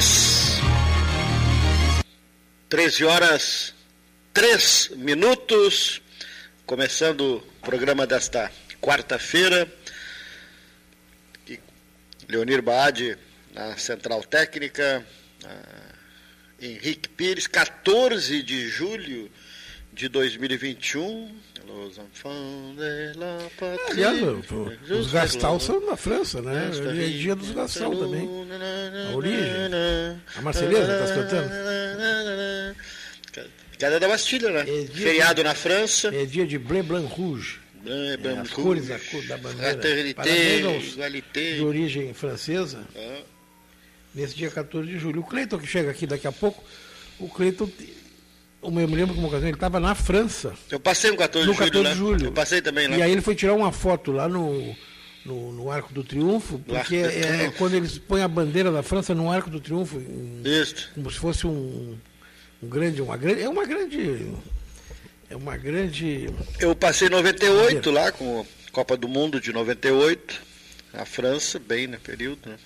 [0.00, 0.60] Três.
[2.70, 3.74] Treze horas,
[4.32, 6.00] três minutos.
[6.64, 8.50] Começando o programa desta
[8.80, 9.70] quarta-feira.
[12.26, 13.18] Leonir Baade
[13.52, 15.04] na Central Técnica.
[16.58, 19.30] Henrique Pires, 14 de julho
[20.00, 21.28] de 2021.
[21.68, 24.04] Los enfants de la patrie.
[24.04, 24.50] Aliás,
[24.90, 26.68] os Gastal são na França, né?
[26.70, 28.28] Hoje é dia dos Gastal também.
[29.12, 29.40] A origem.
[30.36, 31.50] A Marceleza, estás cantando?
[33.78, 34.64] Queda da Bastilha, né?
[34.68, 36.08] É Feriado na França.
[36.14, 37.60] É dia de Bleu Blanc Rouge.
[37.82, 39.72] Bleu, É, Blanc as Rouge, cores da, cor da bandeira.
[39.72, 41.54] Fraternité, igualité.
[41.54, 43.22] de origem francesa, É.
[44.14, 45.20] nesse dia 14 de julho.
[45.20, 46.62] O Cleiton, que chega aqui daqui a pouco,
[47.18, 47.70] o Cleiton,
[48.62, 51.52] eu me lembro que uma ocasião ele estava na França, Eu passei no 14 no
[51.52, 51.92] de julho, 14 né?
[51.92, 52.26] de julho.
[52.26, 52.96] Eu passei também lá.
[52.96, 54.76] E aí ele foi tirar uma foto lá no,
[55.24, 57.58] no, no Arco do Triunfo, porque é, Triunfo.
[57.58, 60.00] quando eles põem a bandeira da França no Arco do Triunfo,
[60.94, 61.96] como se fosse um,
[62.62, 64.32] um grande, uma grande, é uma grande,
[65.30, 70.40] é uma grande, Eu passei em 98 lá com a Copa do Mundo de 98,
[70.92, 72.56] na França, bem no período, né?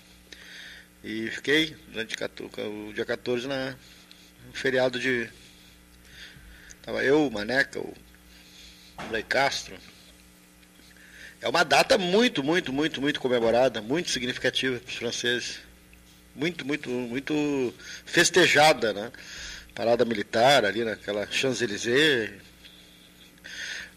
[1.05, 2.51] E fiquei durante 14
[2.89, 3.75] o dia 14 na
[4.47, 5.29] no feriado de.
[6.85, 7.95] Tava eu, o Maneca, o
[9.09, 9.75] Blay Castro.
[11.41, 15.61] É uma data muito, muito, muito, muito comemorada, muito significativa para os franceses.
[16.35, 17.75] Muito, muito, muito
[18.05, 19.11] festejada, né?
[19.75, 22.33] Parada militar ali naquela Champs-Élysées.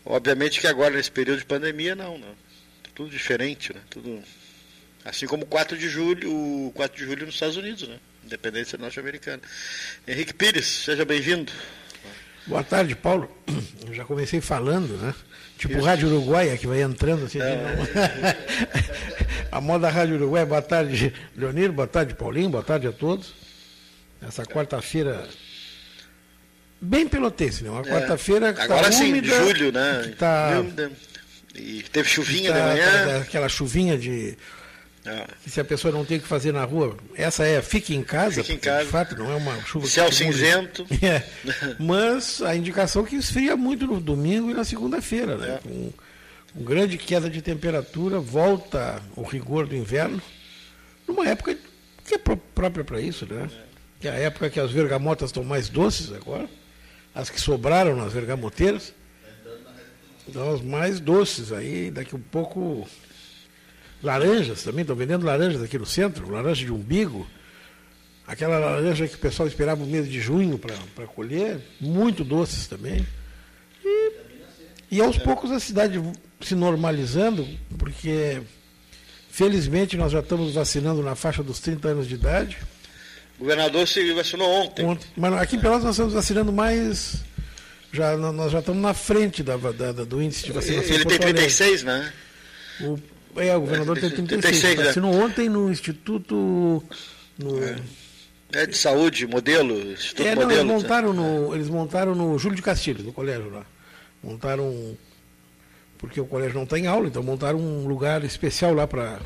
[0.06, 2.34] Obviamente que agora, nesse período de pandemia, não, né?
[2.96, 3.82] Tudo diferente, né?
[3.90, 4.24] Tudo.
[5.04, 6.32] Assim como o 4 de julho,
[6.68, 8.00] o 4 de julho nos Estados Unidos, né?
[8.24, 9.42] Independência norte-americana.
[10.08, 11.52] Henrique Pires, seja bem-vindo.
[12.48, 13.30] Boa tarde, Paulo.
[13.88, 15.14] Eu já comecei falando, né?
[15.58, 17.40] Tipo Rádio Uruguaia, que vai entrando assim.
[17.42, 18.36] É.
[19.52, 20.46] a moda Rádio Uruguaia.
[20.46, 21.72] Boa tarde, Leonir.
[21.72, 22.50] Boa tarde, Paulinho.
[22.50, 23.34] Boa tarde a todos.
[24.22, 25.28] Essa quarta-feira.
[26.80, 27.72] Bem pelotense, né?
[27.72, 28.64] Uma quarta-feira que É.
[28.66, 30.02] Agora tá sim, úmida, de julho, né?
[30.04, 30.64] Que tá.
[31.56, 33.06] E teve chuvinha tá- de manhã.
[33.08, 34.38] tá aquela chuvinha de.
[35.08, 37.96] Ah, que se a pessoa não tem o que fazer na rua, essa é fique
[37.96, 38.86] em casa, Fique em casa.
[38.86, 40.86] de fato não é uma chuva Céu cinzento.
[41.02, 41.24] É,
[41.80, 45.56] mas a indicação é que esfria muito no domingo e na segunda-feira, né?
[45.56, 45.58] É.
[45.60, 45.92] Com,
[46.54, 50.22] com grande queda de temperatura, volta o rigor do inverno,
[51.08, 51.58] numa época
[52.06, 53.50] que é pró- própria para isso, né?
[54.00, 56.48] Que é a época que as vergamotas estão mais doces agora,
[57.16, 58.94] as que sobraram nas vergamoteiras,
[60.28, 62.88] estão as mais doces aí, daqui um pouco
[64.04, 67.28] laranjas também, estão vendendo laranjas aqui no centro, laranja de umbigo,
[68.26, 73.06] aquela laranja que o pessoal esperava o mês de junho para colher, muito doces também.
[73.84, 74.12] E,
[74.92, 76.02] e aos poucos a cidade
[76.42, 77.48] se normalizando,
[77.78, 78.42] porque
[79.30, 82.58] felizmente nós já estamos vacinando na faixa dos 30 anos de idade.
[83.38, 84.86] O governador se vacinou ontem.
[84.86, 87.24] Ontem- Mas aqui em Pelotas nós estamos vacinando mais.
[87.92, 90.84] Já, nós já estamos na frente da, da- do índice de vacinação.
[90.84, 91.42] Ele em tem Porto Alegre.
[91.42, 92.14] 36, né?
[92.82, 93.00] O,
[93.40, 94.42] é, o governador tem 36.
[94.42, 94.84] 36, né?
[94.86, 96.84] Vacinou ontem no Instituto.
[97.38, 97.60] No,
[98.52, 100.82] É de saúde, modelo, Instituto é, não, eles Modelo.
[100.82, 103.66] montaram, no, eles montaram no Júlio de Castilhos, no colégio lá.
[104.24, 104.98] Montaram.
[105.98, 109.20] Porque o colégio não está em aula, então montaram um lugar especial lá para.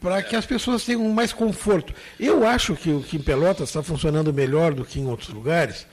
[0.00, 1.92] Para que as pessoas tenham mais conforto.
[2.18, 5.86] Eu acho que o que em Pelotas está funcionando melhor do que em outros lugares,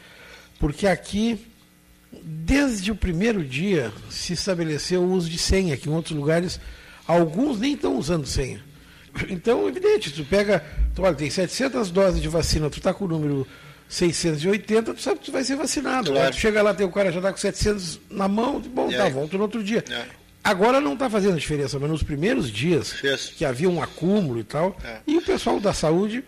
[0.59, 1.45] porque aqui,
[2.11, 6.59] desde o primeiro dia, se estabeleceu o uso de senha, que em outros lugares,
[7.07, 8.61] alguns nem estão usando senha.
[9.29, 10.63] Então, evidente, tu pega,
[10.95, 13.47] tu, olha, tem 700 doses de vacina, tu está com o número
[13.89, 16.11] 680, tu sabe que tu vai ser vacinado.
[16.11, 16.27] Claro.
[16.27, 19.05] Aí tu chega lá, tem o cara já está com 700 na mão, bom, tá,
[19.05, 19.11] aí?
[19.11, 19.83] volta no outro dia.
[19.89, 20.05] É.
[20.43, 23.33] Agora não está fazendo diferença, mas nos primeiros dias, Fez.
[23.35, 24.99] que havia um acúmulo e tal, É.
[25.07, 26.23] e o pessoal da saúde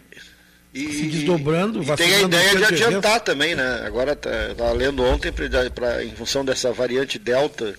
[0.74, 3.81] E, se desdobrando, e tem a ideia de adiantar também, né?
[3.86, 7.75] Agora tá, tava lendo ontem, pra, pra- em função dessa variante Delta,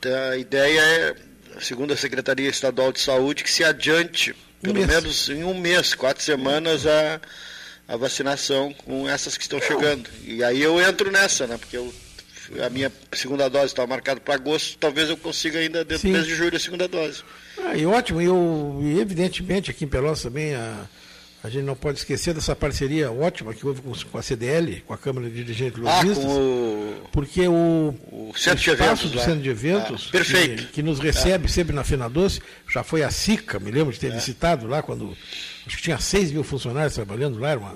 [0.00, 1.14] tá, a ideia é,
[1.60, 4.86] segundo a Secretaria Estadual de Saúde, que se adiante, Um pelo mês.
[4.86, 7.20] menos em um mês, quatro semanas, a,
[7.88, 10.08] a vacinação com essas que estão chegando.
[10.24, 11.58] E aí eu entro nessa, né?
[11.58, 11.92] Porque eu,
[12.64, 16.26] a minha segunda dose estava marcada para agosto, talvez eu consiga ainda dentro do mês
[16.26, 17.22] de julho a segunda dose.
[17.62, 20.86] Ah, e ótimo, e eu, evidentemente aqui em Pelotas também a,
[21.44, 24.98] a gente não pode esquecer dessa parceria ótima que houve com, a CDL, com a
[24.98, 29.18] Câmara de Dirigentes Ah, Lojistas, com o, porque o, o centro de espaço eventos do
[29.18, 29.24] lá.
[29.24, 30.62] centro de eventos, Ah, perfeito.
[30.68, 33.98] Que, que nos recebe sempre na Fena Doce, já foi a SICA, me lembro de
[33.98, 34.08] É.
[34.08, 35.14] ter visitado lá, quando
[35.66, 37.72] acho que tinha 6 mil funcionários trabalhando lá, era uma,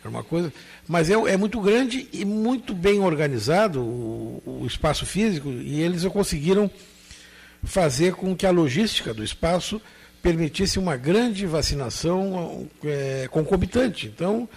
[0.00, 0.52] era uma coisa.
[0.86, 6.04] Mas é, é muito grande e muito bem organizado o, o espaço físico, e eles
[6.04, 6.70] conseguiram
[7.64, 9.80] fazer com que a logística do espaço
[10.22, 14.06] permitisse uma grande vacinação é, concomitante.
[14.06, 14.48] Então,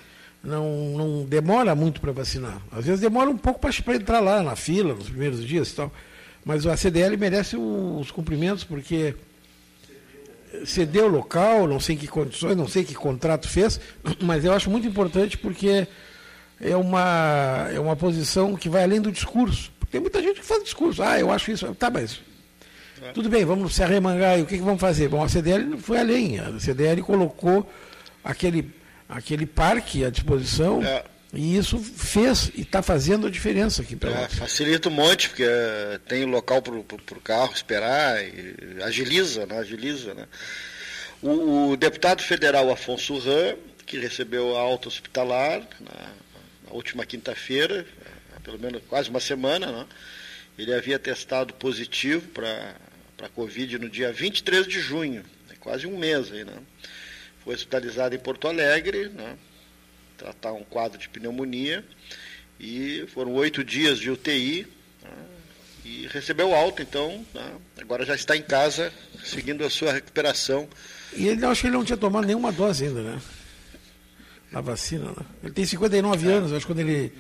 [0.44, 2.62] não, não demora muito para vacinar.
[2.72, 5.92] Às vezes demora um pouco para entrar lá na fila, nos primeiros dias e tal.
[6.46, 9.16] Mas a CDL merece os cumprimentos, porque
[10.64, 13.80] cedeu o local, não sei em que condições, não sei que contrato fez,
[14.22, 15.88] mas eu acho muito importante porque
[16.62, 19.72] é uma, é uma posição que vai além do discurso.
[19.92, 22.20] Tem muita gente que faz discurso, ah, eu acho isso, tá, mas
[23.04, 23.12] é.
[23.12, 25.08] tudo bem, vamos se arremangar e o que, que vamos fazer?
[25.08, 27.70] Bom, a CDL foi além, a CDL colocou
[28.24, 28.72] aquele,
[29.08, 30.84] aquele parque à disposição.
[30.84, 31.04] É.
[31.34, 35.44] E isso fez e está fazendo a diferença aqui para é, Facilita um monte, porque
[35.44, 39.58] eh, tem local para o carro esperar, e agiliza, né?
[39.58, 40.26] Agiliza, né?
[41.22, 46.10] O, o, deputado federal Afonso Ram, que recebeu a alta hospitalar na,
[46.68, 47.86] na última quinta-feira,
[48.42, 49.86] pelo menos quase uma semana, né?
[50.58, 52.76] ele havia testado positivo para
[53.26, 56.58] a Covid no dia 23 de junho, é quase um mês aí, né?
[57.44, 59.36] Foi hospitalizado em Porto Alegre, né?
[60.18, 61.84] tratar um quadro de pneumonia
[62.60, 64.66] e foram oito dias de UTI
[65.04, 65.10] né?
[65.84, 67.52] e recebeu alta, então né?
[67.82, 68.94] agora já está em casa
[69.24, 70.68] seguindo a sua recuperação.
[71.14, 73.22] E ele acho que ele não tinha tomado nenhuma dose ainda, né?
[74.54, 75.26] A vacina, né?
[75.44, 76.34] Ele tem 59 é.
[76.34, 77.12] anos, acho que quando ele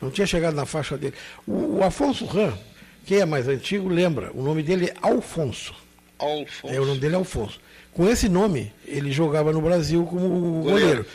[0.00, 1.14] não tinha chegado na faixa dele.
[1.46, 2.56] O, o Afonso Ram,
[3.06, 5.74] quem é mais antigo, lembra, o nome dele é Alfonso.
[6.18, 6.74] Alfonso.
[6.74, 7.60] É, o nome dele é Alfonso.
[7.92, 10.62] Com esse nome, ele jogava no Brasil como goleiro.
[10.62, 11.06] goleiro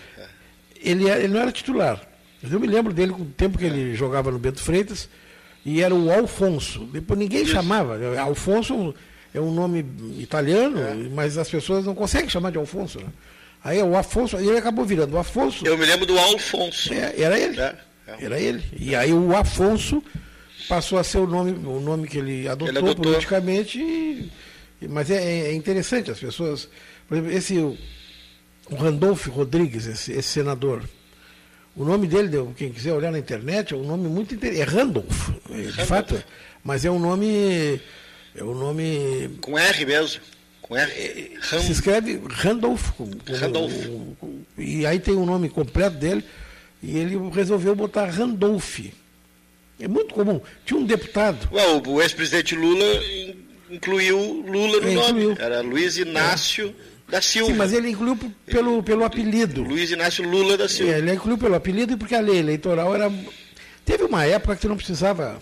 [0.83, 2.01] ele, é, ele não era titular.
[2.41, 5.07] Mas eu me lembro dele com o tempo que ele jogava no Bento Freitas,
[5.63, 6.85] e era o Alfonso.
[6.85, 7.51] Depois ninguém Isso.
[7.51, 7.99] chamava.
[8.19, 8.95] Alfonso
[9.33, 9.85] é um nome
[10.17, 10.95] italiano, é.
[11.13, 12.99] mas as pessoas não conseguem chamar de Alfonso.
[12.99, 13.05] Né?
[13.63, 15.65] Aí o Afonso, ele acabou virando o Afonso.
[15.65, 16.91] Eu me lembro do Alfonso.
[16.91, 17.61] É, era ele.
[17.61, 17.75] É,
[18.07, 18.25] é.
[18.25, 18.63] Era ele.
[18.75, 20.03] E aí o Afonso
[20.68, 23.04] passou a ser o nome, o nome que ele adotou, ele adotou.
[23.04, 23.80] politicamente.
[23.80, 24.31] E,
[24.88, 26.68] mas é, é, interessante, as pessoas.
[27.08, 27.58] Por exemplo, esse
[28.72, 30.84] o Randolph Rodrigues, esse, esse, senador.
[31.75, 34.69] O nome dele, quem quiser olhar na internet, é um nome muito interessante.
[34.69, 36.22] É Randolph, de fato.
[36.63, 37.81] Mas é um nome.
[38.36, 39.38] É um nome.
[39.42, 40.22] Com R mesmo.
[40.62, 40.92] Com R.
[40.92, 42.92] É, se escreve Randolph.
[43.40, 43.74] Randolph.
[44.58, 46.24] E aí tem o nome completo dele.
[46.84, 48.80] E ele resolveu botar Randolph.
[49.81, 50.39] É muito comum.
[50.63, 51.50] Tinha um deputado.
[51.88, 52.86] O ex-presidente Lula
[53.69, 54.18] incluiu
[54.48, 55.36] Lula no é, nome.
[55.39, 56.75] Era Luiz Inácio.
[56.88, 57.51] É da Silva.
[57.51, 59.63] Sim, mas ele incluiu pelo, pelo apelido.
[59.63, 60.94] Luiz Inácio Lula da Silva.
[60.94, 63.12] É, ele incluiu pelo apelido e porque a lei eleitoral era.
[63.83, 65.42] Teve uma época que tu não precisava.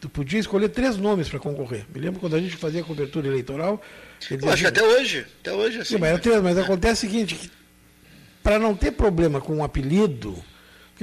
[0.00, 1.86] Tu podia escolher três nomes para concorrer.
[1.94, 3.80] Me lembro quando a gente fazia cobertura eleitoral.
[4.28, 5.24] Eu acho que até hoje.
[5.40, 5.94] Até hoje assim.
[5.94, 7.50] Sim, mas, três, mas acontece o seguinte:
[8.42, 10.42] para não ter problema com o um apelido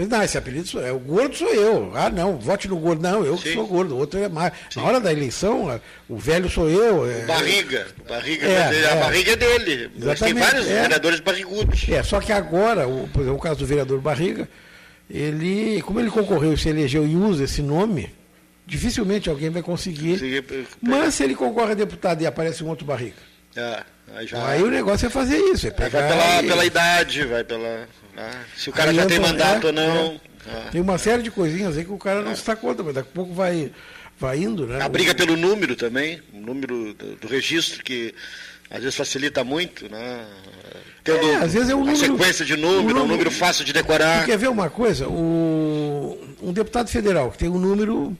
[0.07, 1.91] não, esse apelido é o gordo sou eu.
[1.95, 3.01] Ah, não, vote no gordo.
[3.01, 3.95] Não, eu que sou gordo.
[3.95, 4.53] O outro é mais.
[4.69, 4.79] Sim.
[4.79, 7.09] Na hora da eleição, o velho sou eu.
[7.09, 7.25] É...
[7.25, 7.87] Barriga.
[8.07, 8.99] Barriga é, a é.
[8.99, 9.91] barriga é dele.
[9.97, 10.81] Exatamente, tem vários é.
[10.81, 11.89] vereadores barrigudos.
[11.89, 14.47] É, só que agora, o, por exemplo, o caso do vereador Barriga,
[15.09, 18.13] ele, como ele concorreu e se elegeu e usa esse nome,
[18.65, 20.19] dificilmente alguém vai conseguir.
[20.81, 23.17] Mas se ele concorre a deputado e aparece um outro Barriga.
[23.55, 23.83] É,
[24.15, 24.47] aí, já...
[24.47, 25.67] aí o negócio é fazer isso.
[25.67, 26.47] É pegar vai pela, e...
[26.47, 27.87] pela idade, vai pela.
[28.17, 30.21] Ah, se o cara aí já tem mandato é, ou não.
[30.47, 30.69] É.
[30.71, 33.09] Tem uma série de coisinhas aí que o cara não se dá conta, mas daqui
[33.11, 33.71] a pouco vai,
[34.19, 34.81] vai indo, né?
[34.81, 38.13] A briga pelo número também, o número do, do registro, que
[38.69, 40.25] às vezes facilita muito, né?
[41.03, 43.65] Tendo é, às vezes é um número, sequência de número, um número, um número fácil
[43.65, 44.25] de decorar.
[44.25, 45.07] quer ver uma coisa?
[45.07, 48.17] O, um deputado federal que tem um número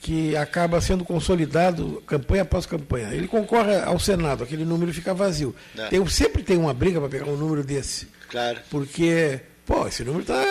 [0.00, 3.14] que acaba sendo consolidado campanha após campanha.
[3.14, 5.54] Ele concorre ao Senado, aquele número fica vazio.
[5.78, 5.86] É.
[5.86, 8.08] Tem, sempre tem uma briga para pegar um número desse.
[8.32, 8.58] Claro.
[8.70, 10.42] Porque, pô, esse número está.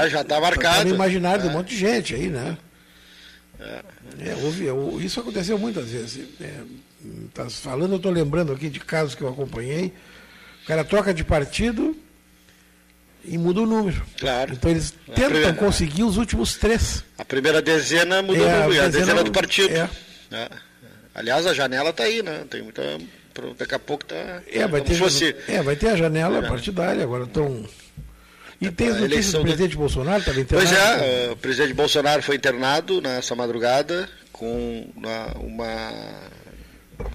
[0.00, 0.78] Ah, já está marcado.
[0.78, 1.46] Está no imaginário é.
[1.46, 2.58] de um monte de gente aí, né?
[3.60, 3.82] É.
[4.20, 6.26] É, houve, isso aconteceu muitas vezes.
[6.40, 6.52] É,
[7.32, 9.92] tá falando, eu estou lembrando aqui de casos que eu acompanhei.
[10.64, 11.96] O cara troca de partido
[13.24, 14.04] e muda o número.
[14.18, 14.52] Claro.
[14.52, 17.04] Então eles tentam primeira, conseguir os últimos três.
[17.16, 19.72] A primeira dezena muda é, o número, a, a dezena, do partido.
[19.72, 19.88] É.
[20.32, 20.48] É.
[21.14, 22.44] Aliás, a janela está aí, né?
[22.50, 22.82] Tem muita
[23.58, 24.42] daqui a pouco tá.
[24.46, 25.34] É, vai ter, fosse...
[25.46, 26.48] é, vai ter a janela é.
[26.48, 27.64] partidária, agora estão.
[28.60, 30.68] E é, tem as notícias do presidente Bolsonaro, estava internado?
[30.68, 35.92] Pois é, o presidente Bolsonaro foi internado nessa madrugada com uma, uma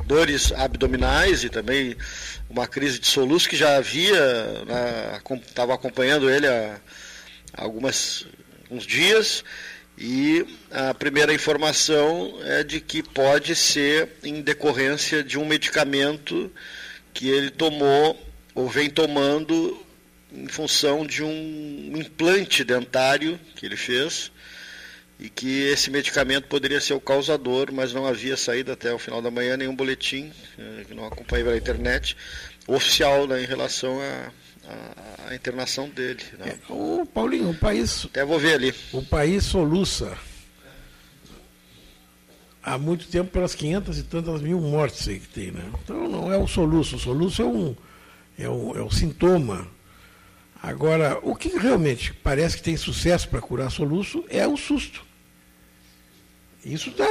[0.05, 1.95] dores abdominais e também
[2.49, 4.63] uma crise de soluço que já havia,
[5.41, 6.79] estava né, acompanhando ele há
[7.55, 8.25] algumas
[8.69, 9.43] uns dias
[9.97, 16.51] e a primeira informação é de que pode ser em decorrência de um medicamento
[17.13, 18.19] que ele tomou
[18.55, 19.79] ou vem tomando
[20.31, 24.31] em função de um implante dentário que ele fez
[25.19, 29.21] e que esse medicamento poderia ser o causador, mas não havia saído até o final
[29.21, 32.17] da manhã nenhum boletim, eh, que não acompanhei pela internet,
[32.67, 34.01] oficial né, em relação
[35.27, 36.23] à internação dele.
[36.37, 36.57] Né?
[36.69, 38.05] É, o Paulinho, o país.
[38.05, 38.73] Até vou ver ali.
[38.91, 40.17] O país soluça
[42.63, 45.69] há muito tempo pelas 500 e tantas mil mortes que tem, né?
[45.83, 47.75] Então não é o soluço, o soluço é um
[48.37, 49.67] é um, é um sintoma.
[50.61, 55.03] Agora, o que realmente parece que tem sucesso para curar soluço é o susto.
[56.65, 57.05] Isso tá,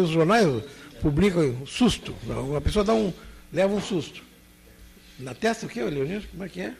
[0.00, 0.64] os jornais
[1.02, 2.16] publicam susto.
[2.24, 3.12] Uma pessoa dá um,
[3.52, 4.22] leva um susto.
[5.18, 6.22] Na testa o quê, Leonino?
[6.30, 6.74] Como é que é?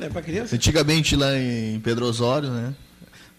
[0.00, 0.54] É para criança?
[0.54, 2.74] Antigamente lá em Pedro Osório, né?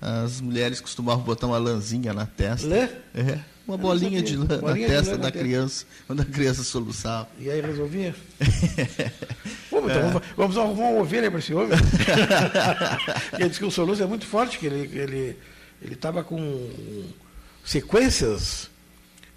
[0.01, 2.67] As mulheres costumavam botar uma lãzinha na testa.
[2.67, 2.89] Lã?
[3.13, 3.39] É.
[3.67, 7.27] Uma bolinha de lã bolinha na testa da criança, quando a criança soluçava.
[7.37, 8.15] E aí resolvia?
[9.69, 10.01] Pô, então é.
[10.01, 11.77] vamos, vamos arrumar uma ovelha para esse homem.
[13.37, 15.37] ele disse que o soluço é muito forte, que ele estava ele,
[15.81, 16.69] ele tava com
[17.63, 18.69] sequências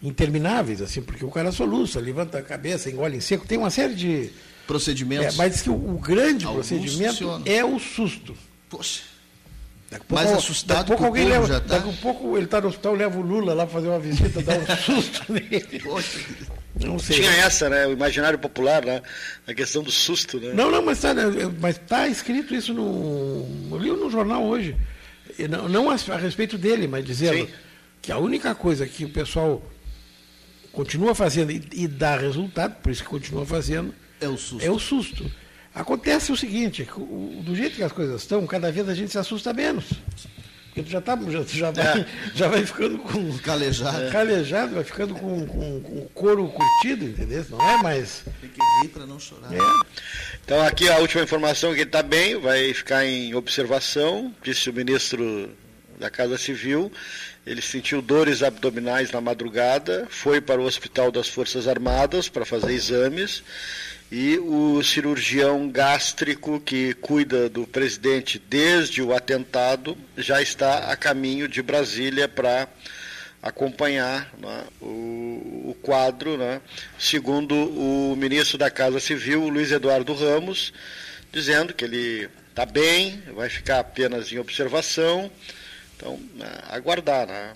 [0.03, 3.95] intermináveis, assim, porque o cara soluça, levanta a cabeça, engole em seco, tem uma série
[3.95, 4.31] de
[4.67, 5.35] procedimentos.
[5.35, 7.43] É, mas diz que o, o grande Alguns procedimento funcionam.
[7.47, 8.37] é o susto.
[8.69, 9.13] Poxa.
[9.91, 11.77] Pouco, mais assustado daqui pouco alguém leva, já tá.
[11.77, 14.41] Daqui a pouco ele está no hospital, leva o Lula lá para fazer uma visita,
[14.43, 15.81] dá um susto nele.
[15.81, 16.19] Poxa.
[16.83, 17.17] Não sei.
[17.17, 17.87] Tinha essa, né?
[17.87, 19.03] O imaginário popular, né?
[19.47, 20.53] A questão do susto, né?
[20.55, 21.15] Não, não, mas está
[21.61, 23.47] mas tá escrito isso no.
[23.71, 24.75] Eu li no jornal hoje.
[25.49, 27.49] Não, não a, a, respeito dele, mas dizendo Sim.
[28.01, 29.63] que a única coisa que o pessoal
[30.73, 34.65] continua fazendo e, e dá resultado, por isso que continua fazendo, é o susto.
[34.65, 35.31] É o susto.
[35.75, 36.87] Acontece o seguinte,
[37.43, 39.87] do jeito que as coisas estão, cada vez a gente se assusta menos.
[40.73, 42.07] Porque tu já, tá, já, já, vai, é.
[42.35, 43.37] já vai ficando com.
[43.45, 44.11] Calejado.
[44.11, 47.45] Calejado, vai ficando com, com, com o couro curtido, entendeu?
[47.51, 48.25] Não é mais.
[48.41, 49.53] Tem que rir para não chorar.
[49.53, 49.59] É.
[50.43, 54.73] Então, aqui a última informação que ele está bem, vai ficar em observação, disse o
[54.73, 55.51] ministro
[55.99, 56.91] da Casa Civil.
[57.47, 62.73] Ele sentiu dores abdominais na madrugada, foi para o Hospital das Forças Armadas para fazer
[62.73, 63.43] exames
[64.15, 71.49] e o cirurgião gástrico que cuida do presidente desde o atentado já está a caminho
[71.49, 72.69] de Brasília para
[73.43, 76.61] acompanhar né, o, o, quadro, né,
[76.99, 80.75] segundo o ministro da Casa Civil, Luiz Eduardo Ramos,
[81.33, 85.31] dizendo que ele está bem, vai ficar apenas em observação.
[85.97, 87.27] Então, né, aguardar.
[87.27, 87.55] Né?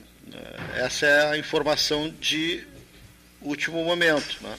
[0.77, 2.67] Essa é a informação de
[3.43, 4.39] último momento.
[4.43, 4.55] Né?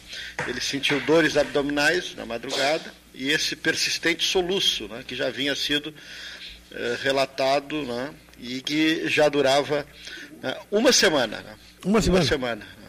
[0.47, 5.93] Ele sentiu dores abdominais na madrugada e esse persistente soluço, né, que já vinha sido
[6.71, 9.85] eh, relatado né, e que já durava
[10.41, 11.37] né, uma semana.
[11.41, 11.55] Né?
[11.83, 12.21] Uma semana?
[12.21, 12.65] Uma semana.
[12.65, 12.87] Né?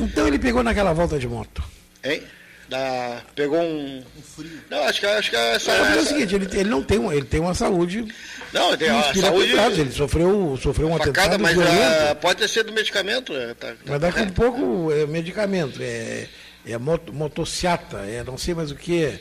[0.00, 1.62] Então ele pegou naquela volta de moto.
[2.04, 2.22] Hein?
[2.68, 3.98] Da, pegou um.
[3.98, 4.60] um frio.
[4.70, 5.76] Não, acho que, acho que essa.
[5.76, 8.06] Não, é o seguinte, ele, ele não tem, uma, ele tem uma saúde.
[8.52, 9.52] Não, tem uma saúde.
[9.80, 11.42] Ele sofreu, sofreu um facada, atentado.
[11.42, 13.32] Mas já, pode ter sido medicamento.
[13.32, 13.54] Né?
[13.58, 15.80] Tá, tá, mas daqui a um pouco é medicamento.
[15.80, 16.26] É,
[16.66, 19.04] é moto, motociata, é não sei mais o que.
[19.04, 19.18] É,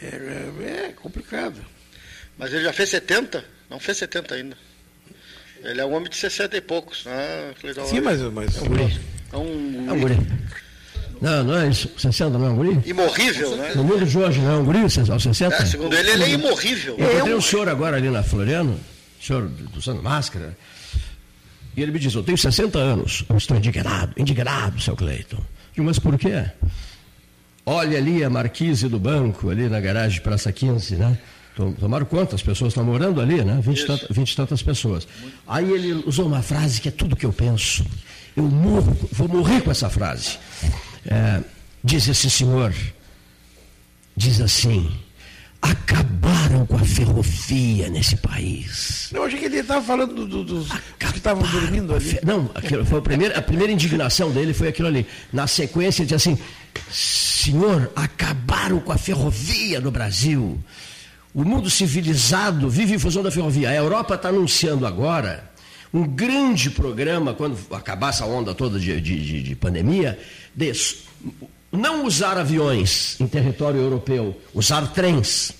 [0.00, 1.64] é, é complicado.
[2.36, 3.44] Mas ele já fez 70?
[3.70, 4.56] Não fez 70 ainda.
[5.62, 7.04] Ele é um homem de 60 e poucos.
[7.06, 7.52] Ah,
[7.86, 9.00] Sim, mas, mas é um guri.
[9.32, 10.16] É um, é um guri.
[11.22, 11.88] Não, não é isso.
[11.96, 12.80] 60 não é um guri?
[12.84, 13.72] Imorrível, né?
[13.76, 15.54] No mundo de hoje não é um guri, aos 60?
[15.54, 16.96] É, segundo ele, ele é imorrível.
[16.98, 18.76] Eu encontrei um senhor agora ali na Floriano,
[19.20, 20.58] senhor usando máscara,
[21.76, 25.38] e ele me diz, eu tenho 60 anos, eu estou indignado, indignado, seu Cleiton.
[25.72, 26.44] Digo, mas por quê?
[27.64, 31.16] Olha ali a marquise do banco, ali na garagem de Praça 15, né?
[31.78, 33.60] Tomaram quantas pessoas estão morando ali, né?
[33.62, 35.06] 20 e, 20 tantas pessoas.
[35.46, 37.86] Aí ele usou uma frase que é tudo que eu penso.
[38.36, 40.38] Eu morro, vou morrer com essa frase.
[41.06, 41.40] É,
[41.82, 42.74] diz esse senhor,
[44.16, 44.90] diz assim,
[45.60, 49.10] acabaram com a ferrovia nesse país.
[49.12, 50.68] Eu achei que ele estava falando do, do, dos
[50.98, 52.18] que estavam dormindo ali.
[52.24, 55.06] Não, aquilo foi a primeira, a primeira indignação dele foi aquilo ali.
[55.32, 56.38] Na sequência, ele disse assim:
[56.90, 60.58] Senhor, acabaram com a ferrovia no Brasil.
[61.34, 63.70] O mundo civilizado vive em função da ferrovia.
[63.70, 65.50] A Europa está anunciando agora
[65.94, 70.41] um grande programa, quando acabar essa onda toda de, de, de pandemia, de
[71.70, 75.52] não usar aviões em território europeu, usar trens.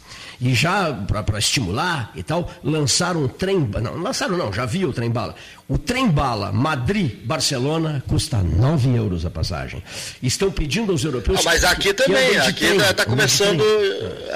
[0.45, 3.61] E já, para estimular e tal, lançaram um trem.
[3.81, 5.37] Não, lançaram não, já viu o trem bala.
[5.69, 9.81] O trem bala Madrid-Barcelona custa 9 euros a passagem.
[10.21, 11.39] Estão pedindo aos europeus.
[11.39, 13.63] Ah, mas aqui também, aqui está começando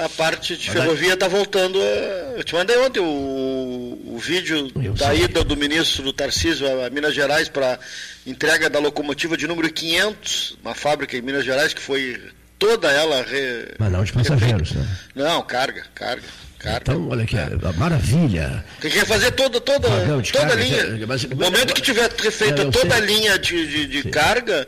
[0.04, 1.76] a parte de ferrovia, está voltando.
[1.76, 5.24] Eu te mandei ontem o, o vídeo eu da sei.
[5.24, 7.80] ida do ministro Tarcísio a Minas Gerais para
[8.24, 12.16] entrega da locomotiva de número 500, uma fábrica em Minas Gerais que foi
[12.58, 13.22] toda ela.
[13.22, 13.74] Re...
[13.78, 14.86] Mas não de passageiros, né?
[15.14, 16.22] Não, carga, carga.
[16.58, 16.92] Carga.
[16.92, 17.50] Então, olha aqui, é.
[17.76, 18.64] maravilha.
[18.80, 19.88] Tem que fazer toda, toda,
[20.32, 21.06] toda a linha.
[21.06, 22.92] Mas, no momento que tiver feita é, toda sei.
[22.92, 24.66] a linha de, de, de carga,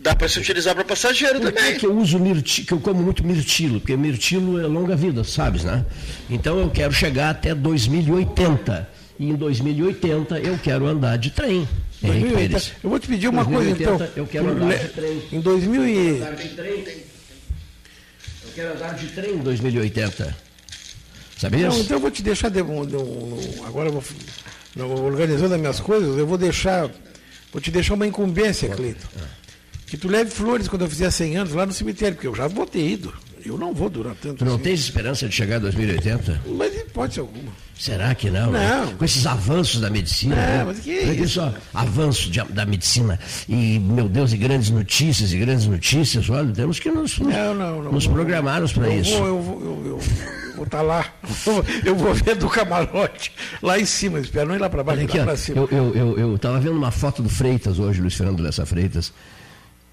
[0.00, 1.78] dá para se utilizar para passageiro Por também.
[1.78, 3.80] que eu uso mirtilo, que eu como muito mirtilo?
[3.80, 5.84] Porque mirtilo é longa vida, sabes, né?
[6.28, 8.88] Então eu quero chegar até 2080.
[9.18, 11.68] E em 2080 eu quero andar de trem.
[12.02, 14.22] 2080, eu vou te pedir uma 2080, coisa então.
[14.22, 15.22] Eu quero andar de trem.
[15.32, 16.22] Em 2000 e...
[18.50, 20.36] Eu quero andar de trem em 2080.
[21.38, 21.68] Sabia?
[21.68, 22.48] Não, então eu vou te deixar.
[22.48, 26.90] De, de, de, agora eu vou organizando as minhas coisas, eu vou deixar.
[27.52, 29.08] Vou te deixar uma incumbência, Cleiton.
[29.86, 32.46] Que tu leve flores quando eu fizer 100 anos lá no cemitério, porque eu já
[32.46, 33.12] vou ter ido.
[33.44, 34.36] Eu não vou durar tanto.
[34.38, 34.62] Tu não assim.
[34.62, 36.42] tens esperança de chegar a 2080?
[36.46, 37.52] Mas pode ser alguma.
[37.80, 38.46] Será que não?
[38.46, 38.52] Não.
[38.52, 38.94] Né?
[38.98, 40.36] Com esses avanços da medicina.
[40.36, 40.64] Não, né?
[40.66, 41.34] mas que é isso?
[41.34, 43.18] Só, avanço de, da medicina
[43.48, 46.28] e, meu Deus, e grandes notícias e grandes notícias.
[46.28, 49.16] Olha, temos que nos, nos, não, não, não, nos programarmos para isso.
[49.16, 49.98] Vou, eu vou, eu, eu,
[50.56, 51.06] vou estar tá lá.
[51.84, 53.32] Eu vou ver do camarote
[53.62, 54.20] lá em cima.
[54.20, 55.66] Espero não ir lá para baixo, aqui, lá para cima.
[55.70, 59.12] Eu estava vendo uma foto do Freitas hoje, Luiz Fernando Lessa Freitas.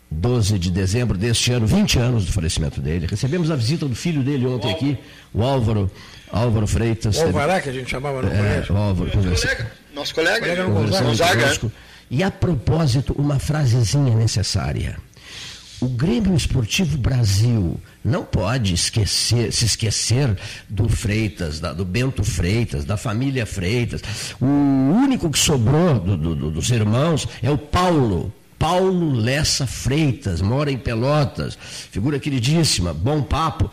[0.10, 3.08] 12 de dezembro deste ano, 20 anos do falecimento dele.
[3.08, 4.98] Recebemos a visita do filho dele ontem aqui,
[5.34, 5.92] o Álvaro,
[6.32, 7.18] Álvaro Freitas.
[7.18, 8.76] O Alvará, que a gente chamava no é, colégio.
[8.76, 11.72] O Álvaro, colega, nosso colega, colega Gonzaga.
[12.10, 14.98] E a propósito, uma frasezinha necessária.
[15.80, 20.36] O Grêmio Esportivo Brasil não pode esquecer, se esquecer
[20.68, 24.02] do Freitas, da, do Bento Freitas, da família Freitas.
[24.42, 30.72] O único que sobrou do, do, dos irmãos é o Paulo, Paulo Lessa Freitas, mora
[30.72, 31.58] em Pelotas,
[31.92, 33.70] figura queridíssima, bom papo.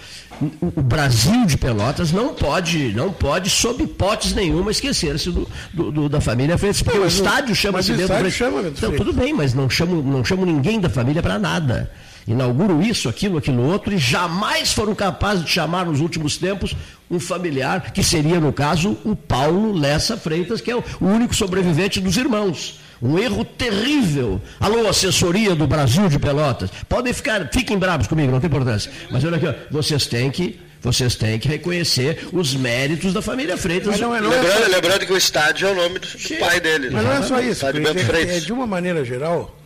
[0.61, 6.09] O, Brasil de Pelotas não pode, não pode, sob hipótese nenhuma, esquecer-se do, do, do,
[6.09, 8.33] da família Freitas, porque não, o estádio chama-se Bento Freitas.
[8.35, 8.95] Chama Bento Freitas.
[8.95, 11.91] Então, tudo bem, mas não chamo, não chamo ninguém da família para nada.
[12.26, 16.75] Inauguro isso, aquilo, aquilo outro, e jamais foram capazes de chamar nos últimos tempos
[17.11, 22.00] um familiar, que seria, no caso, o Paulo Lessa Freitas, que é o único sobrevivente
[22.00, 22.80] dos irmãos.
[23.02, 24.41] Um erro terrível.
[24.61, 26.71] Alô, assessoria do Brasil de Pelotas.
[26.89, 28.91] Podem ficar, fiquem bravos comigo, não tem importância.
[29.11, 33.57] Mas olha aqui, ó, vocês têm que vocês têm que reconhecer os méritos da família
[33.57, 33.99] Freitas.
[33.99, 34.71] Não é, não é lembrando, só...
[34.71, 36.91] lembrando, que o estádio é o nome do, do pai dele.
[36.91, 37.67] Mas não é só isso.
[37.67, 39.59] É, é, de uma maneira geral,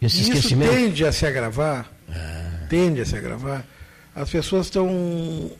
[0.00, 1.90] Esse isso tende a se agravar.
[2.10, 2.66] Ah.
[2.70, 3.66] Tende a se agravar.
[4.14, 5.50] As pessoas estão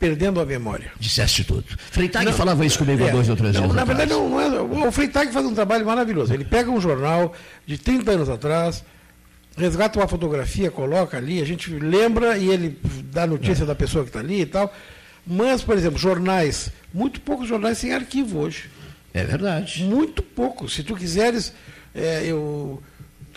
[0.00, 0.90] perdendo a memória.
[0.98, 1.64] Disseste tudo.
[1.76, 3.74] Freitag falava isso comigo é, há dois ou três anos.
[3.74, 6.32] Na verdade, não, não é, o Freitag faz um trabalho maravilhoso.
[6.32, 7.34] Ele pega um jornal
[7.66, 8.82] de 30 anos atrás,
[9.56, 12.80] resgata uma fotografia, coloca ali, a gente lembra e ele
[13.12, 13.66] dá notícia é.
[13.66, 14.74] da pessoa que está ali e tal.
[15.26, 18.70] Mas, por exemplo, jornais, muito poucos jornais têm arquivo hoje.
[19.12, 19.84] É verdade.
[19.84, 20.66] Muito pouco.
[20.66, 21.52] Se tu quiseres,
[21.94, 22.82] é, eu,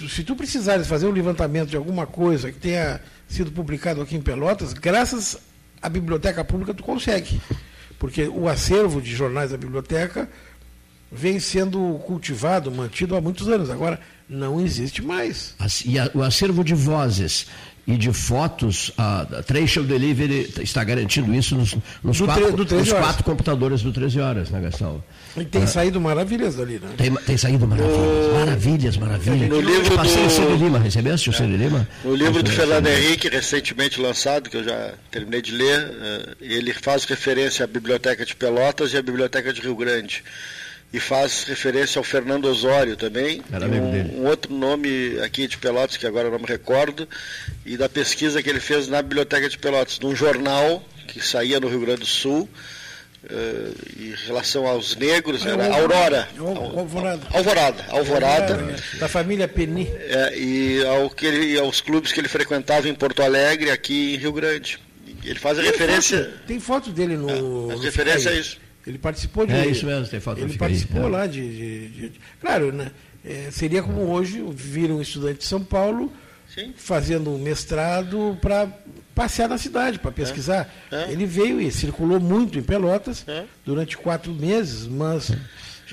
[0.09, 4.21] se tu precisares fazer um levantamento de alguma coisa que tenha sido publicado aqui em
[4.21, 5.37] Pelotas, graças
[5.83, 7.39] a biblioteca pública tu consegue.
[7.99, 10.29] Porque o acervo de jornais da biblioteca
[11.11, 13.69] vem sendo cultivado, mantido há muitos anos.
[13.69, 15.55] Agora, não existe mais.
[15.85, 17.47] E a, o acervo de vozes
[17.85, 23.81] e de fotos, a Tracial Delivery está garantindo isso nos, nos, quatro, nos quatro, computadores
[23.81, 25.03] do 13 Horas, né, Gastão?
[25.35, 26.89] E tem ah, saído maravilhas dali, né?
[26.95, 29.49] Tem, tem saído maravilhas, maravilhas, maravilhas.
[29.49, 30.27] No livro Passei do...
[30.27, 31.87] o Ciro Lima, recebeste o Ciro Lima?
[32.05, 36.73] No livro do Fernando Henrique, recentemente lançado, que eu já terminei de ler, eh, ele
[36.73, 40.23] faz referência à Biblioteca de Pelotas e à Biblioteca de Rio Grande
[40.93, 46.05] e faz referência ao Fernando Osório também, um, um, outro nome aqui de Pelotas, que
[46.05, 47.09] agora não me recordo,
[47.65, 51.67] e da pesquisa que ele fez na Biblioteca de Pelotas, num jornal que saía no
[51.67, 52.47] Rio Grande do Sul,
[53.23, 56.29] uh, em relação aos negros, era Aurora.
[56.37, 57.27] Alvorada.
[57.33, 57.85] Alvorada.
[57.89, 58.75] Alvorada.
[58.99, 59.87] Da família Peni.
[59.87, 64.17] É, e ao que ele, aos clubes que ele frequentava em Porto Alegre, aqui em
[64.17, 64.79] Rio Grande.
[65.23, 66.23] Ele faz a tem referência.
[66.23, 67.71] Foto, tem foto dele no.
[67.71, 68.62] É, a referência é isso.
[68.85, 69.53] Ele participou de.
[69.53, 71.09] É isso mesmo, tem foto Ele participou aí, é.
[71.09, 72.91] lá de, de, de, Claro, né?
[73.25, 76.11] É, seria como hoje vir um estudante de São Paulo
[76.53, 76.73] Sim.
[76.75, 78.67] fazendo um mestrado para
[79.15, 80.69] passear na cidade, para pesquisar.
[80.91, 81.03] É.
[81.03, 81.11] É.
[81.11, 83.45] Ele veio e circulou muito em Pelotas é.
[83.65, 85.31] durante quatro meses, mas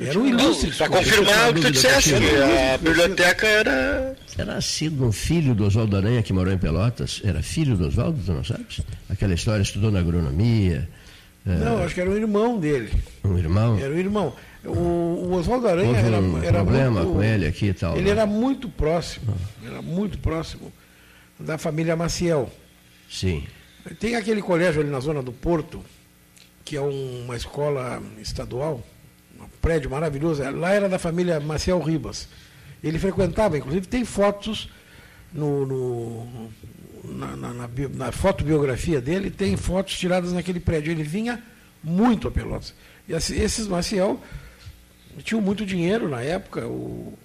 [0.00, 0.72] era um ilustre.
[0.72, 4.16] Para confirmar o que tu disseste, a biblioteca era.
[4.36, 7.20] Era sido um filho do Oswaldo Aranha que morou em Pelotas?
[7.22, 8.80] Era filho do Oswaldo, tu não sabes?
[9.08, 10.99] Aquela história, estudou na agronomia é.
[11.44, 12.90] Não, acho que era um irmão dele.
[13.24, 13.78] Um irmão?
[13.78, 14.34] Era um irmão.
[14.64, 17.96] O, o Oswaldo Aranha Houve era, um era problema muito, com ele aqui e tal.
[17.96, 18.10] Ele né?
[18.10, 20.70] era muito próximo, era muito próximo
[21.38, 22.50] da família Maciel.
[23.08, 23.44] Sim.
[23.98, 25.82] Tem aquele colégio ali na zona do Porto,
[26.64, 28.84] que é uma escola estadual,
[29.40, 30.42] um prédio maravilhoso.
[30.50, 32.28] Lá era da família Maciel Ribas.
[32.84, 34.68] Ele frequentava, inclusive tem fotos
[35.32, 36.50] no, no,
[37.04, 40.90] na, na, na, na fotobiografia dele, tem fotos tiradas naquele prédio.
[40.90, 41.42] Ele vinha
[41.82, 42.74] muito a Pelotas.
[43.08, 44.20] E esses Maciel
[45.22, 46.66] tinham muito dinheiro na época.
[46.66, 47.18] O,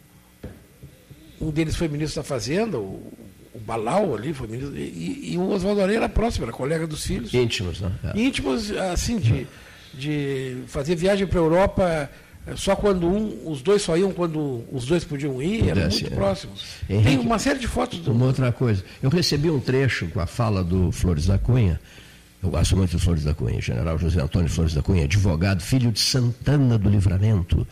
[1.39, 3.13] um deles foi ministro da Fazenda, o,
[3.53, 4.77] o Balau ali foi ministro.
[4.77, 7.33] E, e o Oswaldo Areia era próximo, era colega dos filhos.
[7.33, 7.91] Íntimos, né?
[8.03, 8.19] É.
[8.19, 9.47] Íntimos, assim, de,
[9.93, 12.09] de fazer viagem para a Europa
[12.55, 16.09] só quando um, os dois só iam quando os dois podiam ir, eram muito é.
[16.09, 16.63] próximos.
[16.87, 17.99] Henrique, Tem uma série de fotos.
[17.99, 18.11] Do...
[18.11, 18.83] Uma outra coisa.
[19.01, 21.79] Eu recebi um trecho com a fala do Flores da Cunha.
[22.43, 25.91] Eu gosto muito do Flores da Cunha, general José Antônio Flores da Cunha, advogado, filho
[25.91, 27.65] de Santana do Livramento.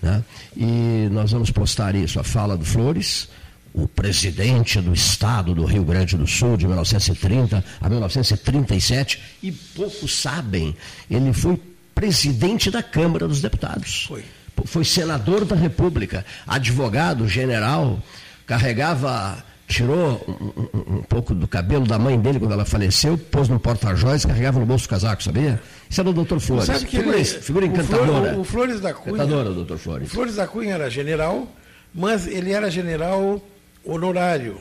[0.00, 0.24] Né?
[0.56, 3.28] E nós vamos postar isso, a fala do Flores,
[3.74, 10.22] o presidente do Estado do Rio Grande do Sul, de 1930 a 1937, e poucos
[10.22, 10.74] sabem,
[11.10, 11.60] ele foi
[11.94, 14.04] presidente da Câmara dos Deputados.
[14.08, 14.24] Foi.
[14.66, 17.98] Foi senador da República, advogado, general,
[18.46, 23.48] carregava, tirou um, um, um, pouco do cabelo da mãe dele quando ela faleceu, pôs
[23.48, 25.60] no porta-joias, carregava no bolso do casaco, sabia?
[25.90, 26.66] Isso era o doutor Flores.
[26.66, 28.36] Sabe que figura, ele, figura encantadora.
[28.36, 29.16] O, o, Flores da Cunha.
[29.16, 30.08] Encantadora, doutor Flores.
[30.08, 31.48] O Flores da Cunha era general,
[31.92, 33.42] mas ele era general
[33.84, 34.58] honorário.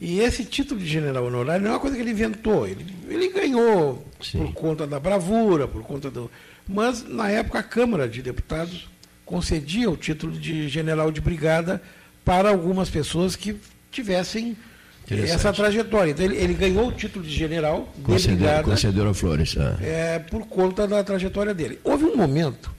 [0.00, 2.66] E esse título de general honorário não é uma coisa que ele inventou.
[2.66, 4.38] Ele, ele ganhou Sim.
[4.38, 6.30] por conta da bravura, por conta do.
[6.68, 8.88] Mas, na época, a Câmara de Deputados
[9.24, 11.82] concedia o título de general de brigada
[12.24, 13.56] para algumas pessoas que
[13.90, 14.56] tivessem
[15.10, 16.12] essa trajetória.
[16.12, 18.62] Então, ele, ele, ganhou o título de general de concedeu, brigada.
[18.62, 19.56] Concedeu a Flores.
[19.58, 19.78] Ah.
[19.82, 21.80] É, por conta da trajetória dele.
[21.82, 22.70] Houve um momento,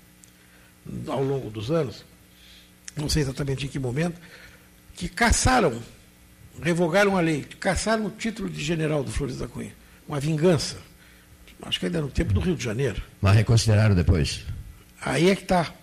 [1.07, 2.05] ao longo dos anos,
[2.95, 4.19] não sei exatamente em que momento,
[4.95, 5.73] que caçaram
[6.61, 9.73] revogaram a lei, caçaram o título de general do Flores da Cunha.
[10.07, 10.77] Uma vingança.
[11.61, 13.01] Acho que ainda no tempo do Rio de Janeiro.
[13.21, 14.45] Mas reconsideraram depois.
[15.01, 15.73] Aí é que está.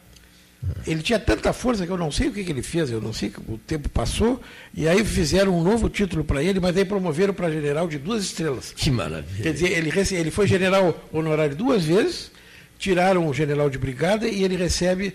[0.87, 3.13] Ele tinha tanta força que eu não sei o que, que ele fez, eu não
[3.13, 4.41] sei que o tempo passou,
[4.75, 8.25] e aí fizeram um novo título para ele, mas aí promoveram para general de duas
[8.25, 8.73] estrelas.
[8.75, 9.43] Que maravilha.
[9.43, 12.33] Quer dizer, ele, ele foi general honorário duas vezes,
[12.79, 15.15] tiraram o general de brigada e ele recebe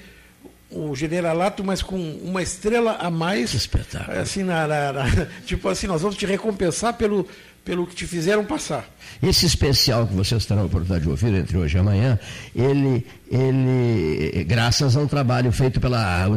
[0.71, 3.51] o generalato, mas com uma estrela a mais.
[3.51, 4.17] Que espetáculo.
[4.17, 7.27] Assim, na, na, na, tipo assim, nós vamos te recompensar pelo,
[7.63, 8.89] pelo que te fizeram passar.
[9.21, 12.19] Esse especial que vocês terão a oportunidade de ouvir entre hoje e amanhã,
[12.55, 16.27] ele, ele graças a um trabalho feito pela,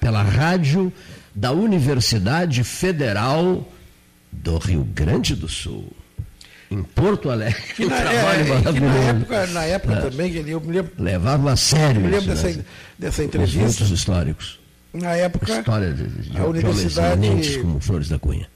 [0.00, 0.92] pela rádio
[1.34, 3.66] da Universidade Federal
[4.30, 5.90] do Rio Grande do Sul
[6.72, 7.62] em Porto Alegre.
[7.76, 10.00] Que na, trabalho é, que na época, na época é.
[10.00, 10.92] também, eu me lembro.
[10.98, 12.00] Levava a sério.
[12.00, 12.64] Eu me lembro dessa, né?
[13.02, 13.82] Dessa entrevista.
[13.82, 14.60] Os históricos.
[14.92, 15.52] Na época.
[15.54, 17.58] A história de, de, a universidade.
[17.60, 18.48] como Flores da Cunha.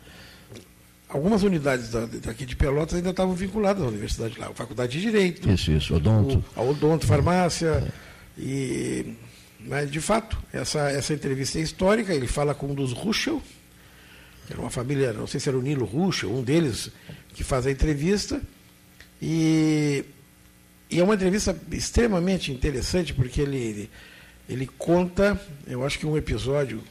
[1.08, 5.48] Algumas unidades daqui de Pelotas ainda estavam vinculadas à universidade lá, a Faculdade de Direito.
[5.48, 6.44] Isso, isso, Odonto.
[6.54, 7.68] O, a Odonto, farmácia.
[8.38, 8.40] É.
[8.40, 9.14] E,
[9.60, 13.42] mas, de fato, essa, essa entrevista é histórica, ele fala com um dos Ruschel,
[14.50, 16.90] era uma família, não sei se era o Nilo Ruschel, um deles
[17.34, 18.40] que faz a entrevista.
[19.22, 20.04] E,
[20.90, 23.88] e é uma entrevista extremamente interessante, porque ele,
[24.48, 26.82] ele, conta, eu acho que um episódio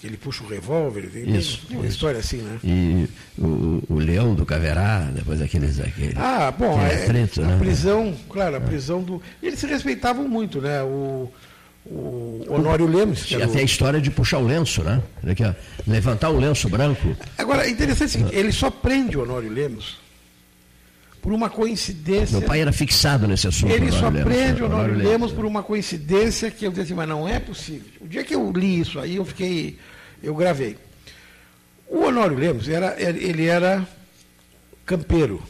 [0.00, 1.88] que ele puxa o revólver, tem, isso, uma isso.
[1.88, 2.58] história assim, né?
[2.64, 3.06] E
[3.38, 5.76] o, o Leão do Caverá, depois daqueles.
[5.76, 7.58] Daquele, ah, bom, é, preto, a né?
[7.58, 9.22] prisão, claro, a prisão do.
[9.42, 10.82] Eles se respeitavam muito, né?
[10.82, 11.30] O,
[11.84, 13.24] o Honório Lemos.
[13.24, 15.02] Que até a história de puxar o lenço, né?
[15.86, 17.14] Levantar o lenço branco.
[17.36, 19.99] Agora, é interessante o ele só prende o Honório Lemos
[21.22, 22.38] por uma coincidência.
[22.38, 23.72] Meu pai era fixado nesse assunto.
[23.72, 26.94] Ele só Lemos, prende o Honório, Lemos, Lemos por uma coincidência que eu disse assim,
[26.94, 27.88] mas não é possível.
[28.00, 29.78] O dia que eu li isso aí, eu fiquei,
[30.22, 30.76] eu gravei.
[31.86, 33.86] O Honório Lemos, era, ele era
[34.86, 35.42] campeiro,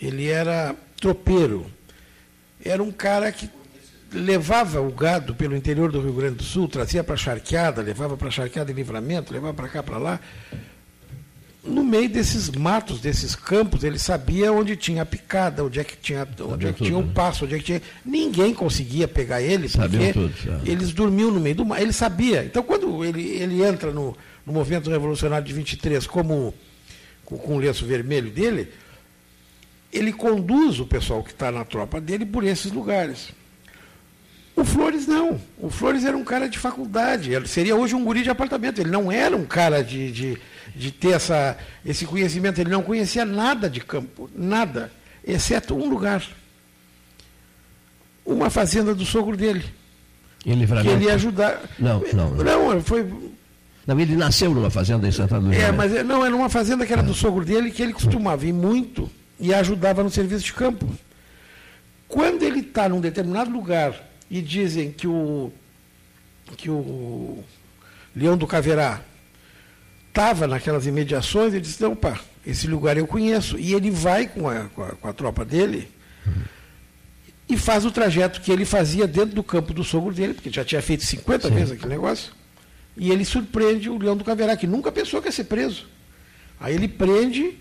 [0.00, 1.66] ele era tropeiro,
[2.64, 3.48] era um cara que
[4.12, 8.16] levava o gado pelo interior do Rio Grande do Sul, trazia para a charqueada, levava
[8.16, 10.20] para a charqueada em livramento, levava para cá, para lá.
[11.64, 15.96] No meio desses matos, desses campos, ele sabia onde tinha a picada, onde é que
[15.96, 17.12] tinha, onde é que tinha o né?
[17.14, 17.82] passo, onde é que tinha.
[18.04, 20.32] Ninguém conseguia pegar ele, porque tudo,
[20.66, 21.80] eles dormiam no meio do mar.
[21.80, 22.44] Ele sabia.
[22.44, 26.52] Então, quando ele, ele entra no, no movimento revolucionário de 23 como
[27.24, 28.68] com, com o lenço vermelho dele,
[29.92, 33.28] ele conduz o pessoal que está na tropa dele por esses lugares.
[34.54, 35.40] O Flores não.
[35.58, 37.32] O Flores era um cara de faculdade.
[37.32, 38.80] Ele seria hoje um guri de apartamento.
[38.80, 40.38] Ele não era um cara de, de,
[40.76, 42.60] de ter essa, esse conhecimento.
[42.60, 44.30] Ele não conhecia nada de campo.
[44.34, 44.92] Nada.
[45.26, 46.22] Exceto um lugar.
[48.24, 49.64] Uma fazenda do sogro dele.
[50.44, 51.60] Ele que ele ia ajudar.
[51.78, 52.30] Não, não.
[52.34, 53.06] Não, não foi.
[53.86, 55.58] Não, ele nasceu numa fazenda em Santa Luzia.
[55.58, 58.52] É, mas não, era uma fazenda que era do sogro dele, que ele costumava ir
[58.52, 59.10] muito
[59.40, 60.88] e ajudava no serviço de campo.
[62.06, 65.52] Quando ele está num determinado lugar e dizem que o,
[66.56, 67.44] que o
[68.16, 69.02] Leão do Caverá
[70.08, 73.58] estava naquelas imediações, ele disse, não, pá, esse lugar eu conheço.
[73.58, 75.86] E ele vai com a, com a, com a tropa dele
[77.46, 80.64] e faz o trajeto que ele fazia dentro do campo do sogro dele, porque já
[80.64, 81.54] tinha feito 50 Sim.
[81.54, 82.32] vezes aquele negócio,
[82.96, 85.86] e ele surpreende o Leão do Caverá, que nunca pensou que ia ser preso.
[86.58, 87.58] Aí ele prende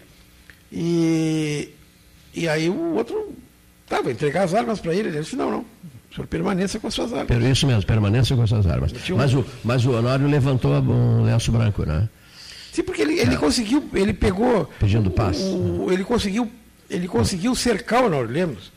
[0.71, 1.67] e,
[2.33, 3.35] e aí o outro
[3.89, 5.09] tá, vai entregar as armas para ele.
[5.09, 5.65] Ele disse, não, não,
[6.11, 7.43] o senhor permaneça com as suas armas.
[7.43, 8.91] Isso mesmo, permaneça com as suas armas.
[9.09, 9.15] Um...
[9.15, 12.09] Mas, o, mas o Honório levantou um lenço branco, né?
[12.73, 13.37] Sim, porque ele, ele é.
[13.37, 14.65] conseguiu, ele pegou.
[14.79, 15.39] Pedindo paz.
[15.39, 16.51] O, ele conseguiu,
[16.89, 18.71] ele conseguiu cercar o Honório Lemos.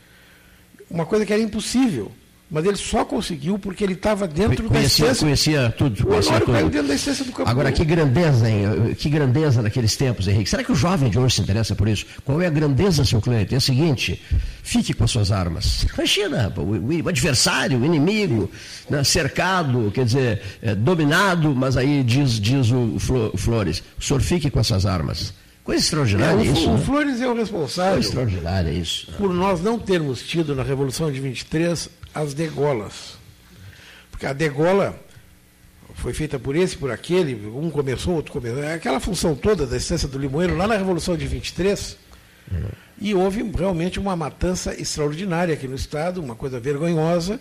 [0.89, 2.13] Uma coisa que era impossível
[2.55, 5.27] mas ele só conseguiu porque ele estava dentro conhecia, da essência.
[5.27, 6.07] Conhecia tudo.
[6.07, 6.53] Conhecia tudo.
[6.53, 7.51] caiu dentro da essência do campo.
[7.51, 8.95] Agora, que grandeza, hein?
[8.97, 10.49] que grandeza naqueles tempos, Henrique.
[10.49, 12.07] Será que o jovem de hoje se interessa por isso?
[12.25, 13.53] Qual é a grandeza, seu cliente?
[13.57, 14.23] É o seguinte,
[14.63, 15.85] fique com as suas armas.
[15.95, 18.49] Imagina, o, o adversário, o inimigo,
[18.89, 23.01] né, cercado, quer dizer, é, dominado, mas aí diz, diz o
[23.37, 25.35] Flores, o senhor fique com as suas armas.
[25.65, 26.71] Coisa extraordinária é, o, isso.
[26.71, 26.85] O né?
[26.85, 27.95] Flores é o responsável.
[27.95, 29.11] Coisa extraordinária isso.
[29.19, 33.19] Por nós não termos tido na Revolução de 23 as degolas.
[34.11, 34.99] Porque a degola
[35.95, 38.63] foi feita por esse, por aquele, um começou, outro começou.
[38.63, 41.97] É aquela função toda da essência do limoeiro lá na Revolução de 23.
[42.51, 42.69] Uhum.
[43.01, 47.41] E houve realmente uma matança extraordinária aqui no Estado, uma coisa vergonhosa.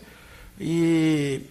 [0.60, 1.42] E,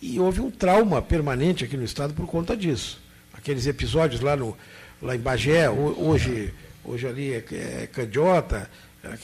[0.00, 3.00] e houve um trauma permanente aqui no Estado por conta disso.
[3.32, 4.56] Aqueles episódios lá, no,
[5.00, 6.52] lá em Bagé, hoje,
[6.84, 7.44] hoje ali é,
[7.82, 8.68] é Candiota,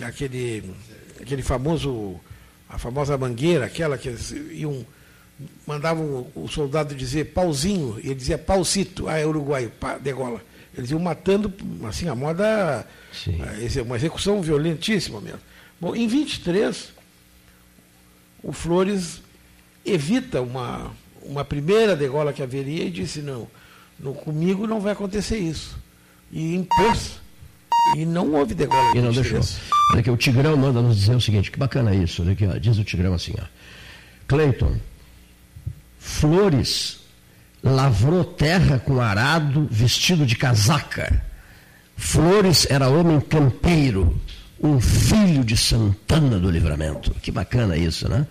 [0.01, 0.75] aquele,
[1.21, 2.21] aquele famoso
[2.75, 4.85] a famosa mangueira, aquela que eles iam,
[5.65, 10.43] mandavam o soldado dizer pauzinho, e ele dizia paucito, ah, é uruguaio, pá, degola.
[10.77, 11.53] Eles iam matando,
[11.89, 13.39] assim, a moda, Sim.
[13.83, 15.39] Uma execução violentíssima mesmo.
[15.81, 16.93] Bom, em 23,
[18.43, 19.23] o Flores
[19.87, 23.47] evita uma, uma primeira degola que haveria e disse, não,
[24.01, 25.79] no, comigo não vai acontecer isso.
[26.33, 27.21] E impôs
[27.97, 28.97] e não houve degola.
[28.97, 29.41] E não deixou.
[29.91, 32.23] Olha aqui, o Tigrão manda nos dizer o seguinte, que bacana isso.
[32.23, 33.45] Olha aqui, ó, diz o Tigrão assim, ó.
[34.27, 34.77] Cleiton,
[35.99, 37.01] Flores
[37.63, 41.25] lavrou terra com arado vestido de casaca.
[41.97, 44.21] Flores era homem campeiro,
[44.65, 47.15] um filho de Santana do Livramento.
[47.21, 48.27] Que bacana isso, né?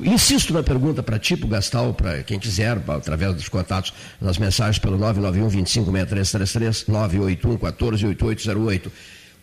[0.00, 4.80] Insisto na pergunta para ti, para Gastal, para quem quiser, através dos contatos, nas mensagens
[4.80, 8.92] pelo 991 256333 981 14 8808.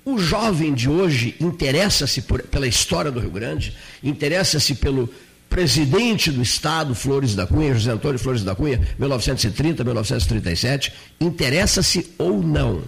[0.03, 5.09] O jovem de hoje interessa-se pela história do Rio Grande, interessa-se pelo
[5.49, 12.43] presidente do Estado, Flores da Cunha, José Antônio Flores da Cunha, 1930, 1937, interessa-se ou
[12.43, 12.81] não?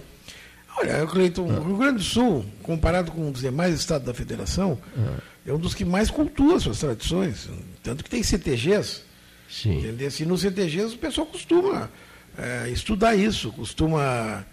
[0.78, 5.18] Olha, Cleiton, o Rio Grande do Sul, comparado com os demais estados da federação, ah.
[5.46, 7.48] é um dos que mais cultua suas tradições.
[7.82, 9.02] Tanto que tem CTGs.
[9.48, 9.78] Sim.
[9.78, 10.10] Entendeu?
[10.20, 11.88] E nos CTGs o pessoal costuma
[12.36, 14.44] é, estudar isso, costuma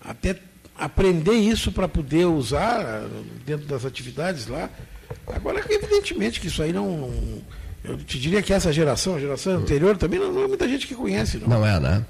[0.00, 0.38] até
[0.76, 3.04] aprender isso para poder usar
[3.46, 4.68] dentro das atividades lá.
[5.26, 7.42] Agora, evidentemente que isso aí não, não
[7.84, 10.86] eu te diria que essa geração, a geração anterior, também não, não é muita gente
[10.86, 11.38] que conhece.
[11.38, 12.04] Não, não é, né?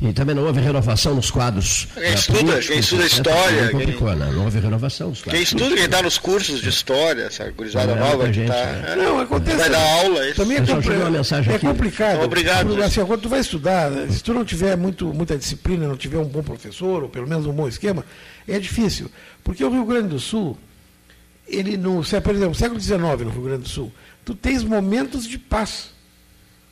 [0.00, 0.08] Não.
[0.08, 1.88] E também não houve renovação nos quadros.
[1.94, 3.70] Quem estuda, quem estuda história.
[3.70, 4.16] Complicou, quem...
[4.18, 4.30] né?
[4.32, 5.34] Não houve renovação nos quadros.
[5.34, 8.54] Quem estuda, quem está nos cursos de história, essa gurizada é, nova que está.
[8.54, 8.94] É.
[8.94, 9.56] Não, acontece.
[9.56, 10.28] Vai dar aula.
[10.28, 10.36] Isso.
[10.36, 10.92] Também é, compl...
[10.92, 12.14] uma mensagem é complicado.
[12.14, 12.82] Então, obrigado.
[12.84, 16.24] Assim, quando tu vai estudar, se tu não tiver muito, muita disciplina, não tiver um
[16.24, 18.04] bom professor, ou pelo menos um bom esquema,
[18.46, 19.10] é difícil.
[19.42, 20.56] Porque o Rio Grande do Sul,
[21.48, 23.92] ele no, por exemplo, século XIX no Rio Grande do Sul,
[24.26, 25.90] tu tens momentos de paz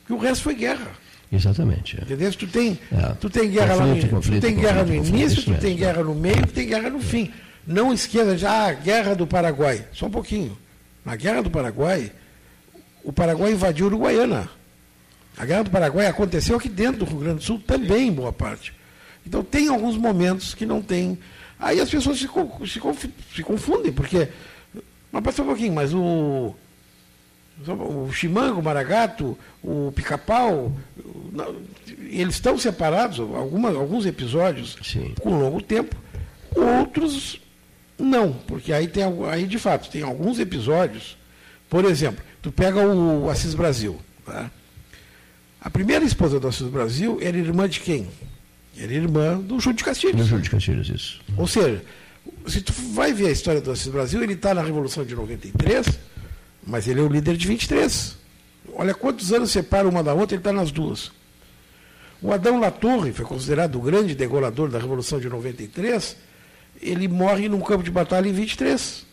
[0.05, 0.91] que o resto foi guerra.
[1.31, 1.95] Exatamente.
[1.99, 2.31] Entendeu?
[2.33, 3.13] Tu tem, é.
[3.13, 6.03] tu tem guerra conflito, lá no, conflito, tu tem guerra no início, tu tem guerra
[6.03, 7.31] no meio, tu tem guerra no fim.
[7.65, 9.87] Não esqueça de, ah, guerra do Paraguai.
[9.93, 10.55] Só um pouquinho.
[11.03, 12.11] Na guerra do Paraguai,
[13.03, 14.49] o Paraguai invadiu Uruguaiana.
[15.37, 18.33] A guerra do Paraguai aconteceu aqui dentro do Rio Grande do Sul também, em boa
[18.33, 18.73] parte.
[19.25, 21.17] Então tem alguns momentos que não tem.
[21.57, 24.27] Aí as pessoas se, se, se confundem, porque.
[25.09, 26.53] Mas passa um pouquinho, mas o
[27.67, 30.75] o chimango, o maragato, o pica-pau,
[32.09, 35.13] eles estão separados, algumas, alguns episódios, Sim.
[35.19, 35.95] com longo tempo,
[36.55, 37.39] outros
[37.97, 41.17] não, porque aí tem aí de fato tem alguns episódios,
[41.69, 44.51] por exemplo, tu pega o Assis Brasil, tá?
[45.61, 48.07] A primeira esposa do Assis Brasil era irmã de quem?
[48.77, 50.17] Era irmã do Júlio de Castilhos.
[50.17, 51.21] Do Júlio de Castilhos, isso.
[51.37, 51.81] Ou seja,
[52.45, 55.87] se tu vai ver a história do Assis Brasil, ele está na Revolução de 93,
[56.65, 58.17] mas ele é o líder de 23.
[58.73, 61.11] Olha quantos anos separa uma da outra, ele está nas duas.
[62.21, 66.17] O Adão Latorre, foi considerado o grande degolador da Revolução de 93,
[66.81, 69.05] ele morre num campo de batalha em 23.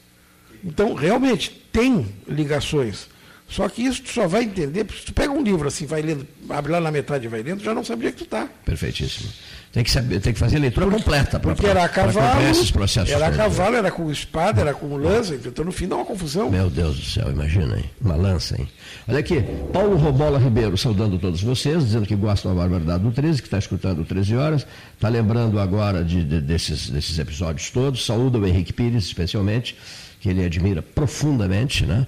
[0.64, 3.08] Então, realmente, tem ligações.
[3.48, 6.26] Só que isso tu só vai entender, se tu pega um livro assim, vai lendo,
[6.48, 8.48] abre lá na metade e vai lendo, já não sabia que tu está.
[8.64, 9.30] Perfeitíssimo.
[9.72, 11.40] Tem que, saber, tem que fazer a leitura completa.
[11.40, 14.96] Pra, porque era a cavalo, esses processos era a cavalo, era com espada, era com
[14.96, 16.50] lança, então no fim dá uma confusão.
[16.50, 17.84] Meu Deus do céu, imagina, hein?
[17.98, 18.68] Uma lança, hein?
[19.08, 23.40] Olha aqui, Paulo Robola Ribeiro saudando todos vocês, dizendo que gostam da barbaridade do 13,
[23.40, 28.38] que está escutando 13 horas, está lembrando agora de, de, desses, desses episódios todos, saúda
[28.38, 29.74] o Henrique Pires, especialmente
[30.22, 32.06] que ele admira profundamente, né?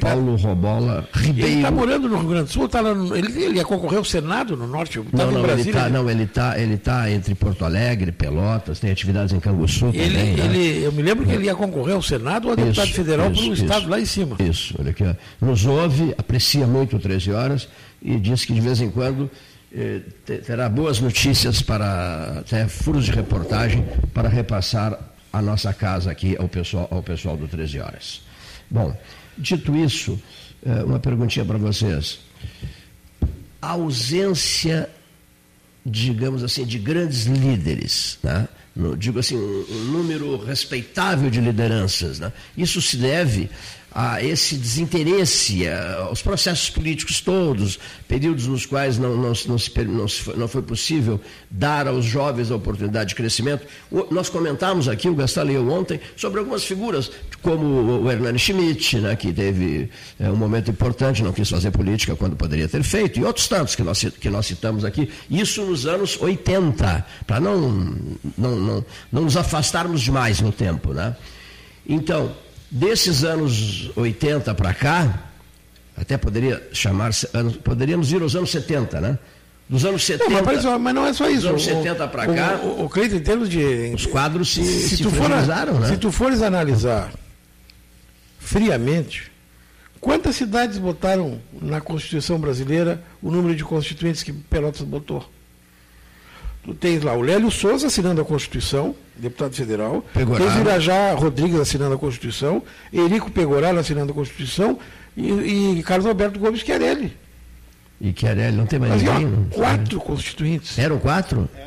[0.00, 1.48] Paulo Robola Ribeiro.
[1.48, 4.04] Ele está morando no Rio Grande do Sul, tá no, ele, ele ia concorrer ao
[4.04, 7.34] Senado no Norte, tá não, não, Brasília, ele tá, não, ele está ele tá entre
[7.34, 10.36] Porto Alegre, Pelotas, tem atividades em Canguçu ele, também.
[10.36, 10.44] Né?
[10.44, 10.86] Ele, né?
[10.86, 13.42] Eu me lembro que ele ia concorrer ao Senado ou a deputado isso, federal para
[13.42, 14.36] um estado lá em cima.
[14.38, 15.44] Isso, olha aqui, ó.
[15.44, 17.68] nos ouve, aprecia muito o 13 horas
[18.00, 19.28] e diz que de vez em quando
[19.74, 20.02] eh,
[20.46, 26.48] terá boas notícias para até furos de reportagem para repassar a nossa casa aqui ao
[26.48, 28.22] pessoal, ao pessoal do 13 Horas.
[28.70, 28.96] Bom,
[29.36, 30.20] dito isso,
[30.64, 32.20] é, uma perguntinha para vocês.
[33.60, 34.88] A ausência,
[35.84, 38.48] digamos assim, de grandes líderes, né?
[38.98, 42.32] digo assim, um, número respeitável de lideranças, né?
[42.56, 43.50] isso se deve
[43.98, 45.66] a esse desinteresse,
[46.06, 50.60] aos processos políticos todos, períodos nos quais não, não, não, se, não, se, não foi
[50.60, 51.18] possível
[51.50, 53.66] dar aos jovens a oportunidade de crescimento.
[53.90, 58.98] O, nós comentamos aqui, o Gastal leu ontem, sobre algumas figuras, como o Hernani Schmidt,
[58.98, 59.88] né, que teve
[60.20, 63.74] é, um momento importante, não quis fazer política quando poderia ter feito, e outros tantos
[63.74, 67.96] que nós, que nós citamos aqui, isso nos anos 80, para não,
[68.36, 70.92] não, não, não nos afastarmos demais no tempo.
[70.92, 71.16] Né?
[71.88, 72.30] Então,
[72.70, 75.22] Desses anos 80 para cá,
[75.96, 77.12] até poderia chamar,
[77.62, 79.18] poderíamos ir aos anos 70, né?
[79.68, 80.30] Dos anos 70.
[80.30, 81.52] Não, mas, mas não é só isso.
[81.52, 82.60] Dos anos 70 para cá.
[82.62, 83.92] O, o, o Cleiton, em termos de.
[83.94, 85.44] Os quadros se, se, se tu for, né?
[85.88, 87.12] Se tu fores analisar
[88.38, 89.30] friamente,
[90.00, 95.28] quantas cidades botaram na Constituição brasileira o número de constituintes que Pelotas botou?
[96.66, 100.04] Tu tens lá o Lélio Souza assinando a Constituição, deputado federal.
[100.12, 100.50] Pegoraro.
[100.50, 102.60] Tens Irajá Rodrigues assinando a Constituição,
[102.92, 104.76] Erico Pegoraro assinando a Constituição
[105.16, 107.16] e, e Carlos Alberto Gomes Chiarelli.
[108.00, 109.48] E Chiarelli, não tem mais Mas, ninguém?
[109.52, 110.76] Ó, quatro constituintes.
[110.76, 111.48] Eram quatro?
[111.56, 111.60] É.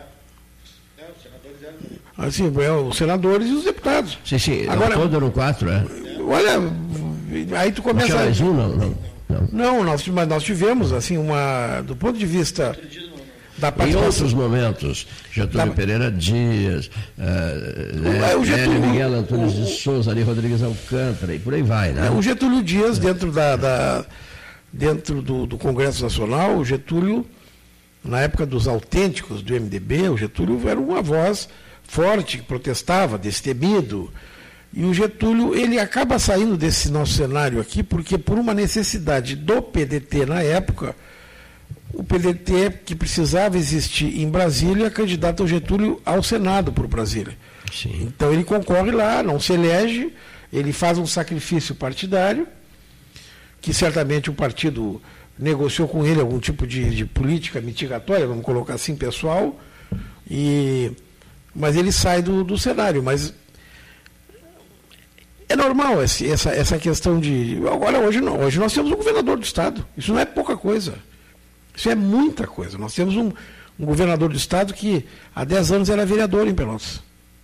[0.97, 2.27] é os senadores eram...
[2.27, 4.19] Assim, é, os senadores e os deputados.
[4.25, 4.67] Sim, sim.
[4.67, 5.85] Agora, todos eram quatro, é.
[6.27, 6.59] Olha,
[7.57, 8.09] aí tu começa...
[8.09, 8.67] Não mais um, não?
[8.67, 8.95] Não,
[9.29, 9.47] não.
[9.49, 11.79] não nós, mas nós tivemos, assim, uma...
[11.83, 12.77] Do ponto de vista
[13.87, 15.73] Em outros momentos, Getúlio da...
[15.73, 18.81] Pereira Dias, uh, o Getúlio...
[18.81, 22.09] Miguel Antunes de Souza, Ali Rodrigues Alcântara, e por aí vai, né?
[22.09, 24.05] O Getúlio Dias, dentro, da, da
[24.71, 27.25] dentro do, do, Congresso Nacional, o Getúlio,
[28.03, 31.49] na época dos autênticos do MDB, o Getúlio era uma voz
[31.83, 34.11] forte, que protestava, destemido.
[34.71, 39.61] E o Getúlio, ele acaba saindo desse nosso cenário aqui, porque por uma necessidade do
[39.61, 40.95] PDT na época,
[41.93, 47.35] o PDT, que precisava existir em Brasília, candidata o Getúlio ao Senado por Brasília.
[47.71, 48.03] Sim.
[48.03, 50.13] Então ele concorre lá, não se elege,
[50.51, 52.47] ele faz um sacrifício partidário,
[53.61, 55.01] que certamente o partido
[55.37, 59.59] negociou com ele algum tipo de, de política mitigatória, vamos colocar assim, pessoal,
[60.29, 60.91] e,
[61.55, 63.01] mas ele sai do, do cenário.
[63.01, 63.33] Mas
[65.47, 67.57] é normal esse, essa, essa questão de.
[67.71, 69.85] Agora, hoje, não, hoje nós temos um governador do Estado.
[69.97, 70.93] Isso não é pouca coisa.
[71.75, 72.77] Isso é muita coisa.
[72.77, 73.31] Nós temos um,
[73.79, 77.01] um governador do estado que há 10 anos era vereador em Pelotas.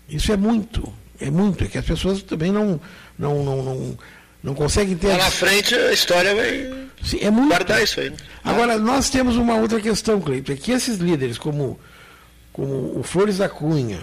[0.07, 2.79] Isso é muito, é muito, é que as pessoas também não,
[3.17, 3.97] não, não, não,
[4.43, 5.07] não conseguem ter.
[5.07, 7.49] Lá na frente a história vai Sim, é muito.
[7.49, 8.09] guardar isso aí.
[8.09, 8.17] Né?
[8.43, 11.79] Agora, nós temos uma outra questão, Cleito, é que esses líderes, como,
[12.53, 14.01] como o Flores da Cunha,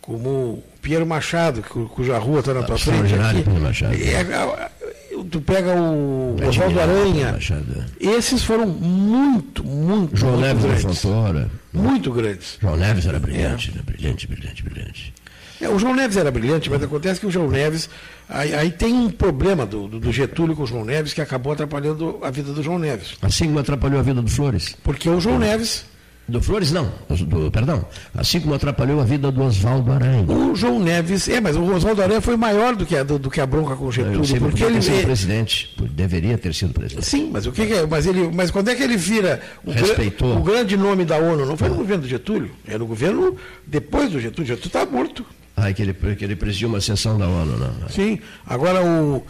[0.00, 3.94] como o Piero Machado, cuja rua está na tua frente aqui, Machado.
[3.94, 7.32] É, tu pega o Oswaldo Aranha.
[7.32, 7.84] Machado.
[8.00, 11.04] Esses foram muito, muito, João muito Neves grandes.
[11.04, 11.50] era.
[11.72, 12.58] Muito grandes.
[12.60, 13.76] João Neves era brilhante, é.
[13.76, 13.82] né?
[13.84, 15.14] brilhante, brilhante, brilhante.
[15.60, 17.90] É, o João Neves era brilhante, mas acontece que o João Neves.
[18.28, 21.52] Aí, aí tem um problema do, do, do, Getúlio com o João Neves que acabou
[21.52, 23.16] atrapalhando a vida do João Neves.
[23.22, 24.76] Assim como atrapalhou a vida do Flores.
[24.84, 25.84] Porque o João Neves
[26.28, 26.92] do Flores, não.
[27.08, 27.84] Do, perdão.
[28.14, 30.24] Assim como atrapalhou a vida do Oswaldo Aranha.
[30.30, 33.30] O João Neves, é, mas o Oswaldo Aranha foi maior do que a, do, do
[33.30, 34.24] que a bronca com o Getúlio.
[34.24, 35.74] Sei, porque ele ter presidente.
[35.90, 37.06] Deveria ter sido presidente.
[37.06, 37.86] Sim, mas o que, que, é?
[37.86, 40.36] Mas, ele, mas quando é que ele vira o, Respeitou.
[40.36, 41.46] o grande nome da ONU?
[41.46, 42.50] Não foi no governo do Getúlio.
[42.66, 43.34] Era no governo
[43.66, 44.48] depois do Getúlio.
[44.48, 45.24] Getúlio está morto.
[45.56, 47.88] Ah, que ele, que ele presidiu uma sessão da ONU, não.
[47.88, 48.18] Sim.
[48.46, 49.24] Agora o.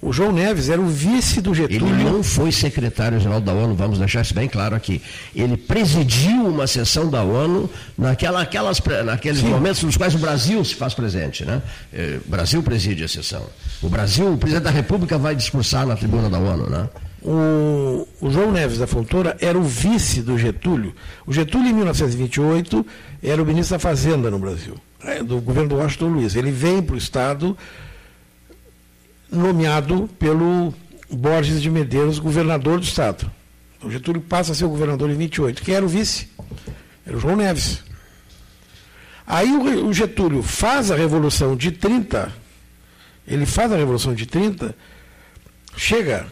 [0.00, 1.88] O João Neves era o vice do Getúlio.
[1.88, 5.02] Ele não foi secretário-geral da ONU, vamos deixar isso bem claro aqui.
[5.34, 9.48] Ele presidiu uma sessão da ONU naquela, aquelas, naqueles Sim.
[9.48, 11.44] momentos nos quais o Brasil se faz presente.
[11.44, 11.60] Né?
[11.92, 13.44] É, o Brasil preside a sessão.
[13.82, 16.70] O Brasil, o presidente da República vai discursar na tribuna da ONU.
[16.70, 16.88] Né?
[17.20, 20.94] O, o João Neves da Fontoura era o vice do Getúlio.
[21.26, 22.86] O Getúlio, em 1928,
[23.20, 26.36] era o ministro da Fazenda no Brasil, é, do governo do Washington Luiz.
[26.36, 27.58] Ele vem para o Estado
[29.30, 30.72] nomeado pelo
[31.10, 33.30] Borges de Medeiros, governador do Estado.
[33.82, 35.62] O Getúlio passa a ser o governador em 28.
[35.62, 36.28] Quem era o vice?
[37.06, 37.82] Era o João Neves.
[39.26, 42.32] Aí o Getúlio faz a Revolução de 30,
[43.26, 44.74] ele faz a Revolução de 30,
[45.76, 46.26] chega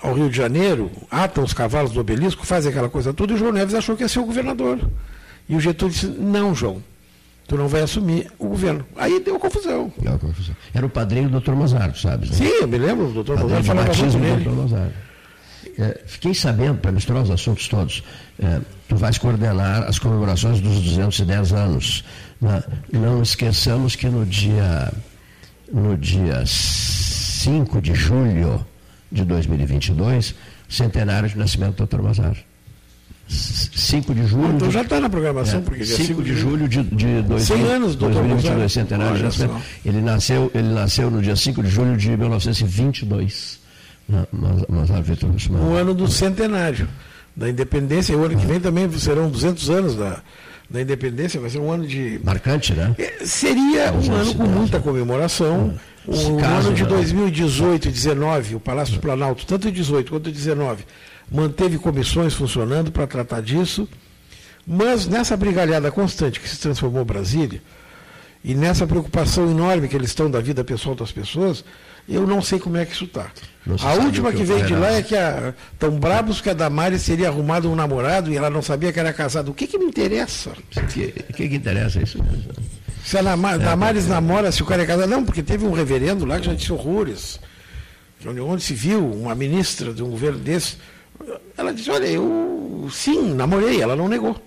[0.00, 3.38] ao Rio de Janeiro, ata os cavalos do obelisco, faz aquela coisa toda, e o
[3.38, 4.78] João Neves achou que ia ser o governador.
[5.48, 6.80] E o Getúlio disse, não, João,
[7.50, 8.86] tu não vai assumir o governo.
[8.96, 9.92] Aí deu confusão.
[10.00, 10.54] Deu confusão.
[10.72, 12.28] Era o padrinho do doutor Mazaro, sabe?
[12.28, 12.32] Né?
[12.32, 14.44] Sim, eu me lembro, o doutor Mazaro falava nele.
[14.44, 14.92] Do Mazaro.
[15.76, 18.04] É, fiquei sabendo, para misturar os assuntos todos,
[18.40, 22.04] é, tu vais coordenar as comemorações dos 210 anos.
[22.40, 22.62] Né?
[22.92, 24.92] Não esqueçamos que no dia,
[25.72, 28.64] no dia 5 de julho
[29.10, 30.36] de 2022,
[30.68, 32.49] centenário de nascimento do doutor Mazaro.
[33.30, 34.56] 5 de julho.
[34.56, 37.94] Então já está na programação, é, porque 5 de julho de, de dois, 100 anos
[37.94, 39.62] do 2022, centenário de nascimento.
[39.84, 43.60] Ele nasceu, ele nasceu no dia 5 de julho de 1922.
[44.68, 46.88] Mazar Vitor O ano do centenário
[47.36, 50.20] da independência, e o ano que vem também serão 200 anos da,
[50.68, 52.20] da independência, vai ser um ano de.
[52.24, 52.94] Marcante, né?
[52.98, 55.74] É, seria um ano com muita comemoração.
[56.06, 60.28] O caso, ano de 2018 e 2019, o Palácio do Planalto, tanto em 18 quanto
[60.28, 60.84] em 19,
[61.30, 63.88] manteve comissões funcionando para tratar disso,
[64.66, 67.62] mas nessa brigalhada constante que se transformou Brasília,
[68.42, 71.62] e nessa preocupação enorme que eles estão da vida pessoal das pessoas,
[72.08, 73.30] eu não sei como é que isso está.
[73.82, 75.14] A última que, que veio de lá é que
[75.72, 79.12] estão brabos que a Damares teria arrumado um namorado e ela não sabia que era
[79.12, 79.50] casada.
[79.50, 80.50] O que, que me interessa?
[80.50, 82.18] O que, que, que interessa isso?
[83.04, 85.08] Se a Damares é, namora, se o cara é casado.
[85.08, 87.38] Não, porque teve um reverendo lá que já disse horrores.
[88.26, 90.76] Onde se viu uma ministra de um governo desse
[91.56, 94.40] ela disse, olha, eu sim, namorei, ela não negou.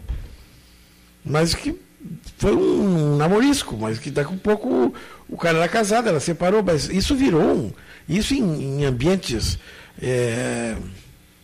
[1.24, 1.80] Mas que
[2.38, 4.93] foi um namorisco, mas que daqui a um pouco
[5.30, 7.71] o cara era casado, ela separou, mas isso virou um.
[8.07, 9.57] Isso em, em ambientes
[10.01, 10.76] é,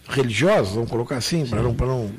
[0.07, 2.11] religiosos, vamos colocar assim, para não, não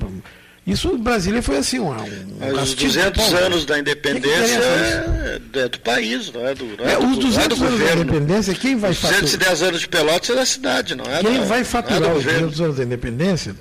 [0.65, 5.79] isso em Brasília foi assim, um, um Os 200 anos da independência é, é, do
[5.79, 8.03] país, não é do, não é, é do, Os 200 do anos governo.
[8.05, 9.21] da independência, quem vai faturar?
[9.21, 12.23] 210 anos de Pelotas é da cidade, não é Quem da, vai faturar é os
[12.23, 13.55] 200 anos da independência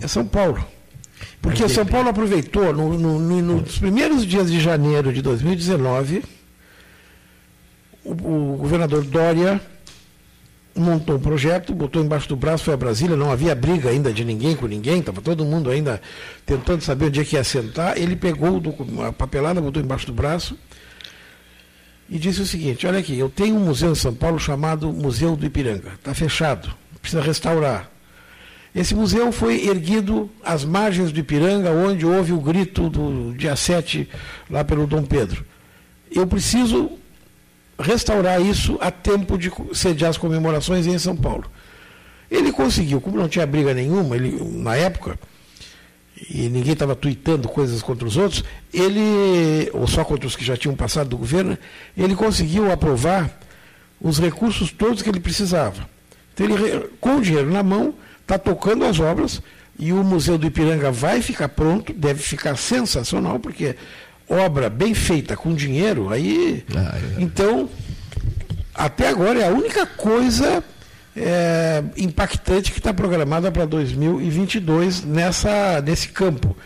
[0.00, 0.64] é São Paulo.
[1.40, 6.24] Porque São Paulo aproveitou, no, no, no, nos primeiros dias de janeiro de 2019,
[8.04, 9.60] o, o governador Dória
[10.74, 14.24] montou um projeto, botou embaixo do braço, foi a Brasília, não havia briga ainda de
[14.24, 16.00] ninguém com ninguém, estava todo mundo ainda
[16.46, 17.98] tentando saber onde é que ia sentar.
[17.98, 18.62] Ele pegou
[19.06, 20.56] a papelada, botou embaixo do braço
[22.08, 25.36] e disse o seguinte: Olha aqui, eu tenho um museu em São Paulo chamado Museu
[25.36, 27.90] do Ipiranga, está fechado, precisa restaurar.
[28.74, 34.08] Esse museu foi erguido às margens do Ipiranga, onde houve o grito do dia 7,
[34.48, 35.44] lá pelo Dom Pedro.
[36.10, 36.97] Eu preciso
[37.78, 41.44] restaurar isso a tempo de sediar as comemorações em São Paulo.
[42.30, 45.18] Ele conseguiu, como não tinha briga nenhuma, ele, na época,
[46.30, 50.56] e ninguém estava tuitando coisas contra os outros, ele, ou só contra os que já
[50.56, 51.56] tinham passado do governo,
[51.96, 53.38] ele conseguiu aprovar
[54.00, 55.88] os recursos todos que ele precisava.
[56.34, 59.40] Então, ele, com o dinheiro na mão, está tocando as obras
[59.78, 63.76] e o Museu do Ipiranga vai ficar pronto, deve ficar sensacional, porque
[64.28, 66.64] obra bem feita com dinheiro, aí.
[66.76, 67.22] Ah, é.
[67.22, 67.68] Então,
[68.74, 70.62] até agora é a única coisa
[71.16, 76.56] é, impactante que está programada para 2022 nessa, nesse campo.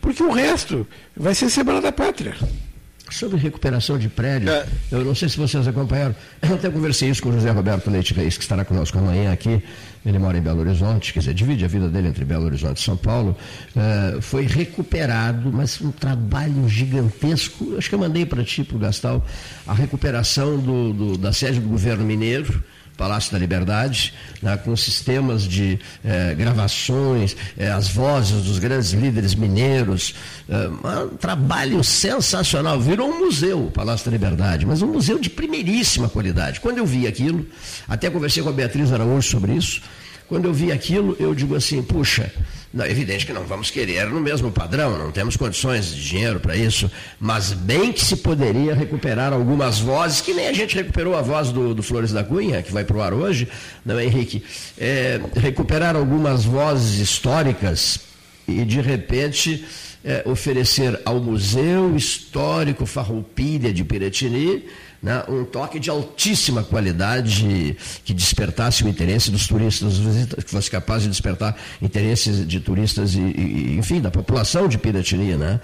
[0.00, 2.34] Porque o resto vai ser Semana da Pátria.
[3.10, 4.66] Sobre recuperação de prédios, é.
[4.92, 8.14] eu não sei se vocês acompanharam, eu até conversei isso com o José Roberto Leite
[8.14, 9.60] Reis, que estará conosco amanhã aqui,
[10.04, 12.82] ele mora em Belo Horizonte, quer dizer, divide a vida dele entre Belo Horizonte e
[12.82, 13.36] São Paulo,
[13.76, 18.78] uh, foi recuperado, mas um trabalho gigantesco, acho que eu mandei para ti, para o
[18.78, 19.24] Gastal,
[19.66, 22.62] a recuperação do, do, da sede do governo mineiro,
[23.00, 29.34] Palácio da Liberdade, né, com sistemas de eh, gravações, eh, as vozes dos grandes líderes
[29.34, 30.14] mineiros.
[30.46, 32.78] Eh, um trabalho sensacional.
[32.78, 36.60] Virou um museu, o Palácio da Liberdade, mas um museu de primeiríssima qualidade.
[36.60, 37.46] Quando eu vi aquilo,
[37.88, 39.80] até conversei com a Beatriz Araújo sobre isso,
[40.28, 42.30] quando eu vi aquilo, eu digo assim, puxa,
[42.72, 46.38] Não, é evidente que não vamos querer no mesmo padrão, não temos condições de dinheiro
[46.38, 51.16] para isso, mas bem que se poderia recuperar algumas vozes, que nem a gente recuperou
[51.16, 53.48] a voz do, do Flores da Cunha, que vai para o ar hoje,
[53.84, 54.44] não é, Henrique?
[54.78, 57.98] É, recuperar algumas vozes históricas
[58.46, 59.66] e, de repente,
[60.04, 64.64] é, oferecer ao Museu Histórico Farroupilha de Piratini
[65.02, 69.94] né, um toque de altíssima qualidade que despertasse o interesse dos turistas,
[70.44, 75.36] que fosse capaz de despertar interesses de turistas e, e enfim, da população de Piratini,
[75.36, 75.60] né?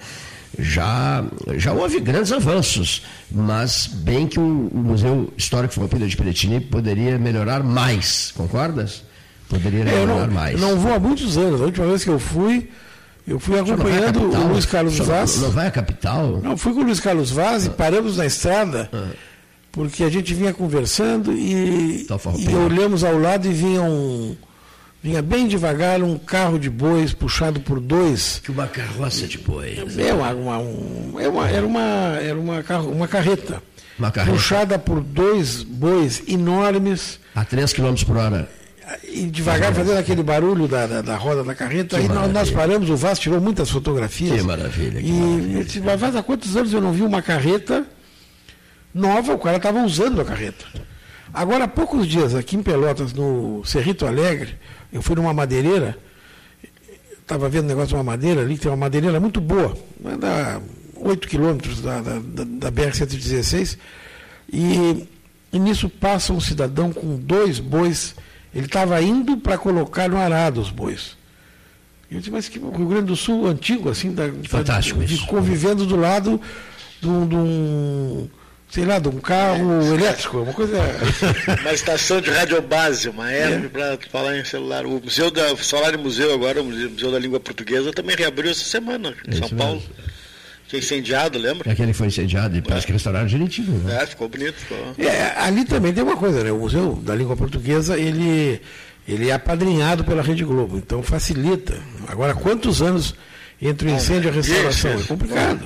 [0.57, 1.23] Já,
[1.57, 7.61] já houve grandes avanços, mas bem que o, Museu Histórico Farroupilha de Piratini poderia melhorar
[7.61, 9.03] mais, concordas?
[9.49, 10.59] Poderia melhorar não, mais.
[10.59, 12.69] Não vou há muitos anos, a última vez que eu fui,
[13.27, 15.41] eu fui acompanhando o Luiz Carlos Vaz.
[15.41, 16.39] Não, vai à capital?
[16.41, 19.09] Não, fui com o Luiz Carlos Vaz e paramos na estrada, ah.
[19.69, 24.35] porque a gente vinha conversando e, tá e olhamos ao lado e vinha um.
[25.03, 28.41] Vinha bem devagar um carro de bois puxado por dois.
[28.43, 29.97] Que uma carroça de bois.
[29.97, 31.81] É uma, uma, um, é uma, era uma,
[32.19, 33.61] era uma, carro, uma carreta.
[33.99, 34.35] Uma carreta.
[34.35, 37.19] Puxada por dois bois enormes.
[37.35, 38.49] A 3 km por hora
[39.03, 41.97] e devagar fazendo aquele barulho da, da, da roda da carreta.
[41.97, 44.39] Que aí nós, nós, paramos, o Vaz tirou muitas fotografias.
[44.39, 45.01] Que maravilha.
[45.01, 45.57] Que e maravilha.
[45.57, 47.85] eu disse, mas Vaz, há quantos anos eu não vi uma carreta
[48.93, 49.33] nova?
[49.33, 50.65] O cara estava usando a carreta.
[51.33, 54.55] Agora, há poucos dias, aqui em Pelotas, no Cerrito Alegre,
[54.91, 55.97] eu fui numa madeireira,
[57.19, 60.61] estava vendo um negócio de uma madeira ali, tem uma madeireira muito boa, anda
[60.95, 63.77] 8 quilômetros da, da, da, da BR-116,
[64.51, 65.07] e,
[65.51, 68.15] e nisso passa um cidadão com dois bois
[68.53, 71.17] ele estava indo para colocar no arado os bois.
[72.09, 75.25] Eu disse, mas que o Rio Grande do Sul antigo, assim, da, Fantástico de, de,
[75.25, 76.39] convivendo do lado
[77.01, 78.29] de um,
[78.69, 80.77] sei lá, de um carro elétrico, uma coisa.
[81.61, 83.69] uma estação de radiobase, uma herb é.
[83.69, 84.85] para falar em celular.
[84.85, 85.55] O Museu da.
[85.57, 89.49] Falar em museu agora, o Museu da Língua Portuguesa também reabriu essa semana em São
[89.49, 89.75] Paulo.
[89.75, 90.17] Mesmo.
[90.67, 91.69] Foi incendiado, lembra?
[91.69, 92.87] É aquele foi incendiado e parece é.
[92.87, 93.71] que restauraram direitinho.
[93.79, 94.03] Né?
[94.03, 94.55] É, ficou bonito.
[94.55, 94.77] Ficou...
[94.97, 96.51] É, ali também tem uma coisa, né?
[96.51, 98.61] O Museu da Língua Portuguesa, ele,
[99.07, 101.79] ele é apadrinhado pela Rede Globo, então facilita.
[102.07, 103.15] Agora, quantos anos
[103.61, 104.91] entre o incêndio e a restauração?
[104.91, 105.65] É complicado.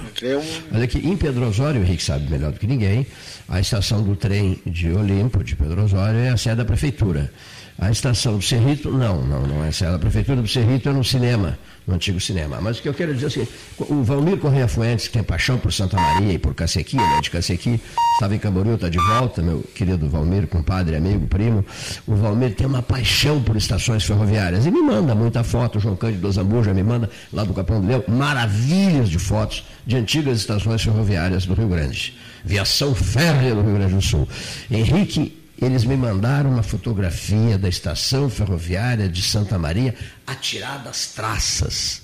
[0.72, 3.08] Olha aqui, em Pedro Osório, o Henrique sabe melhor do que ninguém,
[3.49, 7.32] a estação do trem de Olimpo, de Pedro Osório, é a sede da prefeitura.
[7.80, 10.93] A estação do Cerrito, não, não, não é a sede da prefeitura do Cerrito, é
[10.93, 11.58] no cinema
[11.88, 12.60] no antigo cinema.
[12.62, 13.48] Mas o que eu quero dizer é assim,
[13.80, 17.30] o Valmir Correia Fuentes, que tem paixão por Santa Maria e por Cacequi, né, de
[17.30, 17.80] Cacequi,
[18.14, 21.66] estava em Camboriú, está de volta, meu querido Valmir, compadre, amigo, primo.
[22.08, 25.96] O Valmir tem uma paixão por estações ferroviárias e me manda muita foto, o João
[25.96, 30.84] Cândido Zambuja me manda lá do Capão do Leão, maravilhas de fotos de antigas estações
[30.84, 32.16] ferroviárias do Rio Grande.
[32.44, 34.28] Viação férrea do Rio Grande do Sul.
[34.70, 39.93] Henrique eles me mandaram uma fotografia da estação ferroviária de Santa Maria,
[40.26, 42.01] atirada às traças.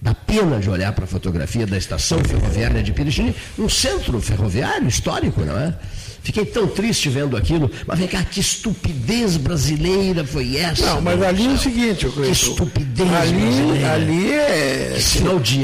[0.00, 4.86] Dá pena de olhar para a fotografia da estação ferroviária de Pirixini, um centro ferroviário
[4.86, 5.74] histórico, não é?
[6.22, 7.70] Fiquei tão triste vendo aquilo.
[7.86, 10.94] Mas vem cá, que estupidez brasileira foi essa?
[10.94, 13.92] Não, mas ali é o seguinte, eu Que estupidez ali, brasileira.
[13.94, 14.96] Ali é.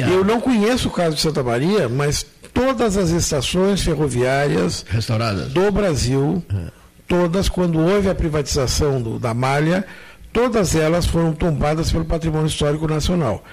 [0.07, 5.53] Que eu não conheço o caso de Santa Maria, mas todas as estações ferroviárias restauradas
[5.53, 6.43] do Brasil.
[6.51, 9.87] É todas, quando houve a privatização do, da malha,
[10.33, 13.45] todas elas foram tombadas pelo patrimônio histórico nacional.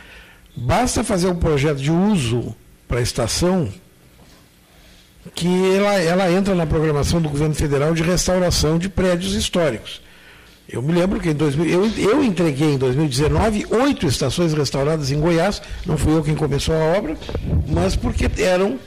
[0.55, 2.55] Basta fazer um projeto de uso
[2.87, 3.71] para a estação
[5.35, 10.01] que ela, ela entra na programação do governo federal de restauração de prédios históricos.
[10.67, 15.19] Eu me lembro que em 2000, eu, eu entreguei em 2019 oito estações restauradas em
[15.19, 17.17] Goiás, não fui eu quem começou a obra,
[17.67, 18.79] mas porque eram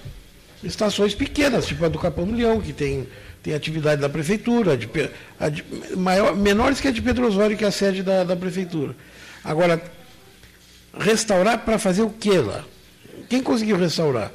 [0.62, 3.06] estações pequenas, tipo a do Capão do Leão, que tem
[3.44, 5.64] tem atividade da prefeitura, de, de,
[5.94, 8.96] maior, menores que a de Pedro Osório, que é a sede da, da prefeitura.
[9.44, 9.82] Agora,
[10.98, 12.64] restaurar para fazer o que lá?
[13.28, 14.32] Quem conseguiu restaurar?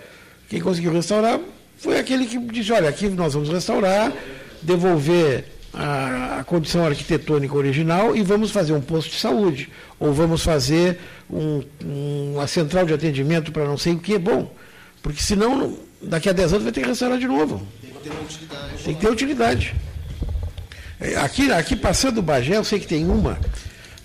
[0.47, 1.39] Quem conseguiu restaurar
[1.75, 4.13] foi aquele que disse, olha, aqui nós vamos restaurar,
[4.61, 10.43] devolver a, a, condição arquitetônica original e vamos fazer um posto de saúde, ou vamos
[10.43, 14.19] fazer um, um, uma central de atendimento para não sei o que.
[14.19, 14.53] Bom,
[15.01, 17.65] porque senão, daqui a 10 anos vai ter que restaurar de novo
[17.99, 18.83] ter uma utilidade.
[18.83, 19.75] Tem que ter utilidade.
[20.99, 23.39] É, aqui, aqui passando o Bagé, eu sei que tem uma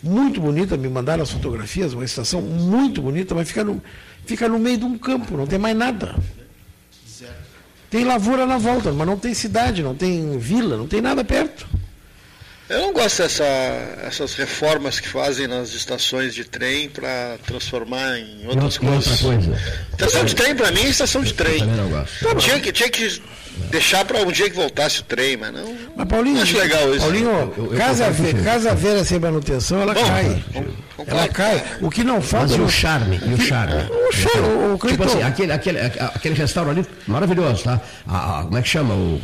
[0.03, 3.82] muito bonita, me mandaram as fotografias, uma estação muito bonita, mas fica no,
[4.26, 6.14] fica no meio de um campo, não tem mais nada.
[7.90, 11.66] Tem lavoura na volta, mas não tem cidade, não tem vila, não tem nada perto.
[12.68, 13.45] Eu não gosto dessa,
[14.03, 19.22] essas reformas que fazem nas estações de trem para transformar em outras coisas.
[19.22, 19.62] Outra coisa.
[19.92, 21.61] Estação de trem, para mim, é estação de trem.
[21.61, 22.34] Eu não gosto.
[22.36, 23.22] tinha, que, tinha que
[23.70, 25.76] deixar para um dia que voltasse o trem, mas não.
[25.96, 27.00] Mas Paulinho, acho legal isso.
[27.00, 30.44] Paulinho, eu, eu, casa, eu, casa velha sem manutenção, ela Bom, cai.
[30.52, 30.74] Vamos,
[31.07, 31.64] Ela cai.
[31.80, 32.57] O que não falta.
[32.57, 33.20] Mas o charme?
[33.24, 33.82] E o charme?
[34.09, 37.80] O charme, o, o Tipo assim, aquele, aquele, aquele restaurante ali, maravilhoso, tá?
[38.07, 38.94] A, a, como é que chama?
[38.94, 39.20] O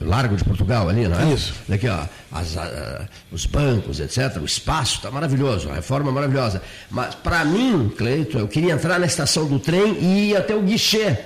[0.00, 1.32] Largo de Portugal ali, não é?
[1.32, 1.54] Isso.
[1.68, 2.00] Daqui, ó.
[2.32, 4.40] As, a, os bancos, etc.
[4.40, 6.60] O espaço está maravilhoso, a reforma maravilhosa.
[6.90, 10.62] Mas, para mim, Cleiton, eu queria entrar na estação do trem e ir até o
[10.62, 11.16] guichê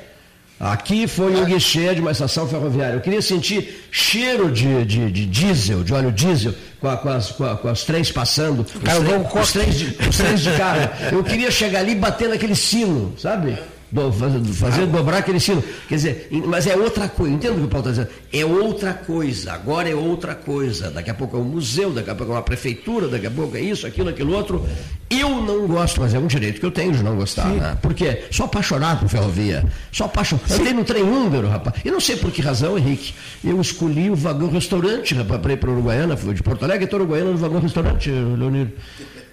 [0.61, 2.95] Aqui foi um guichê de uma estação ferroviária.
[2.95, 7.31] Eu queria sentir cheiro de, de, de diesel, de óleo diesel, com, a, com, as,
[7.31, 10.91] com, a, com as trens passando, os, trem, os, trens de, os trens de carro.
[11.13, 13.57] Eu queria chegar ali e bater naquele sino, sabe?
[13.91, 14.13] Do,
[14.55, 15.63] fazer dobrar aquele sino.
[15.89, 17.35] Quer dizer, mas é outra coisa.
[17.35, 18.21] Entendo o que o Paulo está dizendo?
[18.33, 19.53] É outra coisa.
[19.53, 20.91] Agora é outra coisa.
[20.91, 23.57] Daqui a pouco é um museu, daqui a pouco é uma prefeitura, daqui a pouco
[23.57, 24.67] é isso, aquilo, aquilo outro.
[25.11, 27.49] Eu não gosto, mas é um direito que eu tenho de não gostar.
[27.49, 27.79] Né?
[27.81, 28.25] Por quê?
[28.31, 29.65] Sou apaixonado por ferrovia.
[29.91, 30.53] Sou apaixonado.
[30.53, 31.77] Andei no trem húngaro, rapaz.
[31.83, 33.15] E não sei por que razão, Henrique.
[33.43, 36.17] Eu escolhi o vagão restaurante, rapaz, para ir para Uruguaiana.
[36.17, 38.69] Fui de Porto Alegre, estou Uruguaiana no vagão restaurante, Leonir.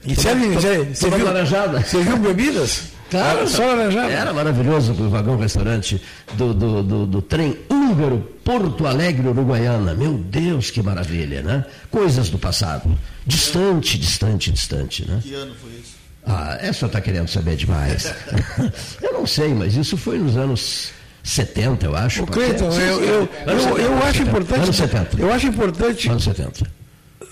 [0.08, 2.95] E serve, você, você, viu, você viu bebidas?
[3.10, 4.12] Claro, só laranjada.
[4.12, 6.02] Era maravilhoso o vagão restaurante
[6.34, 9.94] do, do, do, do, trem húngaro Porto Alegre, Uruguaiana.
[9.94, 11.66] Meu Deus, que maravilha, né?
[11.92, 12.98] Coisas do passado.
[13.26, 15.20] Distante, distante, distante, né?
[15.22, 15.96] Que ano foi isso?
[16.26, 18.12] Ah, essa está querendo saber demais.
[19.02, 20.92] eu não sei, mas isso foi nos anos
[21.24, 22.24] 70, eu acho.
[22.24, 24.62] O Cleiton, eu, eu, eu, eu, acho importante.
[24.62, 25.22] Anos 70.
[25.22, 26.10] Eu acho importante.
[26.10, 26.66] Anos 70.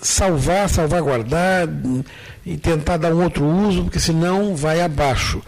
[0.04, 1.66] Salvar, salvaguardar
[2.44, 5.40] e tentar dar um outro uso, porque senão vai abaixo.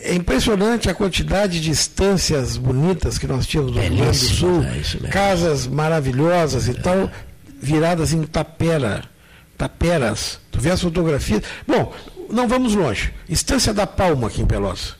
[0.00, 4.64] É impressionante a quantidade de estâncias bonitas que nós tínhamos no Rio Grande do Sul,
[4.64, 7.10] é casas maravilhosas e tal,
[7.60, 9.04] viradas em tapera,
[9.56, 10.40] taperas.
[10.50, 11.42] Tu vê as fotografias.
[11.68, 11.92] Bom,
[12.30, 13.12] não vamos longe.
[13.28, 14.96] Estância da Palma aqui em Pelotas.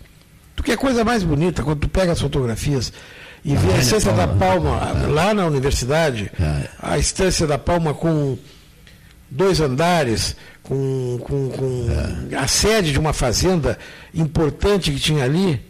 [0.55, 2.93] Tu quer coisa mais bonita quando tu pega as fotografias
[3.45, 6.69] e vê a Estância da Palma lá na universidade, é.
[6.81, 8.39] a Estância da Palma com
[9.29, 11.87] dois andares, com, com, com
[12.31, 12.37] é.
[12.37, 13.79] a sede de uma fazenda
[14.15, 15.61] importante que tinha ali,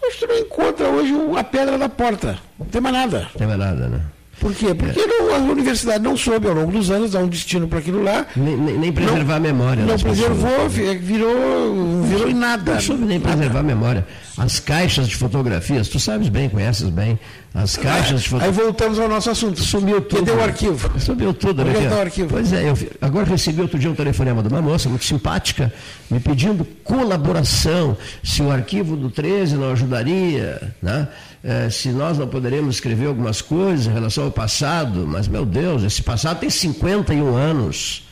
[0.00, 2.38] você não encontra hoje a pedra da porta.
[2.58, 3.20] Não tem mais nada.
[3.22, 4.00] Não tem mais nada, né?
[4.38, 4.74] Por quê?
[4.74, 5.06] Porque é.
[5.06, 8.26] não, a universidade não soube ao longo dos anos dar um destino para aquilo lá.
[8.36, 9.84] Nem, nem, preservar não, a memória.
[9.84, 12.74] Não preservou, virou, virou em nada.
[12.74, 14.06] Não soube nem preservar a memória.
[14.36, 17.18] As caixas de fotografias, tu sabes bem, conheces bem.
[17.54, 18.58] As caixas de fotografias.
[18.58, 19.62] Aí voltamos ao nosso assunto.
[19.62, 20.26] Sumiu tudo.
[20.26, 21.00] Cadê o arquivo?
[21.00, 21.64] Sumiu tudo.
[21.64, 22.28] Cadê o arquivo?
[22.28, 25.72] Pois é, eu agora recebi outro dia um telefonema de uma moça muito simpática,
[26.10, 31.08] me pedindo colaboração, se o arquivo do 13 não ajudaria, né?
[31.48, 35.84] É, se nós não poderíamos escrever algumas coisas em relação ao passado, mas, meu Deus,
[35.84, 38.02] esse passado tem 51 anos.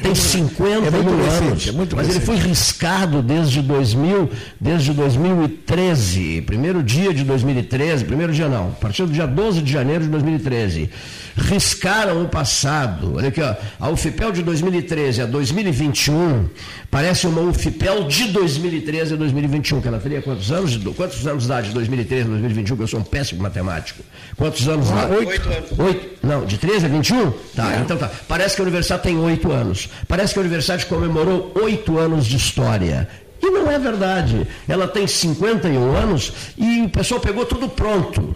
[0.00, 1.24] Tem 51 é anos.
[1.24, 2.24] Recente, é muito mas recente.
[2.30, 4.30] ele foi riscado desde 2000,
[4.60, 9.72] desde 2013, primeiro dia de 2013, primeiro dia não, a partir do dia 12 de
[9.72, 10.88] janeiro de 2013
[11.36, 13.14] riscaram o passado.
[13.16, 16.48] Olha aqui, ó, a UFIPEL de 2013 a 2021
[16.90, 20.76] parece uma UFIPEL de 2013 a 2021, que ela teria quantos anos?
[20.96, 22.76] Quantos anos dá de 2013 a 2021?
[22.76, 24.02] Que eu sou um péssimo matemático.
[24.36, 25.06] Quantos anos dá?
[25.08, 25.78] Oito anos.
[25.78, 26.26] Oito?
[26.26, 27.30] Não, de 13 a 21?
[27.54, 28.10] Tá, então tá.
[28.26, 29.90] Parece que a universidade tem oito anos.
[30.08, 33.08] Parece que a universidade comemorou oito anos de história.
[33.42, 34.46] E não é verdade.
[34.66, 38.34] Ela tem 51 anos e o pessoal pegou tudo pronto.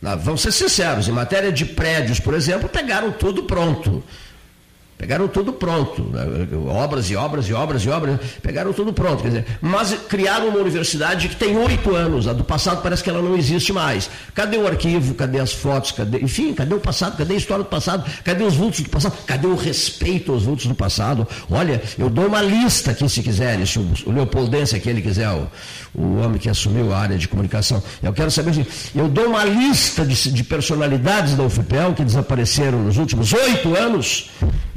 [0.00, 4.04] Vamos ser sinceros, em matéria de prédios, por exemplo, pegaram tudo pronto.
[4.98, 6.24] Pegaram tudo pronto, né?
[6.68, 9.22] obras e obras e obras e obras, pegaram tudo pronto.
[9.22, 13.10] Quer dizer, mas criaram uma universidade que tem oito anos, a do passado parece que
[13.10, 14.08] ela não existe mais.
[14.34, 15.14] Cadê o arquivo?
[15.14, 15.92] Cadê as fotos?
[15.92, 17.18] Cadê, enfim, cadê o passado?
[17.18, 18.10] Cadê a história do passado?
[18.24, 19.14] Cadê os vultos do passado?
[19.26, 21.28] Cadê o respeito aos vultos do passado?
[21.50, 25.28] Olha, eu dou uma lista aqui se quiserem, se o, o Leopoldense aqui ele quiser,
[25.28, 25.46] o,
[25.94, 27.82] o homem que assumiu a área de comunicação.
[28.02, 32.82] Eu quero saber assim, eu dou uma lista de, de personalidades da UFPEL que desapareceram
[32.82, 34.30] nos últimos oito anos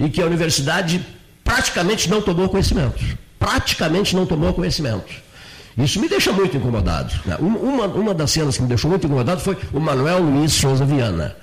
[0.10, 1.06] e que a universidade
[1.44, 3.00] praticamente não tomou conhecimento.
[3.38, 5.14] Praticamente não tomou conhecimento.
[5.78, 7.14] Isso me deixa muito incomodado.
[7.26, 7.38] Né?
[7.40, 11.36] Uma, uma das cenas que me deixou muito incomodado foi o Manuel Luiz Souza Viana.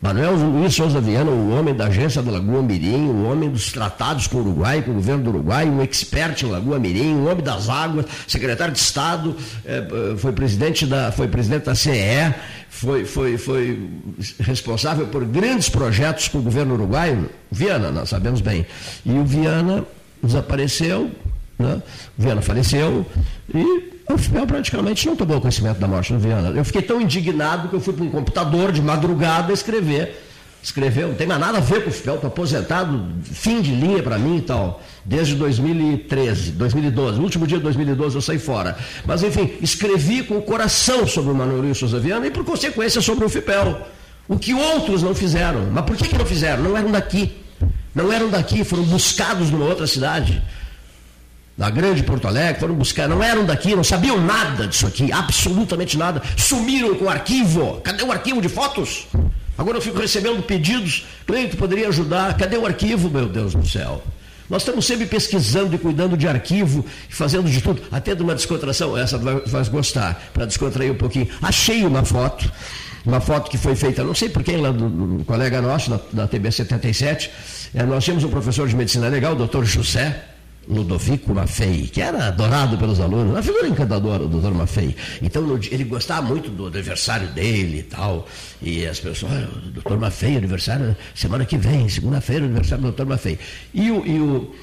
[0.00, 4.26] Manuel Luiz Souza Viana, o homem da agência da Lagoa Mirim, o homem dos tratados
[4.26, 7.42] com o Uruguai, com o governo do Uruguai, um expert em Lagoa Mirim, o homem
[7.42, 12.34] das águas, secretário de Estado, é, foi presidente da, foi presidente da CE,
[12.76, 13.88] foi, foi, foi
[14.40, 18.66] responsável por grandes projetos com o governo uruguaio, Viana, nós sabemos bem.
[19.04, 19.82] E o Viana
[20.22, 21.10] desapareceu,
[21.58, 21.80] né?
[22.18, 23.06] o Viana faleceu
[23.54, 26.50] e o FIPEL praticamente não tomou conhecimento da morte do Viana.
[26.50, 30.22] Eu fiquei tão indignado que eu fui para um computador de madrugada escrever.
[30.62, 34.02] Escreveu, não tem mais nada a ver com o FIPEL, estou aposentado, fim de linha
[34.02, 37.18] para mim e tal, desde 2013, 2012.
[37.18, 38.76] No último dia de 2012 eu saí fora.
[39.06, 43.00] Mas, enfim, escrevi com o coração sobre o Manuel Luiz Souza Viana e, por consequência,
[43.00, 43.86] sobre o FIPEL.
[44.28, 45.68] O que outros não fizeram.
[45.70, 46.62] Mas por que, que não fizeram?
[46.62, 47.32] Não eram daqui.
[47.94, 50.42] Não eram daqui, foram buscados numa outra cidade.
[51.56, 55.96] da grande Porto Alegre, foram buscar, não eram daqui, não sabiam nada disso aqui, absolutamente
[55.96, 56.20] nada.
[56.36, 57.80] Sumiram com o arquivo.
[57.82, 59.06] Cadê o arquivo de fotos?
[59.56, 61.06] Agora eu fico recebendo pedidos.
[61.26, 62.36] Cleito, poderia ajudar?
[62.36, 64.02] Cadê o arquivo, meu Deus do céu?
[64.48, 68.96] Nós estamos sempre pesquisando e cuidando de arquivo, fazendo de tudo, até de uma descontração.
[68.96, 71.28] Essa vai, vai gostar, para descontrair um pouquinho.
[71.42, 72.50] Achei uma foto,
[73.04, 76.00] uma foto que foi feita, não sei por quem, lá do, do colega nosso, da,
[76.12, 77.30] da TB 77.
[77.74, 80.22] É, nós tínhamos um professor de medicina legal, o doutor José,
[80.68, 84.96] Ludovico Maffei, que era adorado pelos alunos, uma figura encantadora, o doutor Maffei.
[85.22, 88.26] Então ele gostava muito do aniversário dele e tal.
[88.60, 93.38] E as pessoas, o doutor Maffei, aniversário semana que vem, segunda-feira, aniversário do doutor Maffei.
[93.72, 94.54] E o, e o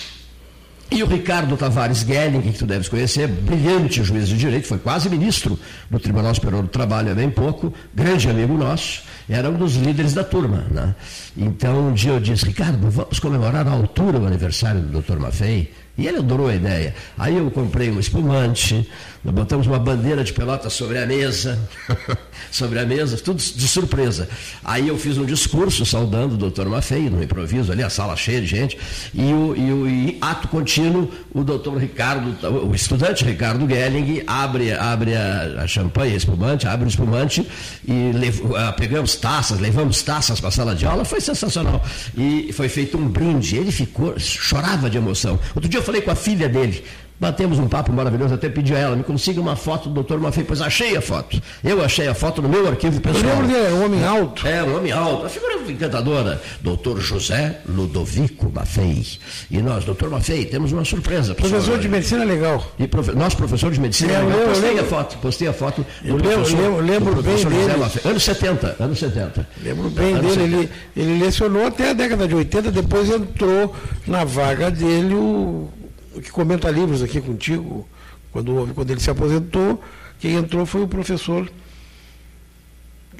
[0.93, 5.09] e o Ricardo Tavares Gelling, que tu deves conhecer, brilhante juiz de direito, foi quase
[5.09, 5.57] ministro
[5.89, 10.13] do Tribunal Superior do Trabalho há bem pouco, grande amigo nosso, era um dos líderes
[10.13, 10.67] da turma.
[10.69, 10.93] Né?
[11.35, 15.17] Então um dia eu disse, Ricardo, vamos comemorar à altura o aniversário do Dr.
[15.17, 15.73] Maffei.
[15.97, 16.95] E ele adorou a ideia.
[17.17, 18.89] Aí eu comprei um espumante,
[19.23, 21.57] nós botamos uma bandeira de pelota sobre a mesa,
[22.51, 24.27] sobre a mesa, tudo de surpresa.
[24.63, 28.41] Aí eu fiz um discurso saudando o doutor Maffei, no improviso ali, a sala cheia
[28.41, 28.77] de gente,
[29.13, 34.73] e, o, e, o, e ato contínuo, o doutor Ricardo, o estudante Ricardo Gelling, abre,
[34.73, 37.47] abre a, a champanhe, a espumante, abre o espumante,
[37.87, 41.81] e uh, pegamos taças, levamos taças para a sala de aula, foi sensacional.
[42.17, 45.39] E foi feito um brinde, ele ficou, chorava de emoção.
[45.55, 46.83] Outro dia eu falei com a filha dele,
[47.19, 50.43] Batemos um papo maravilhoso, até pedi a ela, me consiga uma foto do doutor Maffei,
[50.43, 51.41] pois achei a foto.
[51.63, 53.23] Eu achei a foto no meu arquivo pessoal.
[53.23, 54.47] Eu lembro dele, um homem alto.
[54.47, 56.41] É, um homem alto, uma figura encantadora.
[56.61, 59.05] Doutor José Ludovico Maffei.
[59.49, 61.33] E nós, doutor Maffei, temos uma surpresa.
[61.33, 62.65] Professor de medicina legal.
[62.77, 63.11] E profe...
[63.11, 64.39] Nós, professor de medicina é, legal.
[64.39, 67.35] Eu, postei lembro, a foto, postei a foto do lembro, professor, lembro, lembro do bem
[67.35, 67.77] dele.
[67.77, 68.11] Maffei.
[68.11, 69.47] Anos 70, anos 70.
[69.63, 73.75] Lembro bem anos dele, ele, ele lecionou até a década de 80, depois entrou
[74.07, 75.69] na vaga dele o
[76.21, 77.87] que comenta livros aqui contigo,
[78.31, 79.81] quando, quando ele se aposentou,
[80.19, 81.49] quem entrou foi o professor.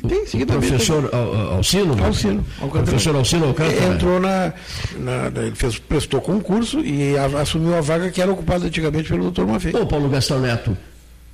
[0.08, 1.10] Tem, o professor
[1.52, 2.04] Alcino?
[2.04, 2.46] Alcino.
[2.60, 2.86] Alcântara.
[2.86, 3.94] Professor Alcino Alcântara.
[3.94, 4.54] Entrou na,
[4.98, 9.24] na, Ele fez, prestou concurso e a, assumiu a vaga que era ocupada antigamente pelo
[9.24, 9.74] doutor Maffei.
[9.74, 10.76] Ô, Paulo Gastão Neto,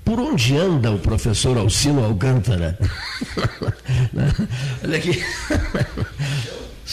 [0.05, 2.77] por onde anda o professor Alcino Alcântara?
[4.83, 5.23] Olha aqui.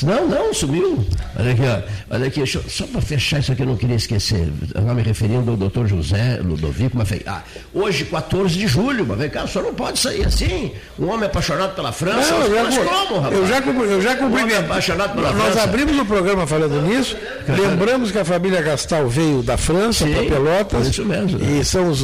[0.03, 1.05] Não, não, sumiu.
[1.39, 2.15] Olha aqui, ó.
[2.15, 4.53] Olha aqui, eu, só para fechar isso aqui, eu não queria esquecer.
[4.63, 7.23] Estava me referindo ao doutor José Ludovico Maffei.
[7.27, 7.43] Ah,
[7.73, 10.73] hoje, 14 de julho, mas vem cá, o senhor não pode sair assim.
[10.99, 12.31] Um homem apaixonado pela França.
[12.31, 13.35] Não, eu, já, como, rapaz?
[13.35, 14.41] eu já, eu já cumpri.
[14.41, 15.63] Um homem apaixonado pela Nós França.
[15.63, 17.17] abrimos o programa falando nisso.
[17.49, 20.89] Lembramos que a família Gastal veio da França para Pelotas.
[20.89, 21.39] Isso mesmo.
[21.39, 21.59] Né?
[21.61, 22.03] E são os.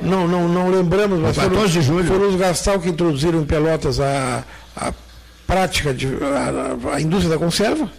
[0.00, 2.04] Não, não, não lembramos, mas foram, de julho.
[2.04, 4.44] foram os Gastal que introduziram em Pelotas a,
[4.76, 4.92] a
[5.46, 7.90] prática de a, a indústria da conserva.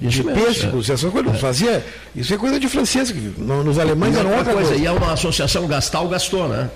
[0.00, 0.94] Isso de pêssegos, é.
[0.94, 1.34] essas coisas.
[1.34, 1.38] É.
[1.38, 4.70] Fazia, isso é coisa de francês, que nos alemães era outra coisa.
[4.70, 4.82] coisa.
[4.82, 6.68] E é uma associação Gastal Gastou, né?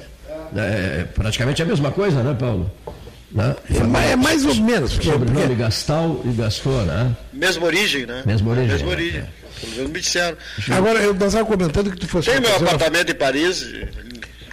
[0.54, 2.70] É praticamente a mesma coisa, né, Paulo?
[3.32, 3.56] Né?
[3.68, 4.92] É, é, mais ou menos.
[4.92, 5.54] Porque, Sobrenome porque...
[5.56, 7.16] Gastal e Gastou, né?
[7.32, 8.22] Mesma origem, né?
[8.24, 8.70] Mesma origem.
[8.70, 9.20] Mesma origem.
[9.20, 9.46] É.
[9.60, 10.36] Pelo menos me disseram.
[10.70, 12.30] Agora, eu estava comentando que tu fosse.
[12.30, 13.66] Tem meu apartamento em Paris,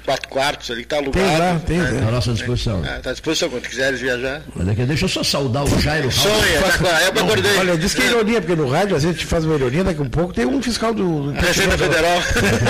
[0.04, 1.26] quatro quartos ali, que está alugado.
[1.26, 2.08] Tem lá, tem, né?
[2.08, 2.82] À nossa disposição.
[2.84, 4.42] Está é, à disposição, quando quiseres viajar.
[4.60, 6.34] Olha aqui, deixa eu só saudar o Jairo Sonha,
[6.82, 7.58] já, eu me acordei.
[7.58, 9.84] Olha, diz que é ironia, porque no rádio às vezes a gente faz uma ironia,
[9.84, 11.32] daqui a um pouco tem um fiscal do...
[11.32, 12.20] do Receita Federal.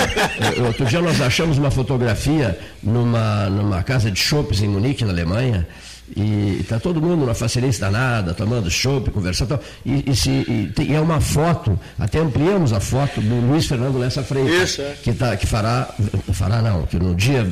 [0.66, 5.66] Outro dia nós achamos uma fotografia numa, numa casa de shopping em Munique, na Alemanha,
[6.14, 9.58] e está todo mundo numa facilência danada, tomando chopp, conversando.
[9.84, 13.98] E, e, se, e, tem, é uma foto, até ampliamos a foto do Luiz Fernando
[13.98, 14.94] Lessa Freitas, Isso, é.
[15.02, 15.88] que, tá, que fará,
[16.32, 17.46] fará não, que no dia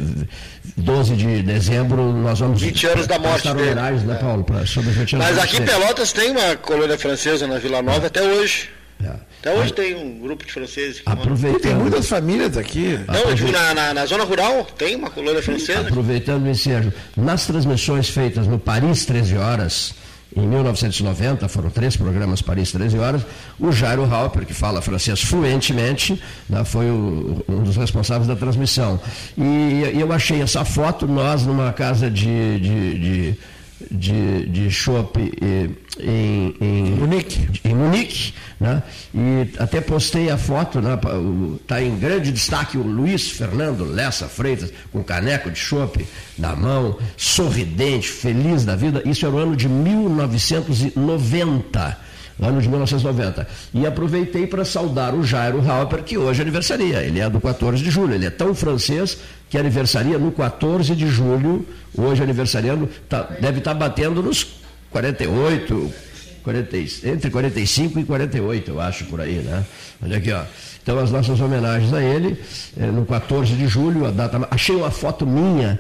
[0.77, 3.75] 12 de dezembro nós vamos 20 anos da morte dele.
[3.75, 4.45] né, Paulo?
[4.45, 8.05] Pra, sobre 20 anos Mas aqui em Pelotas tem uma colônia francesa na Vila Nova
[8.05, 8.07] é.
[8.07, 8.69] até hoje.
[9.03, 9.32] É.
[9.43, 11.61] Até hoje tem um grupo de franceses que Aproveitando.
[11.63, 12.97] Tem muitas famílias aqui.
[13.09, 15.81] Não, digo, na, na, na, zona rural tem uma colônia francesa.
[15.81, 19.95] Aproveitando o ensejo, nas transmissões feitas no Paris 13 Horas,
[20.37, 23.23] em 1990, foram três programas Paris 13 Horas,
[23.59, 29.01] o Jairo Halper, que fala francês fluentemente, né, foi o, um dos responsáveis da transmissão.
[29.37, 29.43] E,
[29.93, 33.39] e, eu achei essa foto, nós numa casa de, de, de
[33.91, 35.19] de, de chopp
[35.99, 37.49] em, em, Munique.
[37.65, 38.83] Em Munique né?
[39.13, 40.97] E até postei a foto, né?
[41.61, 46.07] Está em grande destaque o Luiz Fernando Lessa Freitas, com caneco de chopp
[46.39, 49.03] na mão, sorridente, feliz da vida.
[49.05, 53.49] Isso era o ano de 1990 ano de 1990.
[53.75, 57.03] E aproveitei para saudar o Jairo Halper, que hoje aniversaria.
[57.03, 58.15] Ele é do 14 de julho.
[58.15, 59.19] Ele é tão francês
[59.53, 64.47] que aniversaria no 14 de julho, hoje aniversariando, tá, deve estar tá batendo nos
[64.91, 65.93] 48,
[66.43, 69.63] 40, entre 45 e 48, eu acho, por aí, né?
[70.03, 70.43] Olha aqui, ó.
[70.83, 72.37] Então, as nossas homenagens a ele,
[72.77, 74.49] eh, no 14 de julho, a data.
[74.51, 75.79] Achei uma foto minha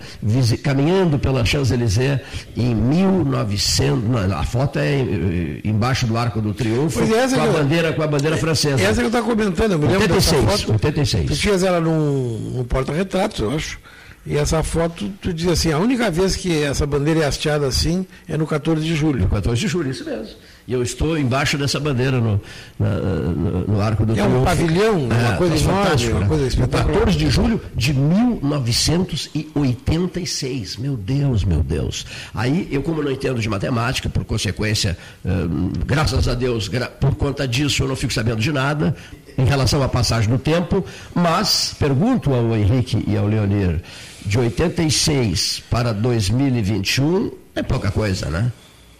[0.62, 2.20] caminhando pela Champs-Élysées
[2.56, 4.04] em 1900.
[4.08, 8.02] Não, a foto é eh, embaixo do Arco do Triunfo, é, com, a bandeira, com
[8.02, 8.80] a bandeira francesa.
[8.80, 10.72] Essa que eu estava comentando, eu me 86, lembro dessa foto.
[10.72, 11.26] 86.
[11.26, 13.78] Tu tinhas ela num, num porta-retratos, eu acho.
[14.24, 18.06] E essa foto, tu diz assim, a única vez que essa bandeira é hasteada assim
[18.28, 19.22] é no 14 de julho.
[19.22, 20.36] No 14 de julho, isso mesmo.
[20.66, 22.40] E eu estou embaixo dessa bandeira no,
[22.78, 24.20] na, no, no Arco do é.
[24.20, 26.28] É um pavilhão, é, uma coisa enorme, uma né?
[26.28, 26.94] coisa espetacular.
[26.94, 30.76] 14 de julho de 1986.
[30.76, 32.06] Meu Deus, meu Deus.
[32.32, 37.16] Aí, eu como não entendo de matemática, por consequência, hum, graças a Deus, gra por
[37.16, 38.94] conta disso eu não fico sabendo de nada
[39.36, 43.82] em relação à passagem do tempo, mas pergunto ao Henrique e ao Leonir,
[44.24, 48.50] de 86 para 2021 é pouca coisa, né?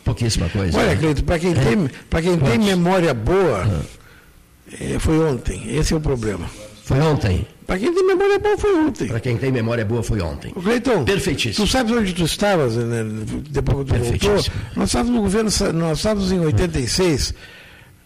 [0.05, 0.78] Pouquíssima coisa.
[0.78, 0.97] Olha, né?
[0.97, 1.55] Cleito, para quem, é.
[1.55, 1.91] tem,
[2.22, 3.85] quem tem memória boa,
[4.80, 5.62] é, foi ontem.
[5.76, 6.47] Esse é o problema.
[6.85, 7.47] Foi ontem?
[7.66, 9.07] Para quem tem memória boa, foi ontem.
[9.07, 10.53] Para quem tem memória boa, foi ontem.
[10.53, 11.64] Cleiton, Perfeitíssimo.
[11.64, 13.05] Tu sabes onde tu estavas, né,
[13.49, 14.53] depois que tu voltou?
[14.74, 17.35] Nós estávamos no governo, nós estávamos em 86,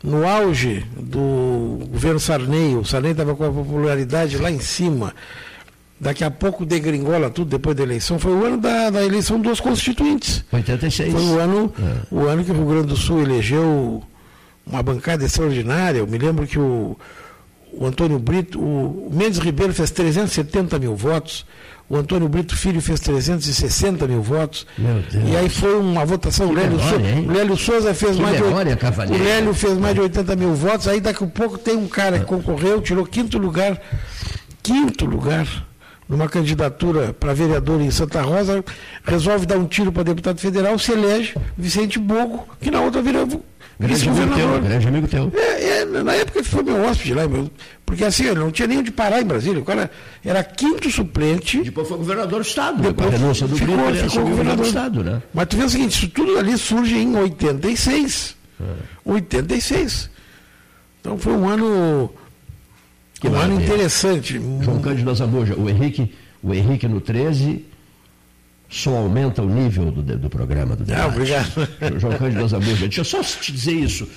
[0.03, 2.77] no auge do governo Sarney.
[2.77, 5.15] O Sarney estava com a popularidade lá em cima
[6.01, 9.61] daqui a pouco degringola tudo depois da eleição, foi o ano da, da eleição dos
[9.61, 10.45] constituintes.
[10.53, 11.13] 86.
[11.13, 12.15] Foi o ano, é.
[12.15, 14.03] o ano que o Rio Grande do Sul elegeu
[14.67, 15.99] uma bancada extraordinária.
[15.99, 16.97] Eu me lembro que o,
[17.73, 21.47] o Antônio Brito, o, o Mendes Ribeiro fez 370 mil votos,
[21.89, 24.67] o Antônio Brito Filho fez 360 mil votos.
[24.79, 26.49] E aí foi uma votação.
[26.49, 29.13] o Lélio, memória, so, o Lélio Souza fez que mais memória, de.
[29.13, 30.89] O Lélio fez mais de 80 mil votos.
[30.89, 33.81] Aí daqui a pouco tem um cara que concorreu, tirou quinto lugar.
[34.63, 35.47] Quinto lugar
[36.09, 38.65] numa candidatura para vereador em Santa Rosa,
[39.05, 43.03] resolve dar um tiro para deputado federal, se elege Vicente Bogo, que na outra
[43.79, 44.61] vira vice-governador.
[44.63, 45.33] Grande amigo teu.
[45.35, 47.51] É, é, na época ele foi meu hóspede lá, meu,
[47.85, 49.61] porque assim, ele não tinha nem onde parar em Brasília.
[49.61, 49.91] O cara
[50.25, 51.63] era quinto suplente.
[51.63, 52.83] Depois foi governador do Estado.
[52.83, 55.05] Depois a renúncia do ficou, Brito, ficou governador do Estado.
[55.05, 55.23] Né?
[55.33, 58.37] Mas tu vê o seguinte, isso tudo ali surge em 86.
[58.61, 58.65] É.
[59.05, 60.11] 86.
[61.01, 62.11] Então foi um ano
[63.21, 64.41] que um ano interessante.
[64.63, 66.13] João Cândido Azambuja, o Henrique,
[66.43, 67.65] o Henrique no 13
[68.69, 71.03] só aumenta o nível do, do programa do debate.
[71.03, 71.69] Ah, obrigado.
[72.01, 74.09] João Cândido Azambuja, deixa eu só te dizer isso.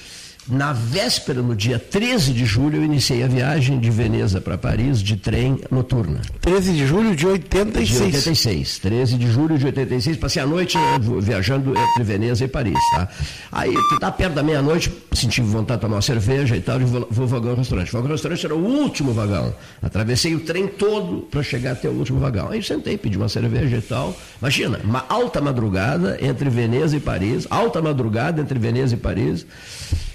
[0.50, 5.00] Na véspera, no dia 13 de julho, eu iniciei a viagem de Veneza para Paris
[5.00, 6.22] de trem noturna.
[6.42, 7.88] 13 de julho de 86.
[7.88, 8.80] De 86.
[8.80, 10.18] 13 de julho de 86.
[10.18, 10.76] Passei a noite
[11.22, 13.08] viajando entre Veneza e Paris, tá?
[13.52, 17.08] Aí, tá perto da meia-noite, senti vontade de tomar uma cerveja e tal, e vou,
[17.12, 17.90] vou ao vagão restaurante.
[17.90, 19.54] O vagão restaurante era o último vagão.
[19.84, 22.50] Atravessei o trem todo para chegar até o último vagão.
[22.50, 24.18] Aí sentei, pedi uma cerveja e tal.
[24.42, 29.46] Imagina, uma alta madrugada entre Veneza e Paris, alta madrugada entre Veneza e Paris.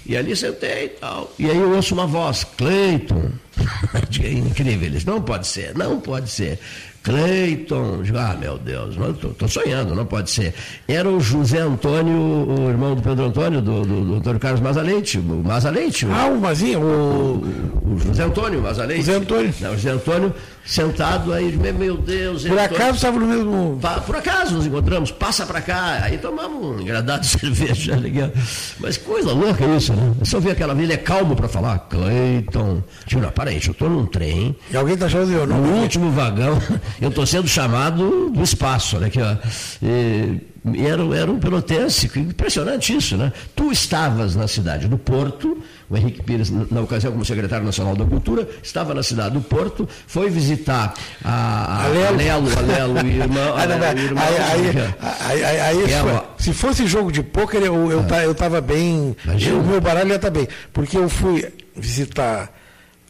[0.05, 1.33] E ali sentei e tal.
[1.39, 3.31] E aí eu ouço uma voz, Cleiton.
[4.23, 6.59] É incrível, eles, não pode ser, não pode ser.
[7.03, 10.53] Cleiton, ah, meu Deus, estou sonhando, não pode ser.
[10.87, 15.19] Era o José Antônio, o irmão do Pedro Antônio, do, do, do Antônio Carlos Mazaleite,
[15.19, 16.07] o Mazaleite.
[16.09, 17.43] Ah, o Mazinho, o...
[17.83, 17.93] o...
[17.93, 19.05] o José Antônio Mazaleite.
[19.05, 19.53] José Antônio.
[19.61, 20.33] Não, José Antônio
[20.65, 22.43] sentado aí, meu Deus.
[22.43, 23.79] Por acaso estava no mesmo.
[24.05, 28.31] Por acaso nos encontramos, passa para cá, aí tomamos um engradado de cerveja, legal.
[28.79, 30.13] Mas coisa louca isso, né?
[30.19, 32.81] Eu só vi aquela vida, é calmo para falar, Cleiton.
[33.05, 34.55] Digo, não, para aí, eu estou num trem.
[34.71, 35.61] E alguém está chamando eu, não?
[35.61, 36.59] No último vagão,
[36.99, 39.35] eu estou sendo chamado do espaço, olha aqui, ó.
[39.83, 43.31] E, era, era um pelotense, impressionante isso, né?
[43.55, 48.05] Tu estavas na cidade do Porto, o Henrique Pires, na ocasião como secretário nacional da
[48.05, 53.55] Cultura, estava na cidade do Porto, foi visitar a, Alelo, Alelo, e irmão.
[55.21, 58.23] Aí, é se fosse jogo de pôquer, eu, eu, ah.
[58.23, 62.51] eu tava bem, o meu baralho ia estar tá bem, porque eu fui visitar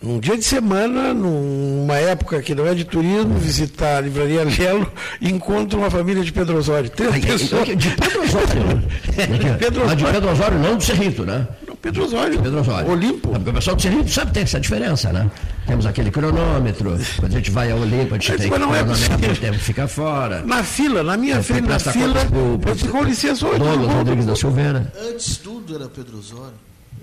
[0.02, 4.92] num dia de semana, numa época que não é de turismo, visitar a Livraria Lelo
[5.20, 6.90] e encontro uma família de Pedro Osório.
[6.90, 7.68] Três pessoas.
[7.70, 8.84] De Pedro Osório.
[9.58, 9.96] Pedro Osório.
[9.96, 11.48] de Pedro Osório, não do Cerrito, né?
[11.86, 12.42] Pedro Osório.
[12.42, 12.90] Pedro Osório.
[12.90, 13.30] Olimpo.
[13.30, 15.30] Porque o pessoal do Cerrito sabe tem essa diferença, né?
[15.68, 18.76] Temos aquele cronômetro, quando a gente vai ao Olimpo, a gente Mas, tem que não
[18.76, 20.42] é o tempo fica fora.
[20.44, 22.28] Na fila, na minha frente, na fila,
[22.66, 23.60] eu fico com licença hoje.
[23.60, 24.92] Douglas Rodrigues da Silveira.
[25.00, 26.54] Antes tudo era Pedro Osório.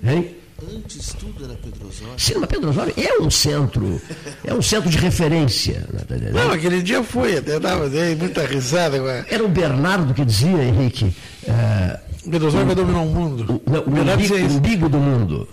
[0.03, 0.35] Hein?
[0.75, 2.13] Antes tudo era Pedro Osório.
[2.17, 4.01] Sim, mas Pedro Osório é um centro,
[4.43, 5.85] é um centro de referência.
[5.93, 8.97] Né, tá não, aquele dia foi, até dava dei muita risada.
[9.29, 11.15] Era o Bernardo que dizia, Henrique.
[11.43, 13.61] Uh, Pedro Osório vai dominar o mundo.
[13.65, 15.47] O, não, o umbigo, umbigo, do mundo.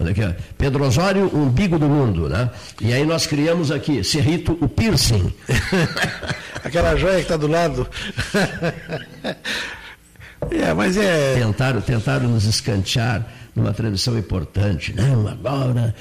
[0.56, 2.28] Pedro Osório, umbigo do mundo.
[2.28, 2.50] Né?
[2.80, 5.32] E aí nós criamos aqui, Cerrito, o piercing.
[6.62, 7.88] Aquela joia que está do lado.
[10.50, 11.34] é, mas é.
[11.34, 14.94] Tentaram, tentaram nos escantear numa transmissão importante.
[14.94, 15.94] Não, agora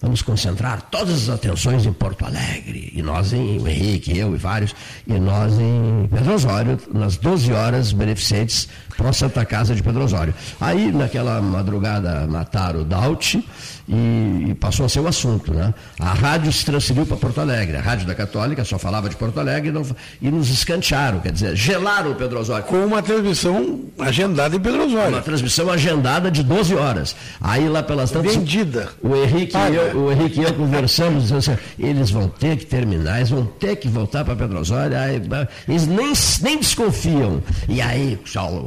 [0.00, 2.92] vamos concentrar todas as atenções em Porto Alegre.
[2.94, 4.74] E nós em, o Henrique, eu e vários,
[5.06, 10.04] e nós em Pedro Osório, nas 12 horas beneficentes para a Santa Casa de Pedro
[10.04, 10.34] Osório.
[10.60, 13.42] Aí, naquela madrugada, mataram o Daut
[13.88, 15.52] e, e, passou a ser o assunto.
[15.54, 15.72] Né?
[16.00, 17.76] A rádio se transferiu para Porto Alegre.
[17.76, 19.86] A rádio da Católica só falava de Porto Alegre e, não,
[20.20, 22.64] e nos escantearam, quer dizer, gelaram o Pedro Osório.
[22.64, 25.14] Com uma transmissão agendada em Pedro Osório.
[25.14, 27.14] Uma transmissão agendada de 12 horas.
[27.40, 28.34] Aí lá pelas tantas.
[28.34, 28.88] Vendida.
[29.02, 32.66] O Henrique, e eu, o Henrique e eu conversamos, dizendo assim, eles vão ter que
[32.66, 34.96] terminar, eles vão ter que voltar para Pedro Osório.
[34.98, 35.22] Aí,
[35.68, 36.12] eles nem,
[36.42, 37.42] nem desconfiam.
[37.68, 38.18] E aí,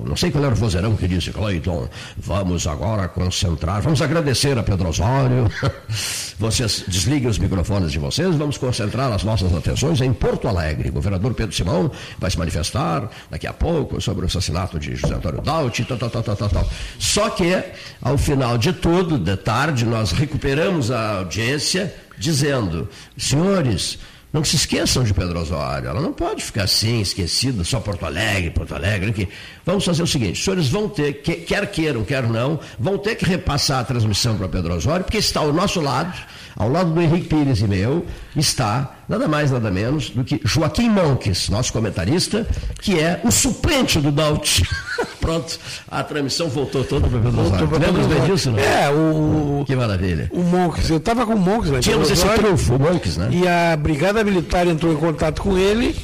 [0.05, 4.63] não sei qual era o vozeirão que disse, Cleiton, vamos agora concentrar, vamos agradecer a
[4.63, 5.08] Pedro Osório
[6.37, 10.89] vocês desliguem os microfones de vocês, vamos concentrar as nossas atenções em Porto Alegre.
[10.89, 15.15] O governador Pedro Simão vai se manifestar daqui a pouco sobre o assassinato de José
[15.15, 16.69] Antônio Daut, tal, tal, tal, tal, tal.
[16.97, 17.61] Só que,
[18.01, 23.97] ao final de tudo, de tarde, nós recuperamos a audiência dizendo, senhores,
[24.31, 28.51] não se esqueçam de Pedro Osório, ela não pode ficar assim, esquecida, só Porto Alegre,
[28.51, 29.09] Porto Alegre.
[29.09, 29.29] Aqui.
[29.69, 33.23] Vamos fazer o seguinte: os senhores vão ter, quer queiram, quer não, vão ter que
[33.23, 36.11] repassar a transmissão para Pedro Osório, porque está ao nosso lado
[36.59, 38.05] ao lado do Henrique Pires e meu,
[38.35, 42.45] está nada mais, nada menos do que Joaquim Monques, nosso comentarista,
[42.81, 44.63] que é o suplente do Daut.
[45.21, 45.57] Pronto,
[45.87, 47.69] a transmissão voltou toda para Pedro Osório.
[47.71, 48.59] Lembra bem disso, não?
[48.59, 49.63] É, o.
[49.65, 50.29] Que maravilha.
[50.33, 51.79] O Monques, eu estava com o Monques, né?
[51.79, 53.29] Tínhamos esse trunfo, o Monques, né?
[53.31, 55.95] E a Brigada Militar entrou em contato com ele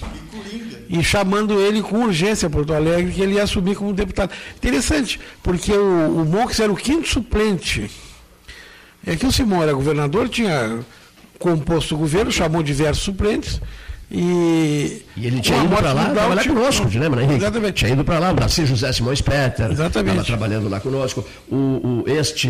[0.98, 4.32] e chamando ele com urgência a Porto Alegre, que ele ia assumir como deputado.
[4.56, 7.90] Interessante, porque o, o Monks era o quinto suplente
[9.06, 10.80] é que o Simão era governador, tinha
[11.38, 13.62] composto o governo, chamou diversos suplentes.
[14.10, 17.44] E, e ele tinha ido para lá trabalhar conosco, te lembra, né, Henrique?
[17.44, 17.74] Exatamente.
[17.74, 19.20] Tinha ido para lá, o Narciso José Simões.
[19.20, 19.92] Exatamente.
[19.92, 21.26] Estava trabalhando lá conosco.
[21.50, 22.50] O, o, este,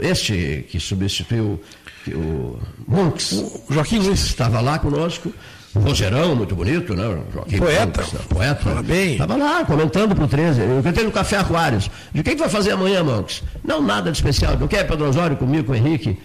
[0.00, 1.60] este que substituiu
[2.08, 3.32] o Monks.
[3.32, 4.26] O Joaquim Luiz.
[4.26, 5.32] Estava lá conosco.
[5.74, 7.04] Vozeirão, muito bonito, né?
[7.32, 8.02] Joaquim poeta.
[8.02, 8.20] Né?
[8.28, 8.62] Poeta.
[8.62, 9.12] Fala bem.
[9.12, 10.60] Estava lá comentando para o 13.
[10.62, 11.88] Eu cantei no Café Aquários.
[12.12, 13.42] De quem que vai fazer amanhã, Monks?
[13.64, 14.58] Não, nada de especial.
[14.58, 16.18] Não quer Pedro Osório comigo, com o Henrique?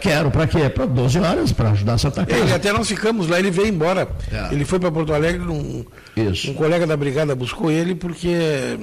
[0.00, 0.68] Quero, para quê?
[0.68, 2.42] Para 12 horas, para ajudar a Santa Casa.
[2.42, 4.06] Ele, até nós ficamos lá, ele veio embora.
[4.30, 4.52] É.
[4.52, 5.84] Ele foi para Porto Alegre, um,
[6.48, 8.78] um colega da brigada buscou ele, porque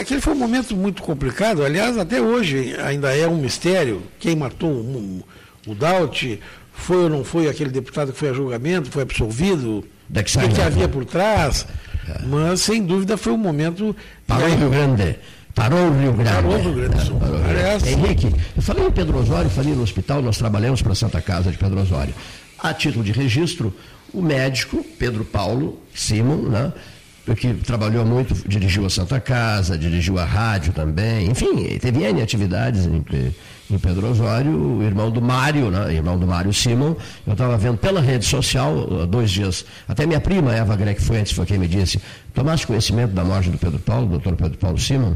[0.00, 1.62] aquele foi um momento muito complicado.
[1.62, 5.24] Aliás, até hoje ainda é um mistério quem matou o,
[5.68, 6.40] o Daut,
[6.72, 10.60] foi ou não foi aquele deputado que foi a julgamento, foi absolvido, o que, que
[10.60, 11.66] havia por trás.
[12.08, 12.22] É.
[12.26, 13.94] Mas, sem dúvida, foi um momento.
[14.26, 15.18] Parou o Rio Grande.
[15.54, 16.30] Parou o Rio Grande.
[16.30, 17.20] Parou o Rio Grande do Sul.
[17.48, 21.20] Aliás, Henrique, eu falei em Pedro Osório, falei no hospital, nós trabalhamos para a Santa
[21.20, 22.14] Casa de Pedro Osório.
[22.58, 23.74] A título de registro,
[24.12, 26.72] o médico, Pedro Paulo Simon, né,
[27.36, 32.88] que trabalhou muito, dirigiu a Santa Casa, dirigiu a rádio também, enfim, teve N atividades
[33.74, 36.94] em Pedro Osório, o irmão do Mário, né, irmão do Mário Simon,
[37.26, 41.46] eu estava vendo pela rede social, dois dias, até minha prima, Eva Greg Fuentes, foi
[41.46, 42.00] quem me disse,
[42.34, 45.14] tomaste conhecimento da morte do Pedro Paulo, do doutor Pedro Paulo Simon,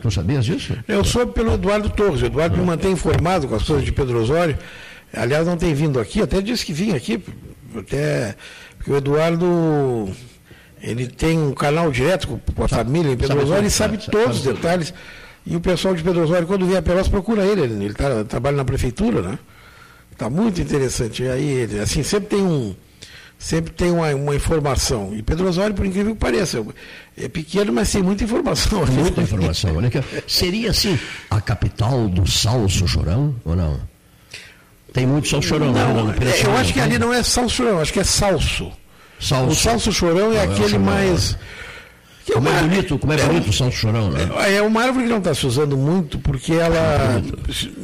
[0.00, 0.76] tu sabias disso?
[0.86, 4.20] Eu soube pelo Eduardo Torres, o Eduardo me mantém informado com as coisas de Pedro
[4.20, 4.58] Osório,
[5.12, 7.22] aliás não tem vindo aqui, até disse que vinha aqui,
[7.76, 8.36] até,
[8.76, 10.08] porque o Eduardo
[10.80, 14.38] ele tem um canal direto com a família em Pedro Osório e sabe, sabe todos
[14.38, 14.94] os detalhes.
[15.46, 17.62] E o pessoal de Pedro Osório, quando vier a Pelotas, procura ele.
[17.62, 19.38] Ele tá, trabalha na prefeitura, né?
[20.12, 21.22] Está muito interessante.
[21.22, 22.74] E aí, ele, assim, sempre tem um.
[23.38, 25.14] Sempre tem uma, uma, informação.
[25.14, 26.64] E Pedro Osório, por incrível que pareça,
[27.16, 28.84] é pequeno, mas tem muita informação.
[28.84, 29.78] Muita informação.
[29.78, 30.02] Aqui.
[30.26, 30.98] Seria assim
[31.30, 33.78] a capital do salso chorão ou não?
[34.92, 35.72] Tem muito salso chorão.
[35.72, 36.16] Né, não, né?
[36.44, 38.72] eu acho que ali não é salso chorão, acho que é salso.
[39.20, 39.52] Salso.
[39.52, 41.30] O salso chorão é não, aquele é mais.
[41.30, 41.67] Que é
[42.32, 44.28] como é bonito, como é, é bonito o salso chorão, né?
[44.46, 47.22] É, é uma árvore que não está se usando muito porque ela.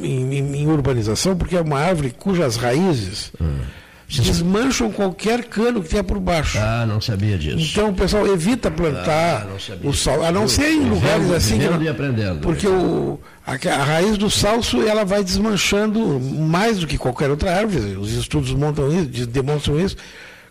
[0.03, 3.31] É em, em, urbanização, porque é uma árvore cujas raízes.
[3.39, 3.59] Hum.
[4.07, 6.59] Desmancham qualquer cano que tenha por baixo.
[6.59, 7.71] Ah, não sabia disso.
[7.71, 11.57] Então o pessoal evita plantar ah, o sal, a não ser em lugares assim.
[11.57, 12.39] Vivendo e aprendendo.
[12.41, 17.57] Porque o, a, a, raiz do salso ela vai desmanchando mais do que qualquer outra
[17.57, 17.97] árvore.
[17.97, 19.97] Os estudos montam isso, demonstram isso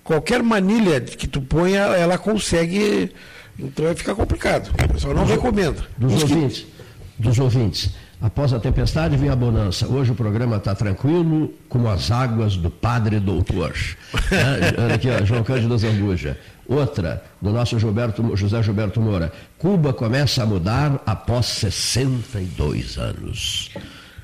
[0.04, 3.10] qualquer manilha que tu ponha, ela consegue.
[3.58, 4.70] Então vai ficar complicado.
[4.84, 5.84] O pessoal não recomenda.
[5.96, 7.22] Dos ouvintes, que...
[7.22, 7.90] dos ouvintes.
[8.20, 9.86] Após a tempestade vem a bonança.
[9.86, 13.74] Hoje o programa está tranquilo, como as águas do Padre Doutor.
[14.82, 16.38] Olha aqui, ó, João Cândido Zambuja.
[16.66, 19.30] Outra, do nosso Gilberto, José Gilberto Moura.
[19.58, 23.70] Cuba começa a mudar após 62 anos.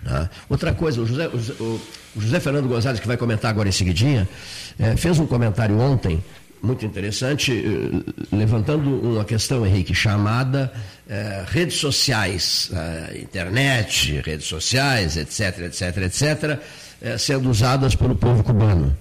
[0.03, 0.31] Né?
[0.49, 1.65] Outra coisa, o José, o,
[2.17, 4.27] o José Fernando Gonzalez, que vai comentar agora em seguidinha,
[4.79, 6.23] é, fez um comentário ontem
[6.63, 10.73] muito interessante, eh, levantando uma questão, Henrique, chamada
[11.09, 16.61] eh, redes sociais, eh, internet, redes sociais, etc, etc, etc,
[17.03, 18.97] eh, sendo usadas pelo povo cubano.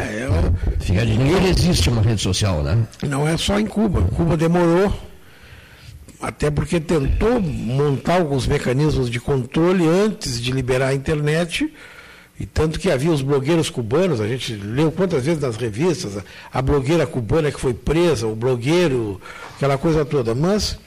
[0.00, 0.30] É, eu...
[0.80, 2.78] Fica de ninguém resiste a uma rede social, né?
[3.06, 4.02] Não é só em Cuba.
[4.14, 4.92] Cuba demorou,
[6.20, 11.72] até porque tentou montar alguns mecanismos de controle antes de liberar a internet.
[12.40, 16.22] E tanto que havia os blogueiros cubanos, a gente leu quantas vezes nas revistas,
[16.52, 19.20] a, blogueira cubana que foi presa, o blogueiro,
[19.56, 20.36] aquela coisa toda.
[20.36, 20.78] Mas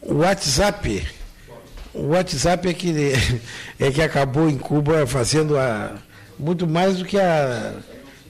[0.00, 1.04] o WhatsApp,
[1.92, 2.94] o WhatsApp é que,
[3.80, 5.96] é que acabou em Cuba fazendo a,
[6.38, 7.74] muito mais do que, a,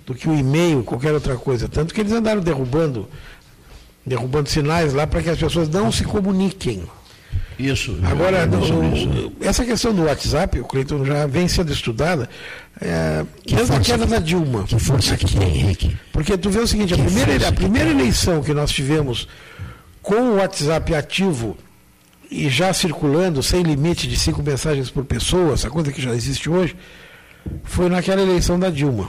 [0.07, 1.68] do que o e-mail, qualquer outra coisa.
[1.68, 3.07] Tanto que eles andaram derrubando,
[4.07, 6.84] derrubando sinais lá para que as pessoas não se comuniquem.
[7.59, 7.99] Isso.
[8.05, 9.33] Agora, no, isso.
[9.41, 12.29] essa questão do WhatsApp, o Cleiton já vem sendo estudada,
[12.81, 14.63] é, desde a queda da Dilma.
[14.63, 15.97] Que força que tem, Henrique.
[16.13, 19.27] Porque tu vê o seguinte, a primeira, a primeira eleição que nós tivemos
[20.01, 21.57] com o WhatsApp ativo
[22.31, 26.49] e já circulando, sem limite de cinco mensagens por pessoa, essa coisa que já existe
[26.49, 26.77] hoje,
[27.65, 29.09] foi naquela eleição da Dilma.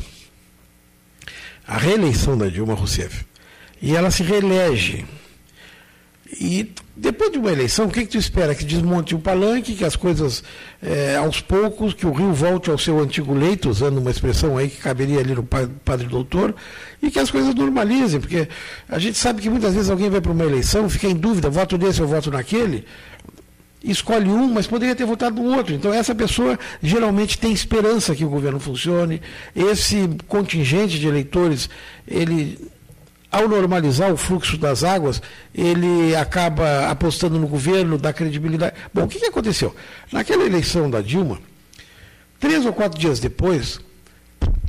[1.68, 3.26] A reeleição da Dilma Rousseff.
[3.82, 5.06] E ela se reelege.
[6.32, 8.54] E depois de uma eleição, o que, que tu espera?
[8.54, 10.44] Que desmonte o palanque, que as coisas,
[10.82, 14.70] é, aos poucos, que o Rio volte ao seu antigo leito, usando uma expressão aí
[14.70, 16.54] que caberia ali no Padre Doutor,
[17.02, 18.48] e que as coisas normalizem, porque
[18.88, 21.78] a gente sabe que muitas vezes alguém vai para uma eleição, fica em dúvida, voto
[21.78, 22.86] nesse ou voto naquele,
[23.84, 25.74] escolhe um, mas poderia ter votado no outro.
[25.74, 29.22] Então essa pessoa geralmente tem esperança que o governo funcione.
[29.56, 31.70] Esse contingente de eleitores,
[32.08, 32.60] ele
[33.32, 35.22] ao normalizar o fluxo das águas,
[35.54, 38.76] ele acaba apostando no governo, dá credibilidade.
[38.94, 39.76] Bom, o que, que aconteceu?
[40.12, 41.40] Naquela eleição da Dilma,
[42.40, 43.80] três ou quatro dias depois,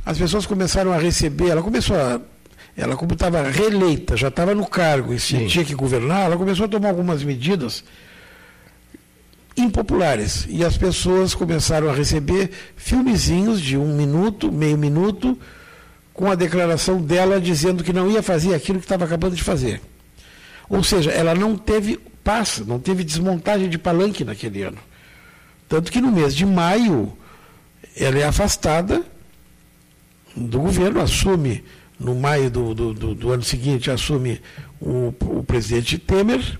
[0.05, 2.21] as pessoas começaram a receber, ela começou a.
[2.77, 6.65] Ela, como estava reeleita, já estava no cargo e se tinha que governar, ela começou
[6.65, 7.83] a tomar algumas medidas
[9.57, 10.47] impopulares.
[10.49, 15.37] E as pessoas começaram a receber filmezinhos de um minuto, meio minuto,
[16.21, 19.81] com a declaração dela dizendo que não ia fazer aquilo que estava acabando de fazer.
[20.69, 24.77] Ou seja, ela não teve paz, não teve desmontagem de palanque naquele ano.
[25.67, 27.11] Tanto que no mês de maio
[27.97, 29.03] ela é afastada
[30.35, 31.63] do governo, assume,
[31.99, 34.39] no maio do, do, do, do ano seguinte, assume
[34.79, 36.59] o, o presidente Temer,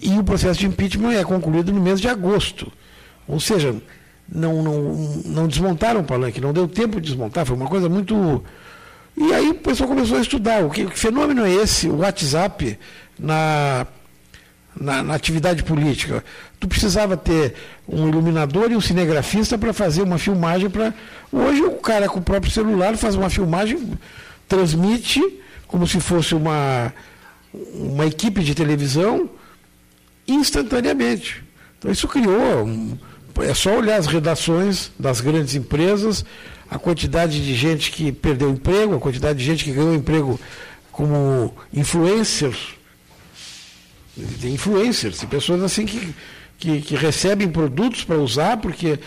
[0.00, 2.72] e o processo de impeachment é concluído no mês de agosto.
[3.26, 3.74] Ou seja,
[4.28, 4.82] não, não,
[5.24, 8.42] não desmontaram o palanque, não deu tempo de desmontar, foi uma coisa muito.
[9.16, 10.64] E aí o pessoal começou a estudar.
[10.64, 12.78] O que, que fenômeno é esse, o WhatsApp,
[13.18, 13.86] na,
[14.78, 16.24] na, na, atividade política?
[16.58, 17.54] Tu precisava ter
[17.88, 20.92] um iluminador e um cinegrafista para fazer uma filmagem para.
[21.32, 23.98] Hoje o cara com o próprio celular faz uma filmagem,
[24.48, 25.22] transmite
[25.66, 26.92] como se fosse uma,
[27.74, 29.30] uma equipe de televisão
[30.26, 31.44] instantaneamente.
[31.78, 32.98] Então isso criou um,
[33.40, 36.24] é só olhar as redações das grandes empresas,
[36.70, 40.40] a quantidade de gente que perdeu emprego, a quantidade de gente que ganhou emprego
[40.90, 42.74] como influencers.
[44.40, 46.14] Tem influencers, tem pessoas assim que,
[46.58, 48.98] que, que recebem produtos para usar, porque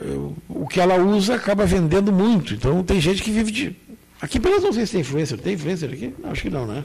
[0.00, 2.54] uh, o que ela usa acaba vendendo muito.
[2.54, 3.76] Então tem gente que vive de.
[4.20, 5.38] Aqui pelo menos não sei se tem influencer.
[5.38, 6.14] Tem influencer aqui?
[6.18, 6.84] Não, acho que não, né?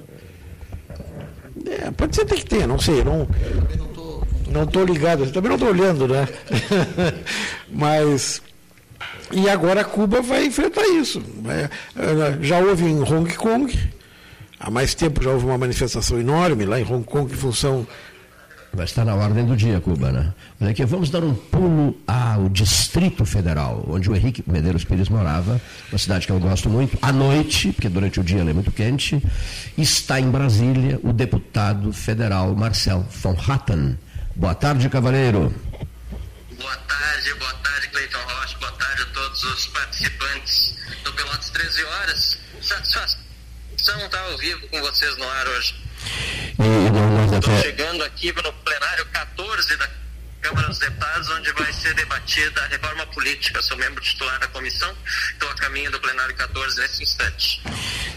[1.65, 3.03] É, pode ser até que tenha, não sei.
[3.03, 3.27] Não,
[4.51, 6.27] não estou ligado, também não estou olhando, né?
[7.71, 8.41] Mas.
[9.31, 11.21] E agora Cuba vai enfrentar isso.
[12.41, 13.73] Já houve em Hong Kong,
[14.59, 17.87] há mais tempo já houve uma manifestação enorme lá em Hong Kong em função.
[18.73, 20.33] Vai estar na ordem do dia, Cuba, né?
[20.61, 25.59] Olha aqui, vamos dar um pulo ao Distrito Federal, onde o Henrique Medeiros Pires morava,
[25.91, 26.97] uma cidade que eu gosto muito.
[27.01, 29.21] À noite, porque durante o dia ela é muito quente,
[29.77, 33.97] está em Brasília o deputado federal Marcel von Hatten
[34.36, 35.53] Boa tarde, Cavaleiro.
[36.58, 41.83] Boa tarde, boa tarde, Cleiton Rocha, boa tarde a todos os participantes do Pelotas 13
[41.83, 42.37] Horas.
[42.62, 43.20] Satisfação
[44.05, 45.75] estar ao vivo com vocês no ar hoje.
[47.36, 49.89] Estou chegando aqui no plenário 14 da
[50.41, 53.62] Câmara dos Deputados, onde vai ser debatida a reforma política.
[53.62, 54.91] Sou membro titular da comissão,
[55.32, 57.62] estou a caminho do plenário 14 nesse instante.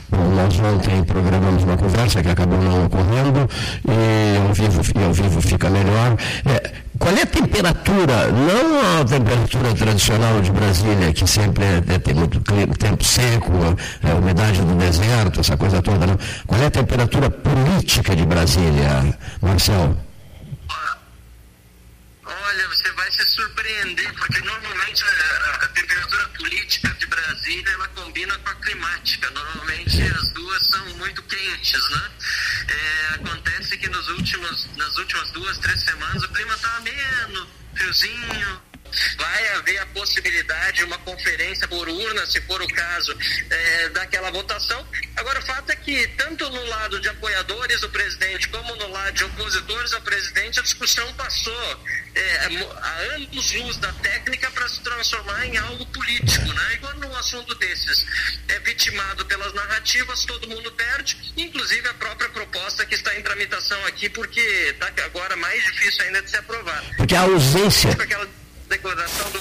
[0.08, 3.48] Bom, nós ontem programamos uma conversa que acabou não ocorrendo
[3.88, 4.03] e
[4.54, 6.16] vivo, e ao vivo fica melhor.
[6.46, 11.98] É, qual é a temperatura, não a temperatura tradicional de Brasília, que sempre é, é,
[11.98, 13.52] tem muito clima, tempo seco,
[14.02, 16.18] é, a umidade do deserto, essa coisa toda, não?
[16.46, 19.98] Qual é a temperatura política de Brasília, Marcelo?
[22.26, 26.93] Olha, você vai se surpreender, porque normalmente a, a temperatura política
[27.44, 29.30] Brasília ela combina com a climática.
[29.30, 32.10] Normalmente as duas são muito quentes, né?
[32.68, 38.62] É, acontece que nos últimos, nas últimas duas, três semanas o clima está ameno, friozinho,
[39.16, 43.16] vai haver a possibilidade de uma conferência por urna, se for o caso,
[43.50, 44.86] é, daquela votação.
[45.16, 49.12] Agora, o fato é que, tanto no lado de apoiadores do presidente, como no lado
[49.12, 51.84] de opositores ao presidente, a discussão passou
[52.14, 52.36] é,
[52.80, 56.46] a anos luz da técnica para se transformar em algo político.
[56.46, 56.74] Né?
[56.74, 58.06] E quando um assunto desses
[58.48, 63.84] é vitimado pelas narrativas, todo mundo perde, inclusive a própria proposta que está em tramitação
[63.86, 66.84] aqui, porque está agora mais difícil ainda de ser aprovada.
[66.96, 67.90] Porque a ausência
[68.68, 69.40] declaração do.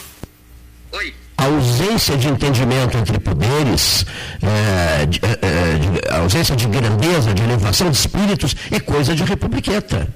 [0.94, 1.16] Oi.
[1.38, 4.06] A ausência de entendimento entre poderes,
[4.41, 9.24] é, de, é, de, a ausência de grandeza, de elevação de espíritos, é coisa de
[9.24, 10.08] republiqueta.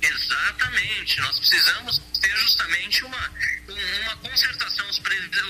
[0.00, 1.20] Exatamente.
[1.20, 3.30] Nós precisamos ter justamente uma,
[3.68, 4.88] uma concertação.
[4.88, 5.02] Os,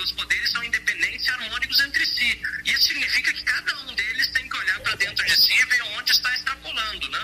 [0.02, 2.40] os poderes são independentes e harmônicos entre si.
[2.64, 5.82] Isso significa que cada um deles tem que olhar para dentro de si e ver
[5.98, 7.10] onde está extrapolando.
[7.10, 7.20] Né?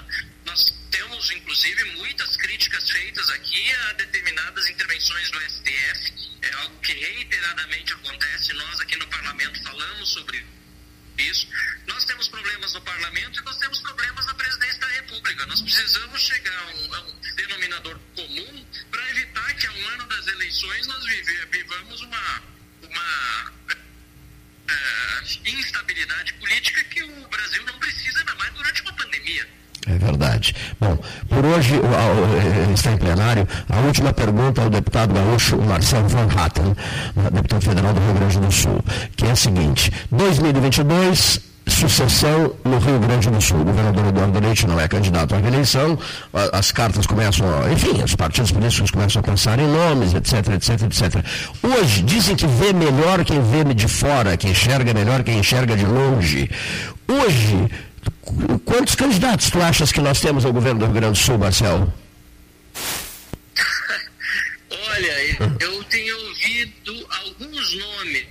[1.27, 6.13] Nós temos, inclusive, muitas críticas feitas aqui a determinadas intervenções do STF.
[6.43, 8.53] É algo que reiteradamente acontece.
[8.53, 10.45] Nós aqui no parlamento falamos sobre
[11.19, 11.49] isso.
[11.87, 15.47] Nós temos problemas no parlamento e nós temos problemas na presidência da República.
[15.47, 20.27] Nós precisamos chegar a um, a um denominador comum para evitar que, ao ano das
[20.29, 21.05] eleições, nós
[21.51, 22.43] vivamos uma,
[22.83, 23.53] uma
[24.71, 29.66] uh, instabilidade política que o Brasil não precisa, ainda mais durante uma pandemia.
[29.89, 30.55] É verdade.
[30.81, 30.99] Bom,
[31.29, 31.81] por hoje
[32.75, 36.75] está em plenário a última pergunta ao deputado gaúcho Marcelo Van Hatten,
[37.33, 38.85] deputado federal do Rio Grande do Sul,
[39.17, 43.61] que é a seguinte: 2022 sucessão no Rio Grande do Sul.
[43.61, 45.99] O governador Eduardo Leite não é candidato à reeleição,
[46.53, 50.83] as cartas começam, a, enfim, os partidos políticos começam a pensar em nomes, etc, etc,
[50.83, 51.25] etc.
[51.63, 55.85] Hoje, dizem que vê melhor quem vê de fora, que enxerga melhor quem enxerga de
[55.85, 56.49] longe.
[57.09, 57.69] Hoje,
[58.65, 61.93] Quantos candidatos tu achas que nós temos ao governo do Rio Grande do Sul, Marcelo?
[64.71, 68.27] Olha, eu tenho ouvido alguns nomes,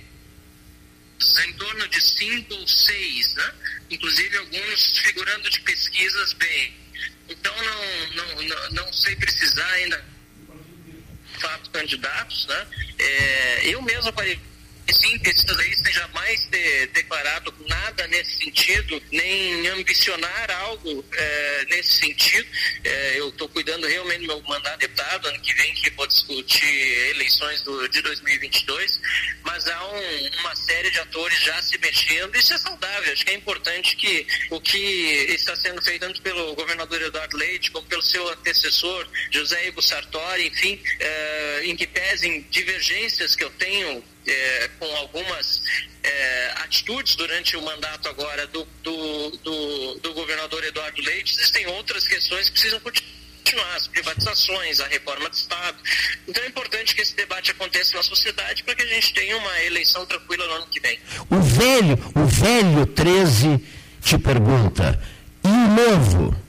[1.46, 3.52] em torno de cinco ou seis, né?
[3.90, 6.74] inclusive alguns figurando de pesquisas bem.
[7.28, 10.04] Então não, não, não, sei precisar ainda
[11.40, 12.66] fato candidatos, né?
[12.98, 14.40] É, eu mesmo apareci
[14.94, 21.98] sim, pesquisas aí sem jamais ter declarado nada nesse sentido, nem ambicionar algo é, nesse
[21.98, 22.48] sentido.
[22.84, 26.06] É, eu estou cuidando realmente do meu mandato de deputado, ano que vem que vou
[26.06, 29.00] discutir eleições do, de 2022,
[29.42, 33.30] mas há um, uma série de atores já se mexendo, isso é saudável, acho que
[33.30, 34.76] é importante que o que
[35.28, 40.46] está sendo feito tanto pelo governador Eduardo Leite, como pelo seu antecessor, José Ivo Sartori,
[40.46, 45.62] enfim, é, em que pesem divergências que eu tenho é, com algumas
[46.02, 52.06] é, atitudes durante o mandato agora do, do, do, do, governador Eduardo Leite, existem outras
[52.06, 55.78] questões que precisam continuar, as privatizações, a reforma do Estado.
[56.26, 59.62] Então é importante que esse debate aconteça na sociedade para que a gente tenha uma
[59.62, 60.98] eleição tranquila no ano que vem.
[61.30, 63.58] O velho, o velho 13
[64.02, 65.00] te pergunta,
[65.44, 66.46] e o novo?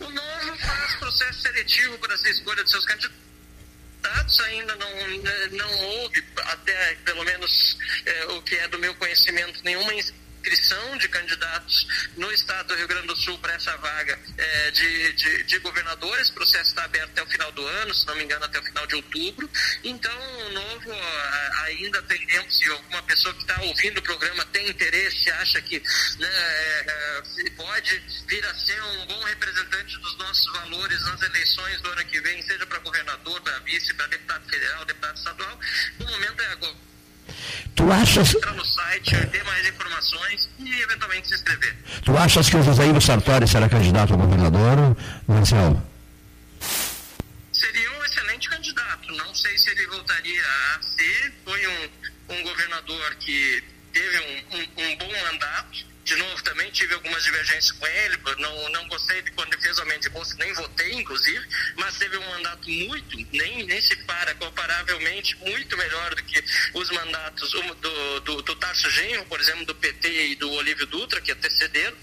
[0.00, 3.29] O novo faz processo seletivo para essa escolha de seus candidatos
[4.00, 4.88] dados ainda não,
[5.52, 9.94] não houve, até pelo menos é, o que é do meu conhecimento, nenhuma
[10.40, 11.86] inscrição de candidatos
[12.16, 16.18] no estado do Rio Grande do Sul para essa vaga é, de, de, de governador.
[16.18, 18.62] Esse processo está aberto até o final do ano, se não me engano, até o
[18.62, 19.48] final de outubro.
[19.84, 20.92] Então, o novo
[21.64, 25.78] ainda tem tempo, se alguma pessoa que está ouvindo o programa tem interesse, acha que
[26.18, 31.80] né, é, é, pode vir a ser um bom representante dos nossos valores nas eleições
[31.82, 35.60] do ano que vem, seja para governador, para vice, para deputado federal, deputado estadual,
[36.00, 36.89] o momento é agora
[37.74, 38.34] Tu achas.
[38.34, 41.76] Entrar no site, ter mais informações e eventualmente se inscrever.
[42.04, 44.96] Tu achas que o José Ivo Sartori será candidato a governador,
[45.26, 45.82] Marcelo?
[47.52, 49.12] Seria um excelente candidato.
[49.16, 51.32] Não sei se ele voltaria a ser.
[51.44, 53.62] Foi um, um governador que
[53.92, 58.68] teve um, um, um bom mandato de novo, também tive algumas divergências com ele, não,
[58.70, 61.44] não gostei de quando ele fez o aumento de bolsa, nem votei, inclusive,
[61.76, 66.42] mas teve um mandato muito, nem, nem se para, comparavelmente, muito melhor do que
[66.74, 71.20] os mandatos do, do, do Tarso Genro, por exemplo, do PT e do Olívio Dutra,
[71.20, 71.96] que antecederam,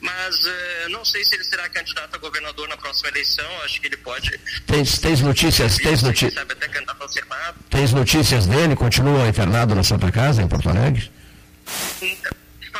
[0.00, 3.86] mas uh, não sei se ele será candidato a governador na próxima eleição, acho que
[3.86, 4.38] ele pode...
[4.66, 7.58] Tens, tens notícias, tens, noti sabe, até candidato ao Senado.
[7.70, 8.76] tens notícias dele?
[8.76, 11.10] Continua internado na Santa Casa, em Porto Alegre?
[12.00, 12.32] Então,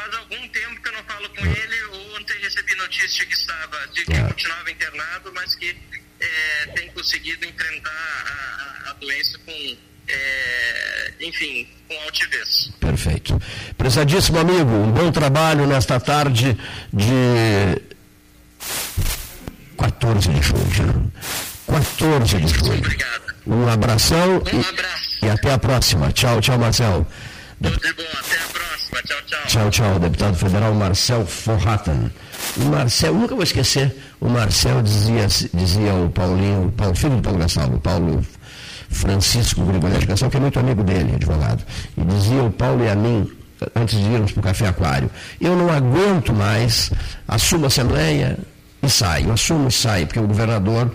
[0.08, 2.16] faz algum tempo que eu não falo com ele.
[2.16, 4.22] Ontem recebi notícia que estava, de que é.
[4.22, 5.76] continuava internado, mas que
[6.20, 9.76] é, tem conseguido enfrentar a, a, a doença com,
[10.08, 12.72] é, enfim, com altivez.
[12.80, 13.40] Perfeito.
[13.76, 16.56] Prezadíssimo amigo, um bom trabalho nesta tarde
[16.92, 17.82] de
[19.78, 21.12] 14 de julho.
[21.66, 22.78] 14 de julho.
[22.78, 23.28] Obrigado.
[23.46, 25.18] Um abração Um abraço.
[25.22, 26.12] e, e até a próxima.
[26.12, 27.06] Tchau, tchau, Marcel.
[27.62, 28.02] Tudo de bom.
[28.02, 28.67] Até a próxima.
[29.06, 29.46] Tchau, tchau.
[29.46, 32.10] Tchau, tchau, deputado federal Marcel Forratan.
[32.56, 37.38] O Marcel, nunca vou esquecer, o Marcel dizia, dizia o Paulinho, Paulo, filho do Paulo
[37.38, 38.26] Gastal, o Paulo
[38.90, 41.62] Francisco Grigolete Gastal, que é muito amigo dele, advogado,
[41.96, 43.30] e dizia o Paulo e a mim,
[43.76, 45.10] antes de irmos para o Café Aquário,
[45.40, 46.90] eu não aguento mais,
[47.26, 48.36] assumo a Assembleia
[48.82, 50.90] e saio, assumo e saio, porque o governador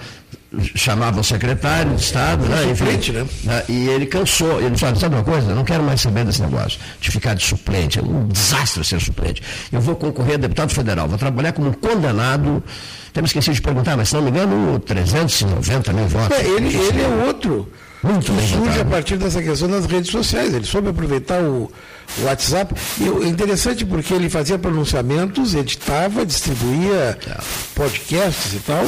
[0.76, 3.26] chamava o secretário de Estado, né, né?
[3.44, 6.42] né, e ele cansou, ele "Olha, sabe uma coisa, eu não quero mais saber desse
[6.42, 9.42] negócio, de ficar de suplente, é um desastre ser suplente.
[9.72, 12.64] Eu vou concorrer a deputado federal, vou trabalhar como um condenado,
[13.10, 16.38] até me esqueci de perguntar, mas se não me engano, 390 mil votos.
[16.38, 17.68] É, ele, ele é outro
[18.04, 18.82] Muito surge votado.
[18.82, 20.54] a partir dessa questão das redes sociais.
[20.54, 21.72] Ele soube aproveitar o,
[22.20, 22.74] o WhatsApp.
[23.00, 27.38] E interessante porque ele fazia pronunciamentos, editava, distribuía É.
[27.76, 28.86] podcasts e tal.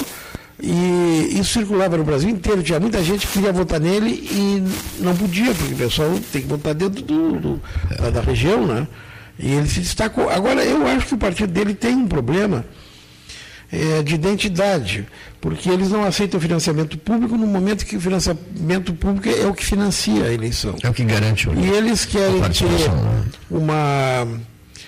[0.62, 2.64] E isso circulava no Brasil inteiro.
[2.64, 4.64] Tinha muita gente que queria votar nele e
[5.00, 7.62] não podia, porque o pessoal tem que votar dentro do, do-
[8.00, 8.88] da, da região, né?
[9.38, 10.30] E ele se destacou.
[10.30, 12.66] Agora, eu acho que o partido dele tem um problema
[13.70, 15.06] é, de identidade,
[15.42, 19.66] porque eles não aceitam financiamento público no momento que o financiamento público é o que
[19.66, 20.76] financia a eleição.
[20.82, 23.24] É o que garante o E eles querem participação, né?
[23.50, 24.26] ter uma.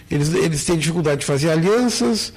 [0.10, 2.32] Eles, eles têm dificuldade de fazer alianças,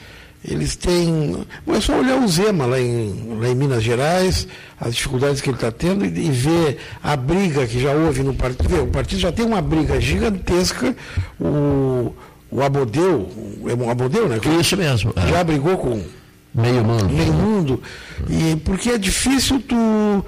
[0.45, 1.47] eles têm.
[1.69, 4.47] É só olhar o Zema lá em, lá em Minas Gerais,
[4.81, 8.35] as dificuldades que ele está tendo, e, e ver a briga que já houve no
[8.35, 8.83] partido.
[8.85, 10.97] O partido já tem uma briga gigantesca,
[11.39, 12.15] o,
[12.51, 13.29] o Abodeu,
[13.69, 14.39] é um Abodeu, né?
[14.61, 15.13] Isso mesmo.
[15.17, 15.29] é.
[15.29, 16.03] Já brigou com
[16.53, 17.09] Meio mundo.
[17.11, 17.83] meio mundo.
[18.29, 20.25] E porque é difícil tu,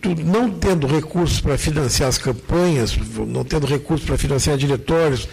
[0.00, 2.94] tu não tendo recursos para financiar as campanhas,
[3.26, 5.26] não tendo recursos para financiar diretórios,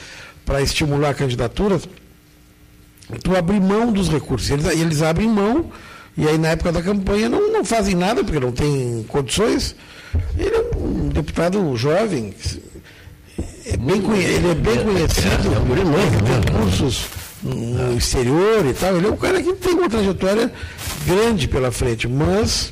[0.46, 1.90] para estimular candidaturas,
[3.24, 4.50] tu abrir mão dos recursos.
[4.50, 5.72] Eles, eles abrem mão,
[6.18, 9.76] e aí na época da campanha não, não fazem nada, porque não tem condições.
[10.38, 12.34] Ele é um deputado jovem,
[13.66, 16.60] é bem ele é bem conhecido, é um tem né?
[16.60, 17.06] cursos
[17.42, 18.98] no exterior e tal.
[18.98, 20.52] Ele é um cara que tem uma trajetória
[21.06, 22.72] grande pela frente, mas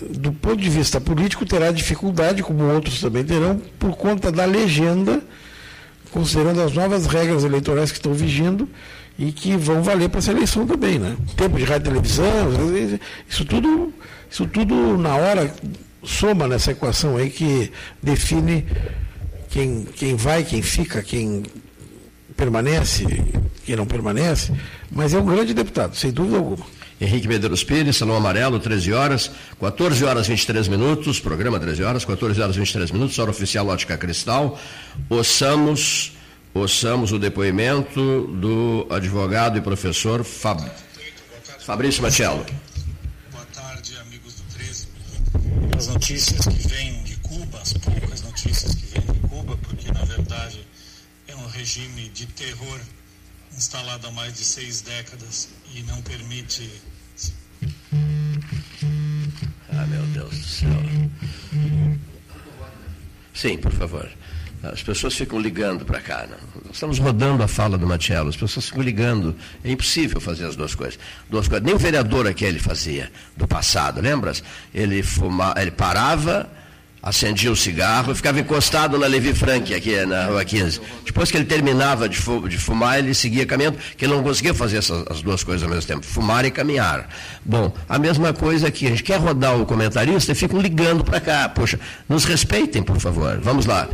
[0.00, 5.22] do ponto de vista político terá dificuldade, como outros também terão, por conta da legenda,
[6.10, 8.68] considerando as novas regras eleitorais que estão vigindo
[9.18, 11.16] e que vão valer para essa eleição também, né?
[11.36, 12.26] Tempo de rádio e televisão,
[13.28, 13.92] isso tudo,
[14.30, 15.54] isso tudo na hora
[16.02, 17.70] soma nessa equação aí que
[18.02, 18.66] define
[19.50, 21.44] quem, quem vai, quem fica, quem
[22.36, 23.04] permanece,
[23.64, 24.52] quem não permanece,
[24.90, 26.66] mas é um grande deputado, sem dúvida alguma.
[27.00, 29.30] Henrique Medeiros Pires, Salão Amarelo, 13 horas,
[29.60, 34.58] 14 horas 23 minutos, programa 13 horas, 14 horas 23 minutos, hora oficial Ótica Cristal.
[35.08, 36.12] Ouçamos,
[36.54, 40.64] ouçamos o depoimento do advogado e professor Fab...
[41.58, 42.46] Fabrício Machello.
[43.32, 44.88] Boa tarde, amigos do 13.
[45.76, 50.04] As notícias que vêm de Cuba, as poucas notícias que vêm de Cuba, porque na
[50.04, 50.64] verdade
[51.26, 52.80] é um regime de terror
[53.56, 56.70] instalado há mais de seis décadas e não permite
[59.72, 60.70] Ah, meu Deus do céu.
[63.32, 64.08] Sim, por favor.
[64.72, 66.26] As pessoas ficam ligando para cá.
[66.64, 69.34] Nós estamos rodando a fala do Machello, as pessoas ficam ligando.
[69.64, 70.98] É impossível fazer as duas coisas.
[71.30, 71.64] Duas coisas.
[71.64, 74.42] Nem o vereador aquele fazia, do passado, lembras?
[74.74, 76.48] Ele, fuma, ele parava,
[77.02, 80.80] acendia o cigarro e ficava encostado na Levi Frank, aqui na Rua 15.
[81.04, 84.54] Depois que ele terminava de, fu- de fumar, ele seguia caminhando, porque ele não conseguia
[84.54, 87.08] fazer essas, as duas coisas ao mesmo tempo, fumar e caminhar.
[87.44, 91.20] Bom, a mesma coisa aqui, a gente quer rodar o comentarista e ficam ligando para
[91.20, 91.48] cá.
[91.48, 91.78] Poxa,
[92.08, 93.38] nos respeitem, por favor.
[93.42, 93.86] Vamos lá.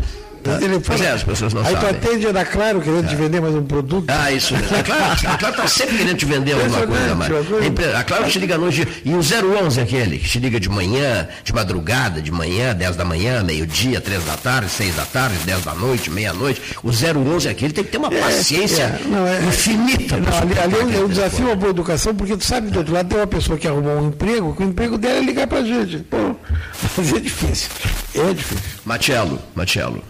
[0.43, 0.59] Tá?
[0.63, 1.91] Ele Pois é, as pessoas não aí tu sabem.
[1.97, 4.07] atende a Ana Claro querendo te vender mais um produto.
[4.09, 4.75] Ah, isso mesmo.
[4.77, 7.31] A Claro, a Claro está sempre querendo te vender alguma coisa mais.
[7.31, 8.87] É A Claro te liga noite.
[9.05, 13.05] E o 011 aquele, que te liga de manhã, de madrugada, de manhã, 10 da
[13.05, 16.63] manhã, meio-dia, 3 da tarde, 6 da tarde, 10 da noite, meia-noite.
[16.83, 20.17] O 011 aquele tem que ter uma paciência é, não, é- infinita.
[20.17, 22.95] Não, ali, ali é um- é desafio uma boa educação, porque tu sabe do outro
[22.95, 25.63] lado tem uma pessoa que arrumou um emprego, que o emprego dela é ligar pra
[25.63, 25.99] gente.
[25.99, 26.17] Pô,
[26.97, 27.69] mas é difícil.
[28.15, 28.65] É difícil.
[28.85, 30.03] Machello, Machello.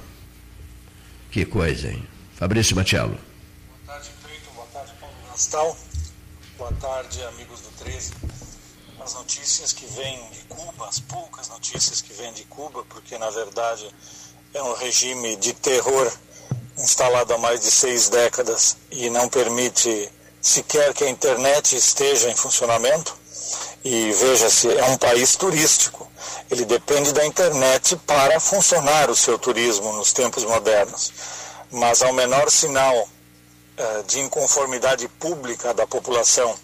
[1.31, 2.05] Que coisa, hein?
[2.35, 3.17] Fabrício Machello.
[3.17, 4.51] Boa tarde, Cleiton.
[4.53, 5.77] Boa tarde, Paulo Gastal.
[6.59, 8.13] Boa tarde, amigos do 13.
[9.01, 13.31] As notícias que vêm de Cuba, as poucas notícias que vêm de Cuba, porque na
[13.31, 13.89] verdade
[14.53, 16.13] é um regime de terror
[16.77, 22.35] instalado há mais de seis décadas e não permite sequer que a internet esteja em
[22.35, 23.17] funcionamento.
[23.85, 26.00] E veja-se, é um país turístico.
[26.51, 31.13] Ele depende da internet para funcionar o seu turismo nos tempos modernos.
[31.71, 33.09] Mas ao menor sinal
[33.77, 36.55] eh, de inconformidade pública da população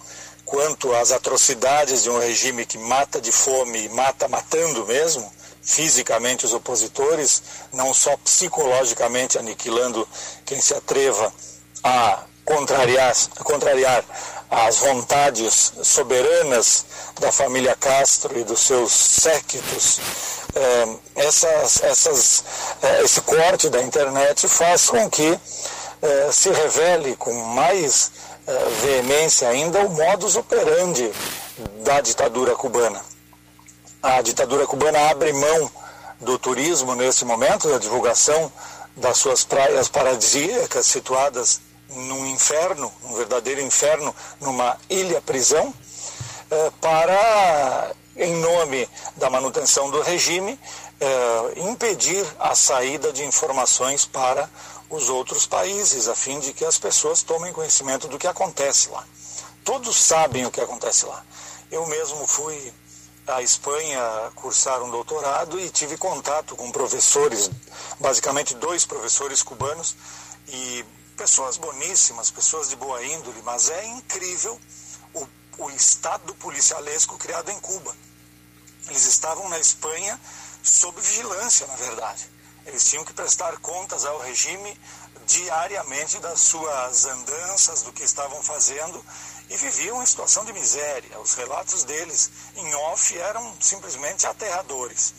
[0.44, 5.30] quanto às atrocidades de um regime que mata de fome e mata matando mesmo,
[5.62, 7.42] fisicamente os opositores,
[7.72, 10.08] não só psicologicamente aniquilando
[10.44, 11.32] quem se atreva
[11.82, 14.04] a contrariar, contrariar
[14.48, 16.86] as vontades soberanas
[17.20, 20.00] da família Castro e dos seus séquitos,
[20.54, 22.44] é, essas, essas,
[22.82, 25.38] é, esse corte da internet faz com que
[26.02, 28.12] é, se revele com mais
[28.80, 31.10] veemência ainda o modus operandi
[31.82, 33.02] da ditadura cubana.
[34.00, 35.68] A ditadura cubana abre mão
[36.20, 38.52] do turismo nesse momento, da divulgação
[38.96, 45.85] das suas praias paradisíacas situadas num inferno, um verdadeiro inferno, numa ilha-prisão, eh,
[46.80, 50.58] para, em nome da manutenção do regime,
[51.00, 54.48] eh, impedir a saída de informações para
[54.88, 59.04] os outros países, a fim de que as pessoas tomem conhecimento do que acontece lá.
[59.64, 61.24] Todos sabem o que acontece lá.
[61.70, 62.72] Eu mesmo fui
[63.26, 64.00] à Espanha
[64.36, 67.50] cursar um doutorado e tive contato com professores,
[67.98, 69.96] basicamente dois professores cubanos,
[70.48, 70.84] e
[71.16, 74.58] pessoas boníssimas, pessoas de boa índole, mas é incrível
[75.58, 77.94] o estado policialesco criado em Cuba.
[78.88, 80.20] Eles estavam na Espanha
[80.62, 82.30] sob vigilância, na verdade.
[82.66, 84.78] Eles tinham que prestar contas ao regime
[85.26, 89.04] diariamente das suas andanças, do que estavam fazendo
[89.48, 91.18] e viviam em situação de miséria.
[91.20, 95.14] Os relatos deles em off eram simplesmente aterradores.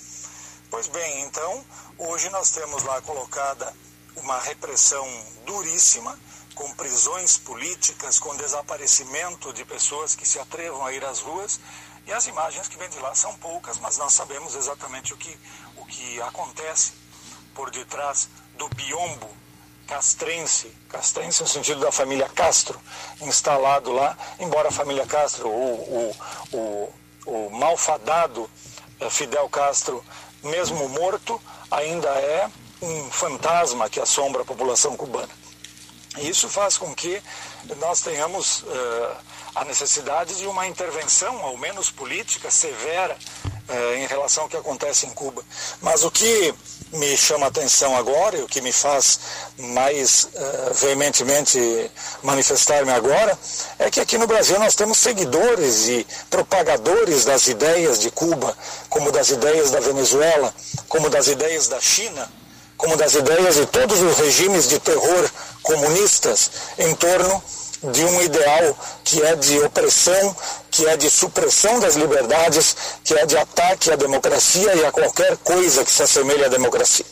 [0.69, 1.65] Pois bem, então,
[1.97, 3.73] hoje nós temos lá colocada
[4.17, 5.07] uma repressão
[5.45, 6.17] duríssima,
[6.57, 11.59] com prisões políticas, com desaparecimento de pessoas que se atrevam a ir às ruas.
[12.07, 15.37] E as imagens que vêm de lá são poucas, mas nós sabemos exatamente o que,
[15.75, 16.93] o que acontece
[17.53, 18.27] por detrás
[18.57, 19.29] do biombo
[19.85, 22.79] castrense, castrense no sentido da família Castro,
[23.21, 26.11] instalado lá, embora a família Castro, o,
[26.51, 26.93] o, o,
[27.25, 28.49] o malfadado
[28.99, 30.03] eh, Fidel Castro,
[30.43, 32.49] mesmo morto, ainda é
[32.81, 35.46] um fantasma que assombra a população cubana.
[36.21, 37.21] Isso faz com que
[37.79, 39.17] nós tenhamos uh,
[39.55, 45.05] a necessidade de uma intervenção, ao menos política, severa uh, em relação ao que acontece
[45.05, 45.43] em Cuba.
[45.81, 46.53] Mas o que
[46.93, 49.19] me chama a atenção agora e o que me faz
[49.57, 51.91] mais uh, veementemente
[52.23, 53.37] manifestar-me agora
[53.77, 58.57] é que aqui no Brasil nós temos seguidores e propagadores das ideias de Cuba,
[58.89, 60.53] como das ideias da Venezuela,
[60.87, 62.29] como das ideias da China
[62.77, 65.29] como das ideias de todos os regimes de terror
[65.63, 67.43] comunistas em torno
[67.83, 70.35] de um ideal que é de opressão,
[70.71, 75.37] que é de supressão das liberdades, que é de ataque à democracia e a qualquer
[75.37, 77.05] coisa que se assemelhe à democracia.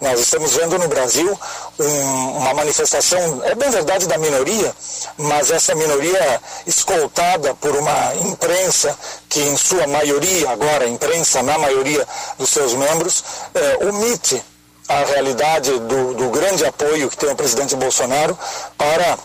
[0.00, 1.38] Nós estamos vendo no Brasil
[1.78, 4.74] um, uma manifestação, é bem verdade, da minoria,
[5.18, 8.96] mas essa minoria escoltada por uma imprensa
[9.28, 12.06] que, em sua maioria, agora, imprensa na maioria
[12.38, 13.22] dos seus membros,
[13.54, 14.42] é, omite
[14.90, 18.36] a realidade do, do grande apoio que tem o presidente Bolsonaro
[18.76, 19.16] para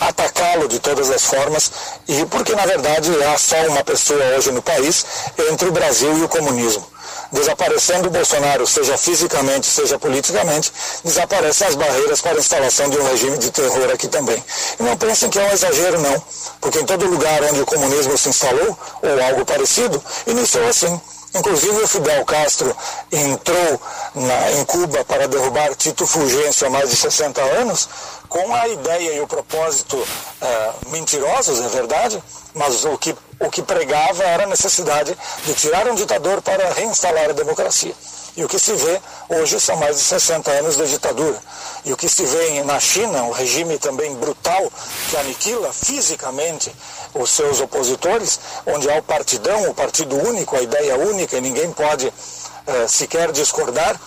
[0.00, 1.70] atacá-lo de todas as formas
[2.08, 5.06] e porque na verdade há só uma pessoa hoje no país
[5.50, 6.84] entre o Brasil e o comunismo.
[7.30, 10.72] Desaparecendo o Bolsonaro, seja fisicamente, seja politicamente,
[11.04, 14.42] desaparecem as barreiras para a instalação de um regime de terror aqui também.
[14.78, 16.22] E não pensem que é um exagero, não,
[16.60, 21.00] porque em todo lugar onde o comunismo se instalou, ou algo parecido, iniciou assim.
[21.34, 22.76] Inclusive o Fidel Castro
[23.10, 23.80] entrou
[24.14, 27.88] na, em Cuba para derrubar Tito Fulgêncio há mais de 60 anos,
[28.28, 29.96] com a ideia e o propósito
[30.40, 32.22] é, mentirosos, é verdade,
[32.54, 37.30] mas o que, o que pregava era a necessidade de tirar um ditador para reinstalar
[37.30, 37.94] a democracia.
[38.36, 41.38] E o que se vê hoje são mais de 60 anos de ditadura.
[41.84, 44.72] E o que se vê na China, um regime também brutal
[45.10, 46.74] que aniquila fisicamente
[47.14, 51.70] os seus opositores, onde há o partidão, o partido único, a ideia única, e ninguém
[51.72, 52.12] pode
[52.66, 54.00] eh, sequer discordar.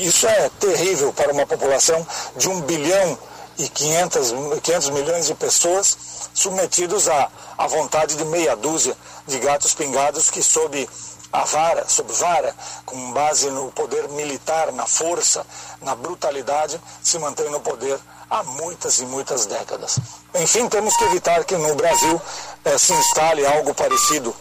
[0.00, 2.04] Isso é terrível para uma população
[2.36, 3.18] de 1 bilhão
[3.58, 5.96] e 500, 500 milhões de pessoas
[6.32, 8.96] submetidos à, à vontade de meia dúzia
[9.26, 10.88] de gatos pingados que, sob
[11.32, 12.54] a vara, sob vara,
[12.86, 15.44] com base no poder militar, na força,
[15.82, 17.98] na brutalidade, se mantém no poder
[18.30, 19.98] há muitas e muitas décadas.
[20.34, 22.20] Enfim, temos que evitar que no Brasil
[22.64, 24.34] eh, se instale algo parecido.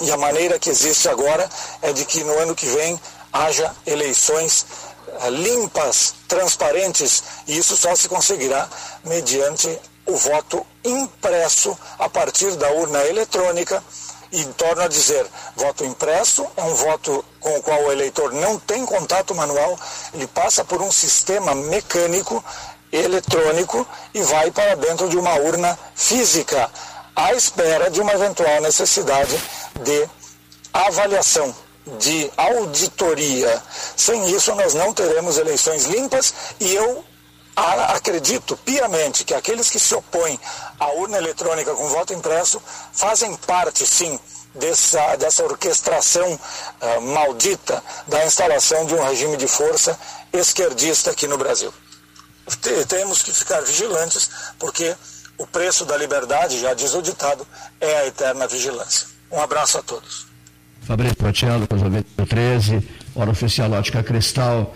[0.00, 1.48] E a maneira que existe agora
[1.82, 3.00] é de que no ano que vem
[3.32, 4.66] haja eleições
[5.20, 8.68] eh, limpas, transparentes, e isso só se conseguirá
[9.04, 13.82] mediante o voto impresso a partir da urna eletrônica
[14.32, 15.26] E torno a dizer,
[15.56, 19.78] voto impresso é um voto com o qual o eleitor não tem contato manual,
[20.14, 22.44] ele passa por um sistema mecânico,
[22.92, 26.70] eletrônico e vai para dentro de uma urna física,
[27.14, 29.36] à espera de uma eventual necessidade
[29.82, 30.08] de
[30.72, 31.54] avaliação,
[31.98, 33.60] de auditoria.
[33.96, 37.04] Sem isso, nós não teremos eleições limpas e eu
[37.94, 40.38] acredito piamente que aqueles que se opõem
[40.78, 42.60] à urna eletrônica com voto impresso
[42.92, 44.18] fazem parte, sim,
[44.54, 49.98] dessa, dessa orquestração uh, maldita da instalação de um regime de força
[50.32, 51.72] esquerdista aqui no Brasil.
[52.88, 54.28] Temos que ficar vigilantes,
[54.58, 54.96] porque
[55.38, 57.46] o preço da liberdade, já diz o ditado,
[57.80, 59.06] é a eterna vigilância.
[59.30, 60.26] Um abraço a todos.
[60.82, 61.66] Fabrício Protiano,
[62.28, 64.74] 13, hora oficial Ótica Cristal.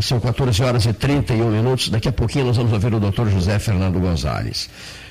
[0.00, 1.88] São 14 horas e 31 minutos.
[1.88, 4.68] Daqui a pouquinho nós vamos ouvir o doutor José Fernando Gonzalez.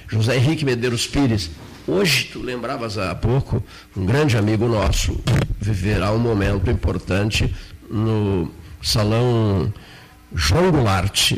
[0.07, 1.49] José Henrique Medeiros Pires,
[1.87, 3.63] hoje, tu lembravas há pouco,
[3.95, 5.17] um grande amigo nosso
[5.59, 7.53] viverá um momento importante
[7.89, 9.71] no Salão
[10.35, 11.33] João Goulart,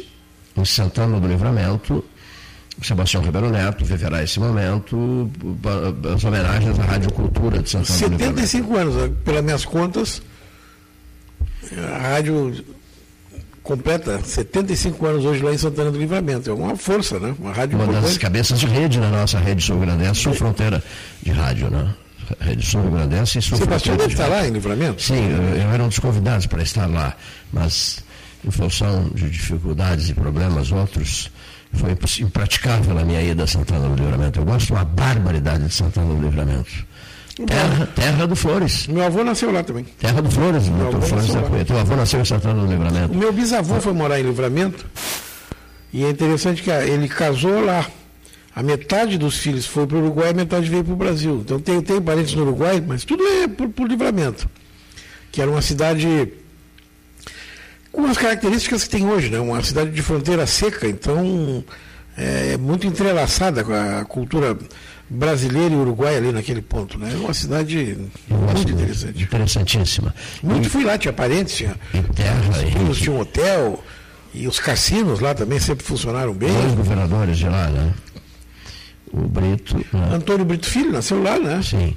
[0.55, 2.03] em Santana do Livramento.
[2.81, 5.29] Sebastião Ribeiro Neto viverá esse momento,
[6.15, 8.47] as homenagens à Rádio Cultura de Santana do Livramento.
[8.47, 10.21] 75 anos, pelas minhas contas,
[11.77, 12.65] a rádio
[13.63, 16.49] completa 75 anos hoje lá em Santana do Livramento.
[16.49, 17.33] É uma força, né?
[17.39, 18.07] Uma rádio Uma importante.
[18.07, 20.83] das cabeças de rede na nossa rede sul-grandense, sul-fronteira
[21.21, 21.93] de rádio, né?
[22.39, 25.01] Rede Sul-Grandense e sul Sebastião deve estar lá em Livramento?
[25.01, 27.15] Sim, eu, eu era um dos convidados para estar lá,
[27.51, 28.03] mas
[28.45, 31.31] em função de dificuldades e problemas outros,
[31.73, 31.91] foi
[32.21, 34.39] impraticável a minha ida a Santana do Livramento.
[34.39, 36.85] Eu gosto de uma barbaridade de Santana do Livramento.
[37.35, 38.85] Terra, terra do Flores.
[38.87, 39.83] Meu avô nasceu lá também.
[39.99, 41.65] Terra do Flores, meu doutor Flores da Cunha.
[41.65, 43.13] Teu avô nasceu em Santana do Livramento.
[43.13, 44.85] O meu bisavô foi morar em Livramento.
[45.91, 47.87] E é interessante que ele casou lá.
[48.55, 51.41] A metade dos filhos foi para o Uruguai, a metade veio para o Brasil.
[51.43, 54.47] Então tem, tem parentes no Uruguai, mas tudo é por, por livramento.
[55.31, 56.33] Que era uma cidade
[57.91, 59.39] com as características que tem hoje, né?
[59.39, 61.63] Uma cidade de fronteira seca, então
[62.15, 64.55] é muito entrelaçada com a cultura
[65.09, 67.11] brasileira e uruguaia ali naquele ponto, né?
[67.13, 67.97] É uma cidade
[68.29, 69.23] muito interessante.
[69.23, 70.13] Interessantíssima.
[70.41, 71.75] Muito e, fui lá, tinha parentes, tinha,
[72.15, 72.41] terra,
[72.89, 73.83] os tinha um hotel,
[74.33, 76.51] e os cassinos lá também sempre funcionaram bem.
[76.51, 77.93] Dois governadores de lá, né?
[79.11, 79.77] O Brito.
[79.77, 80.09] Né?
[80.11, 81.61] Antônio Brito Filho nasceu lá, né?
[81.61, 81.95] Sim.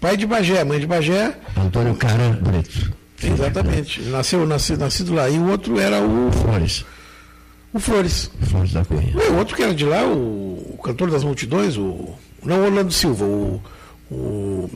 [0.00, 1.34] Pai de Bagé, mãe de Bagé.
[1.56, 2.92] Antônio Cara Brito.
[3.22, 4.02] Exatamente.
[4.02, 5.28] Nasceu, nascido, nascido lá.
[5.28, 6.30] E o outro era o.
[6.32, 6.84] Flores.
[7.72, 8.30] O Flores.
[8.42, 9.12] Flores da Cunha.
[9.30, 12.14] O outro que era de lá, o, o cantor das multidões, o.
[12.44, 13.62] Não Orlando Silva, o.
[14.10, 14.70] o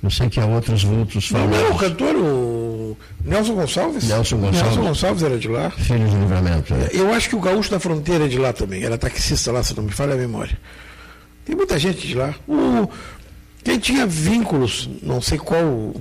[0.00, 1.50] eu sei que há outros vultos falando.
[1.50, 4.08] Não, não, o cantor, o Nelson Gonçalves.
[4.08, 4.62] Nelson Gonçalves.
[4.62, 5.70] Nelson Gonçalves era de lá.
[5.70, 6.74] Filho de livramento.
[6.74, 6.90] É.
[6.92, 8.84] Eu acho que o Gaúcho da Fronteira é de lá também.
[8.84, 10.56] Era taxista lá, se não me falha a memória.
[11.44, 12.32] Tem muita gente de lá.
[12.46, 12.88] O,
[13.64, 15.92] quem tinha vínculos, não sei qual,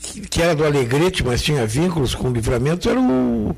[0.00, 3.54] que, que era do Alegrete, mas tinha vínculos com o livramento, era o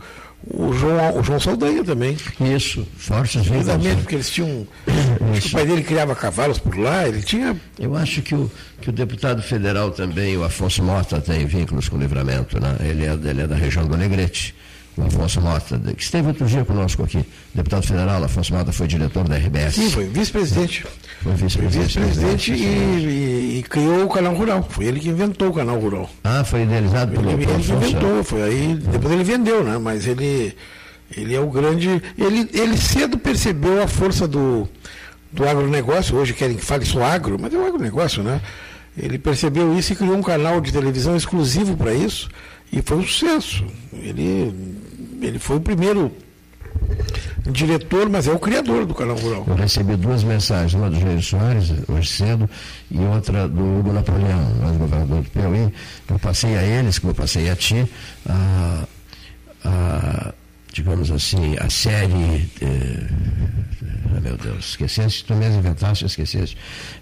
[0.47, 2.16] o João, o João Saldanha também.
[2.40, 4.66] Isso, fortes Exatamente, porque eles tinham.
[4.86, 7.56] o pai dele criava cavalos por lá, ele tinha.
[7.78, 8.51] Eu acho que o,
[8.81, 12.77] que o deputado federal também, o Afonso Mota, tem vínculos com o livramento, né?
[12.81, 14.55] ele, é, ele é da região do Alegrete
[14.99, 19.29] o Afonso Mota, que esteve outro dia conosco aqui, deputado federal, Afonso Mota foi diretor
[19.29, 19.75] da RBS.
[19.75, 20.85] Sim, foi vice-presidente.
[21.23, 21.99] Foi vice-presidente.
[22.01, 24.66] Vice-presidente e, e, criou o canal rural.
[24.69, 26.11] Foi ele que inventou o canal rural.
[26.25, 29.79] Ah, foi idealizado pelo Ele, ele que inventou, foi aí, depois ele vendeu, né?
[29.79, 30.55] Mas ele,
[31.16, 32.03] ele é o grande.
[32.19, 34.69] Ele, ele cedo percebeu a força do,
[35.33, 38.41] do agronegócio, hoje querem que fale só agro, mas é o agronegócio, né?
[38.97, 42.29] Ele percebeu isso e criou um canal de televisão exclusivo para isso
[42.73, 43.65] e foi um sucesso.
[43.93, 44.53] Ele
[45.20, 46.12] ele foi o primeiro
[47.51, 49.45] diretor, mas é o criador do canal rural.
[49.47, 52.49] Eu recebi duas mensagens, uma do Jair Soares, hoje cedo,
[52.90, 54.45] e outra do Hugo Napoleão,
[54.78, 55.73] governador do Piauí.
[56.09, 57.86] Eu passei a eles, como eu passei a ti,
[58.28, 58.85] a,
[59.65, 60.35] a
[60.73, 62.49] digamos assim, a série.
[62.61, 63.07] Eh,
[64.16, 66.57] oh, meu Deus, esqueceste, tu mesmo inventaste, esqueceste.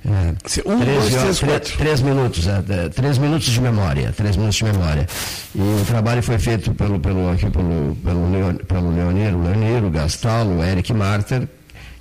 [0.04, 0.34] É,
[0.66, 5.06] um, três, dois, três, três minutos, é, três minutos de memória, três minutos de memória.
[5.54, 10.62] E o trabalho foi feito pelo, pelo, aqui, pelo, pelo, Leon, pelo Leoniro, Leoniro Gastalo,
[10.62, 11.48] Eric Marter,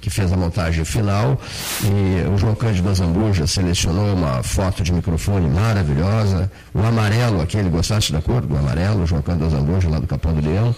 [0.06, 1.42] que fez a montagem final.
[1.84, 6.52] E o João Cândido Azambuja selecionou uma foto de microfone maravilhosa.
[6.76, 9.02] O amarelo, aquele, gostaste da cor do amarelo?
[9.02, 10.76] O João Cândido Azambuja, lá do Capão do Leão.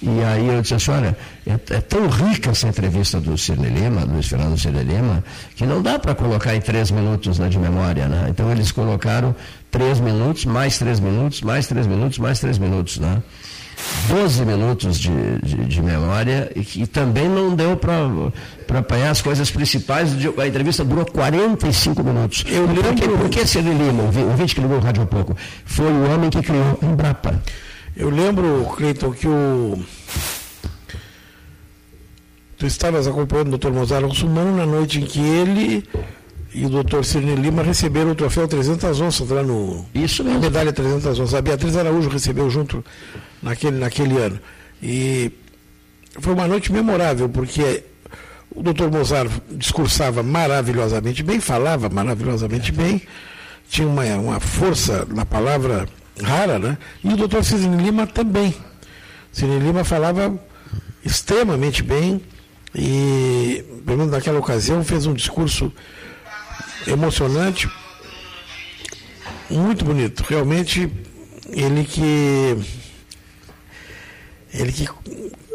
[0.00, 1.14] E aí eu disse assim: olha,
[1.46, 5.22] é, é tão rica essa entrevista do Cirne Lima, do Luiz Fernando Cirne Lima,
[5.54, 8.08] que não dá para colocar em três minutos né, de memória.
[8.08, 8.28] Né?
[8.30, 9.36] Então eles colocaram
[9.70, 13.22] três minutos, mais três minutos, mais três minutos, mais três minutos, né?
[14.08, 15.10] 12 minutos de,
[15.42, 20.10] de, de, memória e que também não deu para apanhar as coisas principais.
[20.38, 22.44] A entrevista durou 45 minutos.
[22.48, 22.82] Eu lembro.
[22.82, 25.92] Por que, por que Ciro Lima, o ouvinte que ligou o rádio há pouco, foi
[25.92, 27.40] o homem que criou a Embrapa?
[27.96, 29.78] Eu lembro, Cleiton, que o.
[32.56, 33.70] Tu estavas acompanhando o Dr.
[33.70, 35.88] Mozart Russumano na noite em que ele
[36.52, 39.86] e o doutor Cirne Lima receberam o troféu 300 onças lá no.
[39.94, 40.38] Isso mesmo.
[40.38, 41.34] A medalha 300 onças.
[41.34, 42.84] A Beatriz Araújo recebeu junto
[43.42, 44.38] naquele, naquele ano.
[44.82, 45.30] E
[46.18, 47.84] foi uma noite memorável, porque
[48.54, 53.00] o doutor Mozart discursava maravilhosamente bem, falava maravilhosamente bem,
[53.68, 55.88] tinha uma, uma força na palavra
[56.20, 56.76] rara, né?
[57.04, 58.54] E o doutor Cisne Lima também.
[59.30, 60.36] Cisne Lima falava
[61.04, 62.20] extremamente bem
[62.74, 65.72] e, pelo menos naquela ocasião, fez um discurso
[66.86, 67.70] emocionante,
[69.50, 70.22] muito bonito.
[70.28, 70.90] Realmente,
[71.50, 72.56] ele que.
[74.52, 74.88] Ele que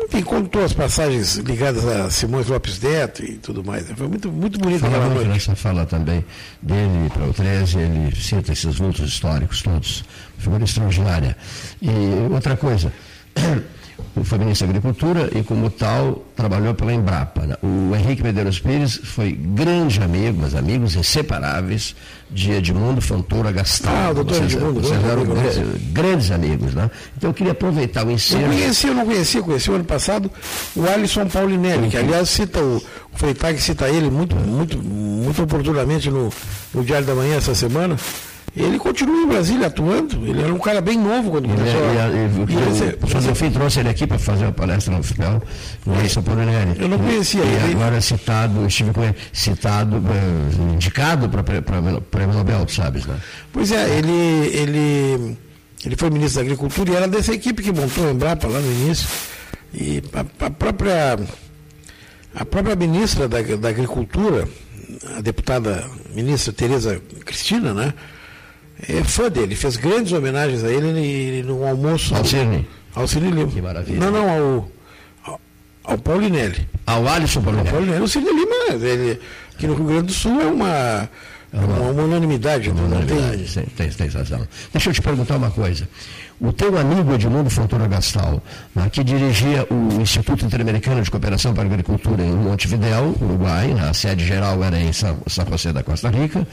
[0.05, 3.89] enfim, contou as passagens ligadas a Simões Lopes Neto e tudo mais.
[3.91, 5.27] Foi muito, muito bonito aquela noite.
[5.27, 6.23] Nessa fala também
[6.61, 10.05] dele para o 13, ele cita esses vultos históricos todos.
[10.37, 11.35] Figura extraordinária.
[11.81, 11.89] E
[12.31, 12.93] outra coisa,
[14.23, 17.41] foi ministro da Agricultura e, como tal, trabalhou pela Embrapa.
[17.45, 17.55] Né?
[17.61, 21.95] O Henrique Medeiros Pires foi grande amigo, mas amigos inseparáveis,
[22.29, 23.93] de Edmundo Fontoura Gastal.
[23.95, 24.81] Ah, doutor vocês, Edmundo.
[24.81, 26.89] Vocês eram amigo, grandes amigos, né?
[27.15, 28.41] Então eu queria aproveitar o ensino.
[28.41, 30.31] Eu conheci, eu não conhecia, conheci o ano passado
[30.75, 36.09] o Alisson Paulinelli, que aliás cita o, o Freitag cita ele muito, muito, muito oportunamente
[36.09, 36.31] no,
[36.73, 37.95] no Diário da Manhã essa semana.
[38.55, 40.25] Ele continua em Brasília atuando.
[40.25, 41.81] Ele era um cara bem novo quando ele, começou.
[41.81, 45.43] Ele, ele, o Josefim trouxe ele aqui para fazer uma palestra no hospital,
[45.85, 46.41] no é, São Paulo
[46.79, 47.73] Eu não conhecia e ele.
[47.73, 53.17] agora citado, estive com ele, citado, uh, indicado para o Prêmio Nobel, sabes, né?
[53.51, 55.37] Pois é, ele, ele,
[55.85, 58.71] ele foi ministro da Agricultura e era dessa equipe que montou a Embrapa lá no
[58.71, 59.09] início.
[59.73, 61.19] E a, a própria,
[62.33, 64.47] a própria ministra da, da Agricultura,
[65.17, 65.83] a deputada
[66.13, 67.93] ministra Tereza Cristina, né?
[68.87, 72.13] É fã dele, fez grandes homenagens a ele no almoço.
[72.15, 72.67] Alcine.
[72.93, 73.51] Alcine Lima.
[73.51, 73.99] Que maravilha.
[73.99, 74.71] Não, não, ao,
[75.25, 75.41] ao,
[75.83, 76.67] ao Paulinelli.
[76.85, 77.69] Ao Alisson Paulinelli.
[77.69, 78.03] Ao Paulinelli.
[78.03, 79.19] O Cine Lima, ele,
[79.53, 81.09] aqui no Rio Grande do Sul, é uma,
[81.53, 82.69] é uma, uma unanimidade.
[82.69, 83.65] Uma unanimidade, tem...
[83.65, 84.47] Tem, tem razão.
[84.71, 85.87] Deixa eu te perguntar uma coisa.
[86.39, 88.43] O teu amigo Edmundo Fontoura Gastal,
[88.75, 93.87] né, que dirigia o Instituto Interamericano de Cooperação para a Agricultura em Montevidéu, Uruguai, né,
[93.89, 95.17] a sede geral era em São,
[95.49, 96.45] José da Costa Rica,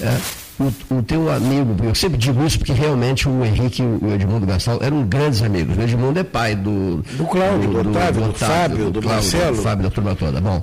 [0.00, 0.18] é,
[0.58, 4.44] o, o, teu amigo, eu sempre digo isso porque realmente o Henrique e o Edmundo
[4.44, 5.76] Gastal eram grandes amigos.
[5.76, 7.02] O Edmundo é pai do.
[7.16, 9.56] Do Cláudio, do, do, Otávio, do, do Fábio, do, Cláudio, Marcelo.
[9.56, 10.40] Do Fábio, da turma toda.
[10.40, 10.62] Bom,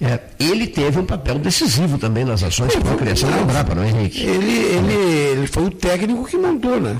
[0.00, 3.88] é, ele teve um papel decisivo também nas ações a criação do Embrapa, não é,
[3.88, 4.22] Henrique?
[4.22, 6.96] Ele, ele, ele foi o técnico que montou, né?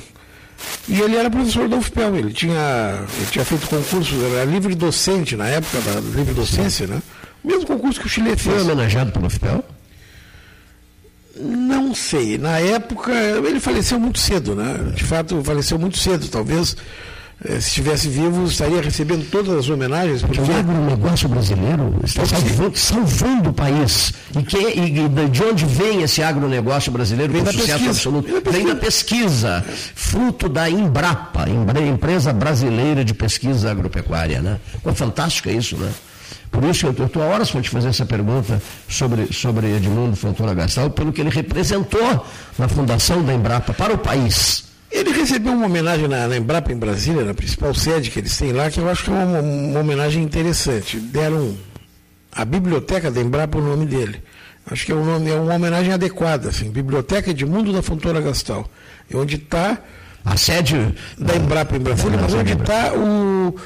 [0.89, 5.37] E ele era professor da UFPEL, ele tinha, ele tinha feito concurso, era livre docente
[5.37, 7.01] na época da livre docência, né?
[7.43, 8.57] O mesmo concurso que o Chile fez.
[8.57, 9.65] Foi homenageado pelo UFPEL?
[11.37, 12.37] Não sei.
[12.37, 14.93] Na época, ele faleceu muito cedo, né?
[14.95, 16.29] De fato, faleceu muito cedo.
[16.29, 16.77] Talvez,
[17.43, 20.23] se estivesse vivo, estaria recebendo todas as homenagens.
[20.23, 24.13] Porque, o agronegócio brasileiro está salvando, salvando, o país.
[24.39, 27.91] E, que, e de onde vem esse agronegócio brasileiro vem com sucesso pesquisa.
[27.91, 28.27] absoluto?
[28.29, 29.65] Vem da, vem da pesquisa.
[29.95, 34.43] Fruto da Embrapa, Empresa Brasileira de Pesquisa Agropecuária.
[34.43, 34.59] Né?
[34.85, 35.91] É fantástico isso, né?
[36.51, 40.53] Por isso eu estou a horas para te fazer essa pergunta sobre, sobre Edmundo Fontoura
[40.53, 42.27] Gastal, pelo que ele representou
[42.59, 44.70] na fundação da Embrapa para o país.
[45.01, 48.53] Ele recebeu uma homenagem na, na, Embrapa em Brasília, na principal sede que eles têm
[48.53, 50.99] lá, que eu acho que é uma, uma homenagem interessante.
[50.99, 51.57] Deram
[52.31, 54.23] a biblioteca da Embrapa o nome dele.
[54.71, 58.71] Acho que é, um nome, é uma homenagem adequada, assim, Biblioteca Edmundo da Fontoura Gastal.
[59.11, 59.79] É onde está
[60.23, 63.57] a sede da Embrapa em Brasília, mas onde está o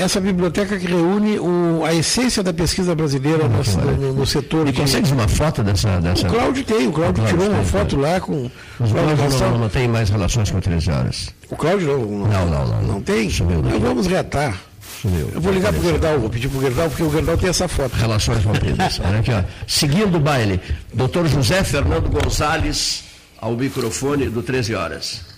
[0.00, 3.62] essa biblioteca que reúne o, a essência da pesquisa brasileira no,
[3.96, 4.66] no, no, setor.
[4.66, 4.80] E de...
[4.80, 6.26] consegues uma foto dessa, dessa.
[6.26, 8.50] O Cláudio tem, o Cláudio, tirou uma foto lá com.
[8.80, 11.34] Os Cláudio não, não, tem mais relações com 13 horas.
[11.50, 12.28] O Cláudio não.
[12.28, 12.82] Não, não, não.
[12.82, 13.28] Não, tem?
[13.28, 14.58] Sumiu Nós vamos reatar.
[15.02, 15.30] Sumiu.
[15.34, 17.50] Eu vou ligar para o Gerdau, vou pedir para o Gerdau, porque o Gerdau tem
[17.50, 17.94] essa foto.
[17.94, 19.00] Relações rompidas.
[19.04, 19.42] Olha aqui, ó.
[19.66, 20.60] Seguindo o baile,
[20.92, 23.04] doutor José Fernando Gonçalves,
[23.38, 25.30] ao microfone do 13 horas.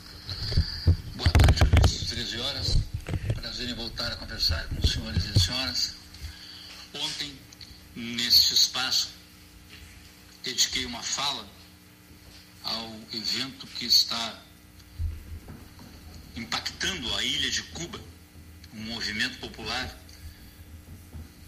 [7.94, 9.10] Neste espaço,
[10.42, 11.48] dediquei uma fala
[12.62, 14.40] ao evento que está
[16.36, 18.00] impactando a ilha de Cuba,
[18.72, 19.98] um movimento popular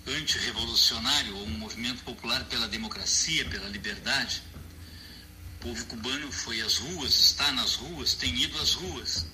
[0.07, 4.43] antirrevolucionário ou um movimento popular pela democracia, pela liberdade,
[5.65, 9.27] povo cubano foi às ruas, está nas ruas, tem ido às ruas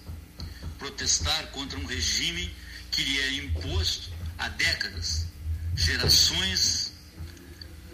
[0.79, 2.55] protestar contra um regime
[2.91, 5.27] que lhe é imposto há décadas.
[5.75, 6.93] Gerações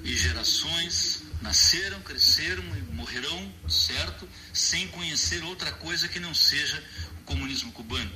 [0.03, 6.83] e gerações nasceram, cresceram e morrerão, certo, sem conhecer outra coisa que não seja
[7.21, 8.13] o comunismo cubano.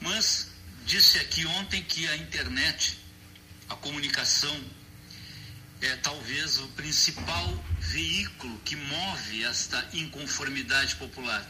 [0.00, 0.48] Mas
[0.84, 2.98] disse aqui ontem que a internet,
[3.68, 4.58] a comunicação,
[5.80, 11.46] é talvez o principal veículo que move esta inconformidade popular.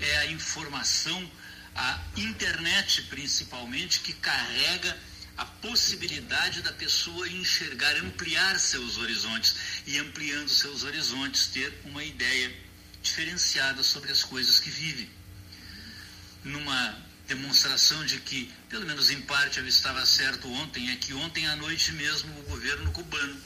[0.00, 1.30] É a informação,
[1.78, 4.98] a internet principalmente, que carrega
[5.36, 9.54] a possibilidade da pessoa enxergar, ampliar seus horizontes
[9.86, 12.52] e ampliando seus horizontes ter uma ideia
[13.00, 15.08] diferenciada sobre as coisas que vive.
[16.42, 16.98] Numa
[17.28, 21.54] demonstração de que, pelo menos em parte, eu estava certo ontem, é que ontem à
[21.54, 23.40] noite mesmo o governo cubano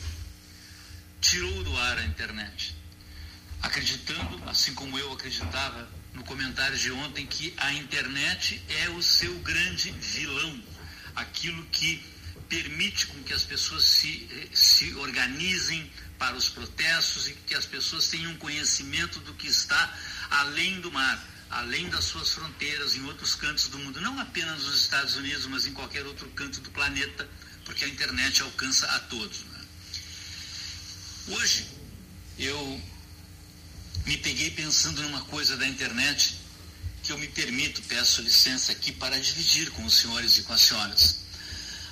[1.20, 2.74] tirou do ar a internet,
[3.60, 9.34] acreditando, assim como eu acreditava no comentário de ontem, que a internet é o seu
[9.40, 10.62] grande vilão,
[11.16, 12.04] aquilo que
[12.48, 18.08] permite com que as pessoas se, se organizem para os protestos e que as pessoas
[18.08, 19.98] tenham conhecimento do que está
[20.30, 24.82] além do mar, além das suas fronteiras, em outros cantos do mundo, não apenas nos
[24.82, 27.28] Estados Unidos, mas em qualquer outro canto do planeta,
[27.64, 29.44] porque a internet alcança a todos.
[31.28, 31.66] Hoje,
[32.38, 32.82] eu
[34.06, 36.36] me peguei pensando numa coisa da internet
[37.02, 40.62] que eu me permito, peço licença aqui para dividir com os senhores e com as
[40.62, 41.16] senhoras.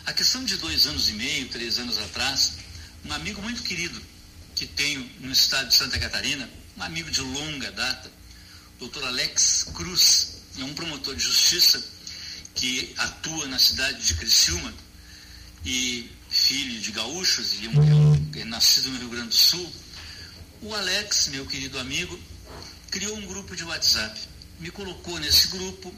[0.07, 2.53] A questão de dois anos e meio, três anos atrás,
[3.05, 4.01] um amigo muito querido
[4.55, 8.11] que tenho no estado de Santa Catarina, um amigo de longa data,
[8.79, 11.83] doutor Alex Cruz, é um promotor de justiça
[12.55, 14.73] que atua na cidade de Criciúma
[15.65, 19.73] e filho de gaúchos e um, é nascido no Rio Grande do Sul,
[20.63, 22.19] o Alex, meu querido amigo,
[22.91, 24.21] criou um grupo de WhatsApp.
[24.59, 25.95] Me colocou nesse grupo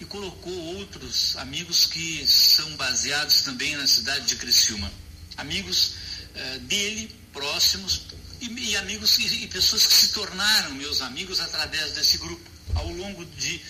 [0.00, 4.90] e colocou outros amigos que são baseados também na cidade de Criciúma.
[5.36, 5.92] Amigos
[6.34, 8.02] eh, dele, próximos,
[8.40, 12.50] e, e amigos e, e pessoas que se tornaram meus amigos através desse grupo.
[12.74, 13.60] Ao longo de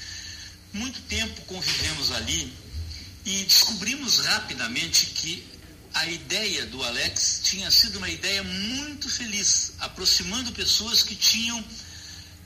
[0.72, 2.52] muito tempo convivemos ali
[3.26, 5.44] e descobrimos rapidamente que
[5.94, 11.64] a ideia do Alex tinha sido uma ideia muito feliz, aproximando pessoas que tinham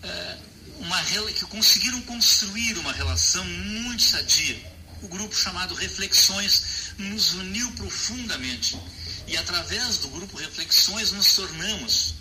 [0.03, 0.39] é,
[0.79, 4.75] uma que conseguiram construir uma relação muito sadia.
[5.03, 8.79] O grupo chamado Reflexões nos uniu profundamente
[9.27, 12.15] e através do grupo Reflexões nos tornamos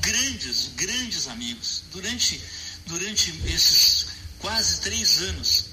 [0.00, 1.84] grandes, grandes amigos.
[1.92, 2.40] Durante,
[2.86, 4.06] durante esses
[4.38, 5.66] quase três anos,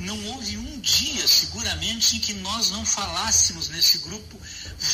[0.00, 4.40] não houve um dia, seguramente, em que nós não falássemos nesse grupo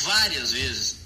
[0.04, 0.96] várias vezes.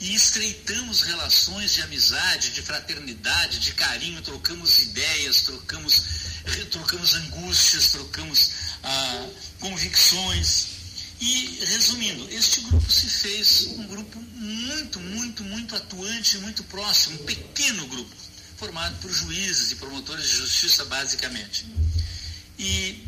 [0.00, 6.04] E estreitamos relações de amizade, de fraternidade, de carinho, trocamos ideias, trocamos,
[6.70, 8.50] trocamos angústias, trocamos
[8.82, 9.26] ah,
[9.58, 10.68] convicções.
[11.20, 17.26] E, resumindo, este grupo se fez um grupo muito, muito, muito atuante, muito próximo, um
[17.26, 18.16] pequeno grupo,
[18.56, 21.66] formado por juízes e promotores de justiça, basicamente.
[22.58, 23.06] E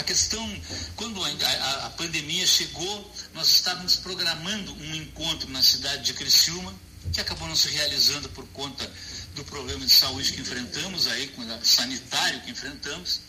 [0.00, 0.62] a questão,
[0.96, 6.74] quando a, a, pandemia chegou, nós estávamos programando um encontro na cidade de Criciúma,
[7.12, 8.90] que acabou não se realizando por conta
[9.34, 11.32] do problema de saúde que enfrentamos aí,
[11.62, 13.20] sanitário que enfrentamos,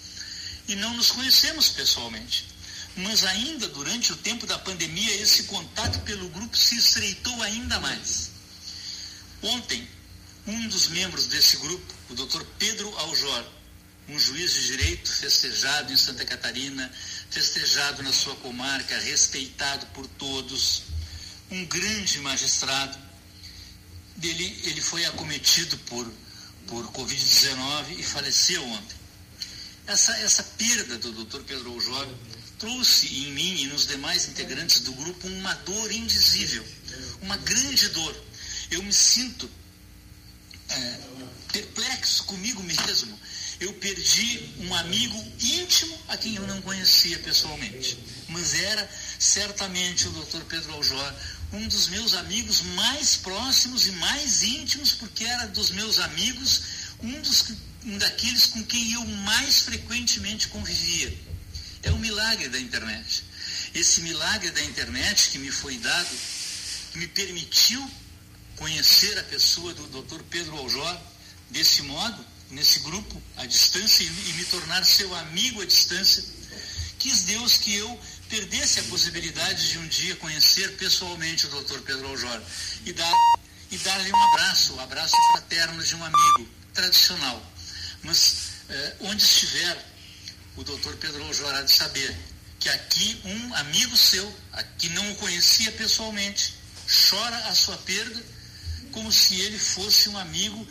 [0.68, 2.48] e não nos conhecemos pessoalmente.
[2.96, 8.32] Mas ainda durante o tempo da pandemia, esse contato pelo grupo se estreitou ainda mais.
[9.42, 9.88] Ontem,
[10.48, 12.44] um dos membros desse grupo, o Dr.
[12.58, 13.46] Pedro Aljor,
[14.12, 16.92] um juiz de direito festejado em Santa Catarina,
[17.30, 20.84] festejado na sua comarca, respeitado por todos,
[21.50, 22.98] um grande magistrado.
[24.22, 26.12] Ele, ele foi acometido por,
[26.68, 28.98] por Covid-19 e faleceu ontem.
[29.88, 31.44] Essa, essa perda do Dr.
[31.44, 32.08] Pedro Aljor
[32.60, 36.66] trouxe em mim e nos demais integrantes do grupo uma dor indizível,
[37.22, 38.16] uma grande dor.
[38.70, 39.50] Eu me sinto
[40.70, 41.00] é,
[41.52, 43.20] perplexo comigo mesmo
[43.62, 47.96] eu perdi um amigo íntimo a quem eu não conhecia pessoalmente.
[48.28, 48.90] Mas era
[49.20, 50.42] certamente o Dr.
[50.50, 51.14] Pedro Aljor,
[51.54, 56.64] um dos meus amigos mais próximos e mais íntimos, porque era dos meus amigos,
[57.02, 57.54] um, dos,
[57.86, 61.16] um daqueles com quem eu mais frequentemente convivia.
[61.84, 63.24] É o milagre da internet.
[63.76, 66.18] Esse milagre da internet que me foi dado,
[66.94, 67.88] que me permitiu
[68.56, 70.24] conhecer a pessoa do Dr.
[70.32, 71.00] Pedro Aljor
[71.52, 76.24] desse modo, nesse grupo à distância e me tornar seu amigo à distância,
[77.00, 78.00] quis Deus que eu
[78.30, 81.80] perdesse a possibilidade de um dia conhecer pessoalmente o Dr.
[81.80, 82.42] Pedro Aljor.
[82.86, 83.12] E, da,
[83.72, 87.52] e dar-lhe um abraço, o um abraço fraterno de um amigo tradicional.
[88.04, 89.86] Mas eh, onde estiver,
[90.56, 92.16] o doutor Pedro Ojo de saber
[92.60, 94.34] que aqui um amigo seu,
[94.78, 96.54] que não o conhecia pessoalmente,
[97.10, 98.24] chora a sua perda
[98.92, 100.68] como se ele fosse um amigo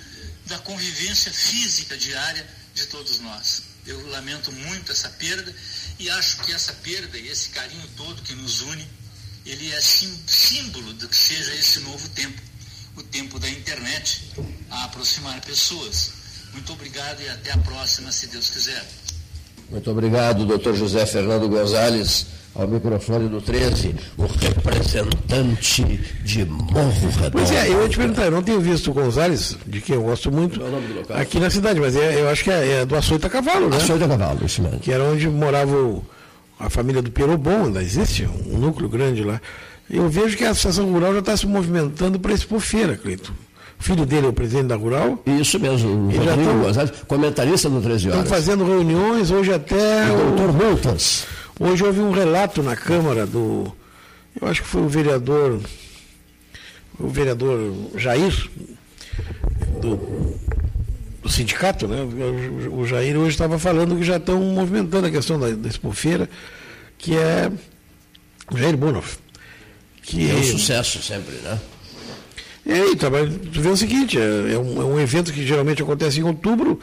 [0.51, 2.45] da convivência física diária
[2.75, 3.63] de todos nós.
[3.87, 5.55] Eu lamento muito essa perda
[5.99, 8.87] e acho que essa perda e esse carinho todo que nos une,
[9.47, 12.43] ele é símbolo do que seja esse novo tempo,
[12.97, 14.33] o tempo da internet,
[14.71, 16.11] a aproximar pessoas.
[16.53, 18.85] Muito obrigado e até a próxima, se Deus quiser.
[19.71, 27.31] Muito obrigado, doutor José Fernando Gonzalez, ao microfone do 13, o representante de Morro Redondo.
[27.33, 30.03] Pois é, eu ia te perguntar, eu não tenho visto o Gonzalez, de quem eu
[30.03, 30.61] gosto muito,
[31.09, 33.77] é aqui na cidade, mas é, eu acho que é, é do Açoita Cavalo, né?
[33.77, 34.81] Açoita Cavalo, isso mesmo.
[34.81, 36.05] Que era onde morava o,
[36.59, 39.41] a família do Pierobon, ainda existe um núcleo grande lá.
[39.89, 43.33] Eu vejo que a Associação Rural já está se movimentando para expor feira, Cleiton.
[43.79, 45.23] O filho dele é o presidente da Rural.
[45.25, 48.25] Isso mesmo, o Rodrigo Gonzalez, comentarista do 13 Horas.
[48.25, 50.13] Estão fazendo reuniões, hoje até.
[50.13, 51.27] O doutor Multas.
[51.63, 53.71] Hoje houve um relato na Câmara do.
[54.41, 55.61] Eu acho que foi o vereador.
[56.99, 58.49] O vereador Jair,
[59.79, 59.97] do,
[61.23, 61.99] do sindicato, né?
[62.73, 66.31] O, Jair hoje estava falando que já estão movimentando a questão da, da expofeira,
[66.97, 67.53] que é
[68.51, 69.19] o Jair Bonoff.
[70.03, 71.61] Que é um sucesso sempre, né?
[72.67, 73.11] É, então,
[73.53, 76.81] tu vê o seguinte, é, é, um, é, um, evento que geralmente acontece em outubro,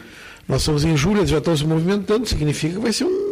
[0.48, 3.27] nós estamos em julho, eles já estão se movimentando, significa que vai ser um,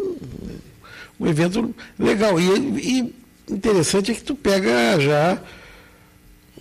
[1.19, 2.39] um evento legal.
[2.39, 5.37] E, e interessante é que tu pega já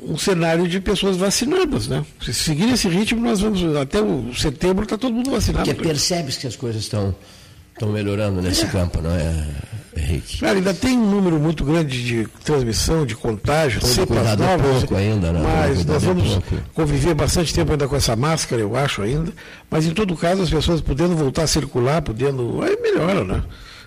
[0.01, 2.05] um cenário de pessoas vacinadas, né?
[2.21, 5.65] Se seguir esse ritmo, nós vamos, até o setembro está todo mundo vacinado.
[5.65, 7.15] Porque percebes que as coisas estão
[7.75, 8.69] estão melhorando nesse é.
[8.69, 9.47] campo, não é,
[9.97, 10.39] Henrique?
[10.39, 14.79] Claro, ainda tem um número muito grande de transmissão, de contágio, cepas novas.
[14.79, 15.41] pouco ainda, né?
[15.43, 16.39] Mas nós vamos
[16.73, 19.33] conviver bastante tempo ainda com essa máscara, eu acho ainda.
[19.69, 22.63] Mas em todo caso, as pessoas podendo voltar a circular, podendo.
[22.63, 23.43] Aí melhora, né?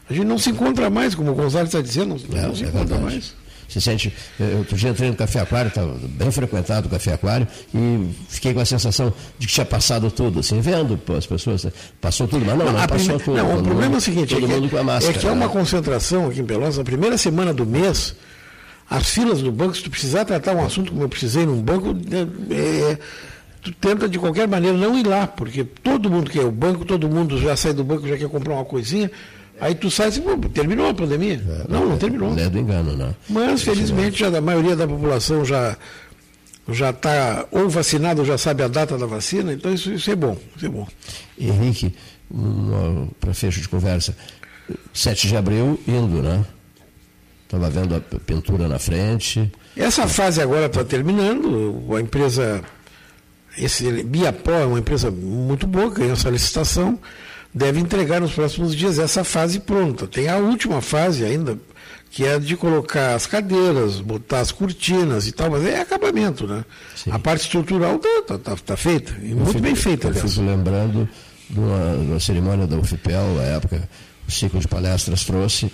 [0.09, 2.63] A gente não se encontra mais, como o Gonzalo está dizendo, não, é, não se
[2.63, 3.03] é encontra verdade.
[3.03, 3.33] mais
[3.67, 4.13] se sente.
[4.39, 8.53] Eu outro dia entrei no Café Aquário, estava bem frequentado o Café Aquário, e fiquei
[8.53, 11.67] com a sensação de que tinha passado tudo, assim, vendo pô, as pessoas.
[11.99, 13.37] Passou tudo, mas não, não, não passou tudo.
[13.37, 15.27] Não, o problema mundo, é o seguinte: todo é, mundo com a máscara, é que
[15.27, 15.51] é uma né?
[15.51, 18.15] concentração aqui em Pelotas, na primeira semana do mês,
[18.89, 21.95] as filas do banco, se tu precisar tratar um assunto como eu precisei num banco,
[22.11, 22.97] é, é
[23.61, 27.09] tu tenta de qualquer maneira não ir lá, porque todo mundo quer o banco, todo
[27.09, 29.11] mundo já sai do banco, já quer comprar uma coisinha.
[29.59, 30.21] Aí tu sai assim,
[30.53, 31.41] terminou a pandemia.
[31.47, 32.33] É, não, não terminou.
[32.33, 33.15] Não é do engano, não.
[33.29, 35.75] Mas, felizmente, já, a maioria da população já
[36.69, 40.15] já está ou vacinado ou já sabe a data da vacina, então isso, isso é
[40.15, 40.37] bom.
[40.55, 40.87] Isso é bom.
[41.39, 41.93] Henrique,
[43.19, 44.15] para fecho de conversa,
[44.93, 46.43] 7 de abril indo, né?
[47.45, 49.49] Estava vendo a pintura na frente.
[49.75, 52.61] Essa fase agora está terminando, a empresa,
[53.57, 56.99] esse Biapó é uma empresa muito boa, ganhou essa licitação
[57.53, 60.07] deve entregar nos próximos dias essa fase pronta.
[60.07, 61.57] Tem a última fase ainda,
[62.09, 66.63] que é de colocar as cadeiras, botar as cortinas e tal, mas é acabamento, né?
[66.95, 67.11] Sim.
[67.11, 70.23] A parte estrutural está tá, tá, tá feita, e muito fico, bem feita, aliás.
[70.23, 71.09] Eu fico lembrando
[71.49, 73.89] de uma, cerimônia da UFPEL, a época,
[74.27, 75.71] o ciclo de palestras trouxe,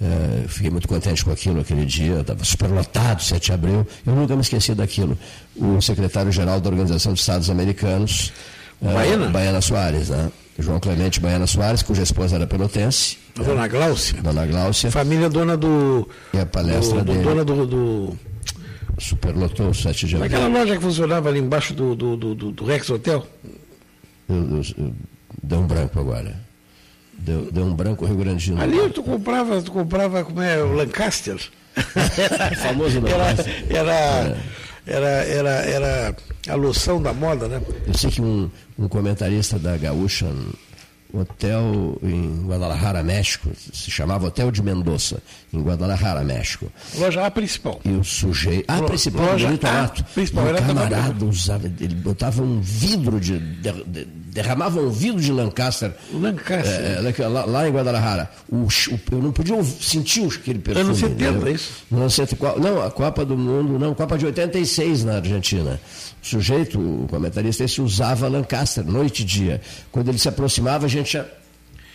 [0.00, 3.86] é, fiquei muito contente com aquilo aquele dia, estava superlotado, 7 de abril.
[4.06, 5.18] Eu nunca me esqueci daquilo.
[5.56, 8.32] O secretário-geral da Organização dos Estados Americanos,
[8.80, 10.30] Baiana, uh, Baiana Soares, né?
[10.58, 13.18] João Clemente Baiana Soares, cuja esposa era pelotense.
[13.38, 13.68] A dona né?
[13.68, 14.22] Gláucia.
[14.22, 14.90] Dona Gláucia.
[14.90, 16.08] Família dona do.
[16.32, 17.24] E a palestra do, dele.
[17.24, 17.66] Dona do.
[17.66, 18.18] do...
[18.98, 20.34] Superlotou 7 de abril.
[20.34, 23.26] Aquela loja que funcionava ali embaixo do, do, do, do Rex Hotel?
[24.26, 24.94] Eu, eu, eu,
[25.42, 26.34] deu um branco agora.
[27.18, 30.72] Deu, deu um branco Rio Grande do Ali tu comprava, tu comprava como é, o
[30.72, 31.38] Lancaster.
[32.62, 33.66] famoso Lancaster.
[33.68, 34.36] Era, era, é
[34.86, 36.16] era, era, era
[36.48, 37.60] a loção da moda, né?
[37.86, 40.26] Eu sei que um, um comentarista da Gaúcha,
[41.12, 45.22] um hotel em Guadalajara, México, se chamava Hotel de Mendoza,
[45.52, 46.70] em Guadalajara, México.
[46.96, 47.80] Loja A principal.
[47.84, 48.70] E o sujeito.
[48.70, 50.48] A principal, loja bonito A, principal.
[50.48, 55.32] E o camarada usava, ele botava um vidro de, de, de derramava um vidro de
[55.32, 55.92] Lancaster.
[56.12, 56.98] Lancaster.
[57.22, 58.30] É, lá, lá, em Guadalajara.
[58.48, 60.86] O, o, eu não podia sentir aquele perfume.
[60.86, 61.72] Anos 70, é isso?
[61.90, 65.80] Não, a Copa do Mundo, não, Copa de 86 na Argentina.
[66.22, 69.60] O sujeito, o comentarista, esse usava Lancaster, noite e dia.
[69.90, 71.24] Quando ele se aproximava, a gente já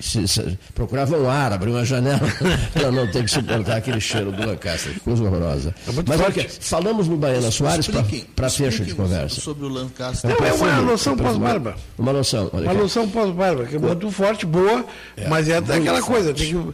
[0.01, 2.21] se, se, procurava um ar, abrir uma janela
[2.73, 4.93] para não ter que suportar aquele cheiro do Lancaster.
[4.93, 5.75] Que coisa horrorosa.
[5.87, 7.89] É Mas olha, falamos no Baiana Soares
[8.35, 9.39] para fecho de conversa.
[9.39, 10.29] Sobre o Lancaster.
[10.29, 11.75] Não, é uma loção pós-barba.
[11.97, 12.49] Uma loção.
[12.51, 16.03] Uma loção pós-barba, que é muito forte, boa, é, mas é aquela forte.
[16.03, 16.73] coisa, tem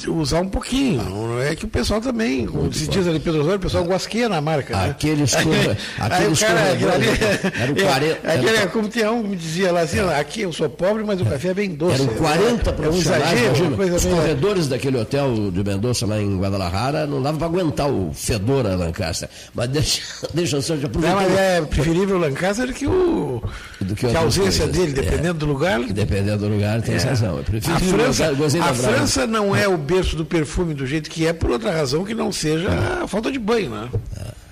[0.00, 1.02] que usar um pouquinho.
[1.02, 4.28] Não é que o pessoal também, como se diz ali Pedro Osório, o pessoal guasqueia
[4.28, 4.76] na marca.
[4.76, 4.90] Né?
[4.90, 6.60] Aquele escorra, aquele cara,
[7.60, 8.32] era o 40.
[8.32, 11.24] Aquele, como tinha um que me dizia lá assim, aqui eu sou pobre, mas o
[11.24, 12.02] café é bem doce.
[12.02, 16.38] Eram 40 profissionais, é um exagero, imagina, os corredores daquele hotel de Mendonça lá em
[16.38, 19.28] Guadalajara não dava para aguentar o fedor a Lancaster.
[19.54, 20.02] Mas deixa,
[20.34, 21.20] deixa só de aproveitar.
[21.20, 23.42] Não, mas é preferível o Lancaster que, o,
[23.80, 25.80] do que, que a ausência dele, dependendo é, do lugar.
[25.84, 26.98] Dependendo do lugar, tem é.
[26.98, 27.38] razão.
[27.38, 31.50] a França, a França não é o berço do perfume do jeito que é, por
[31.50, 33.02] outra razão que não seja é.
[33.02, 33.88] a falta de banho, né?
[34.16, 34.46] É.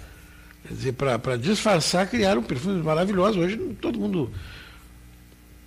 [0.67, 3.37] Quer dizer, para disfarçar, criaram perfumes maravilhosos.
[3.37, 4.31] Hoje todo mundo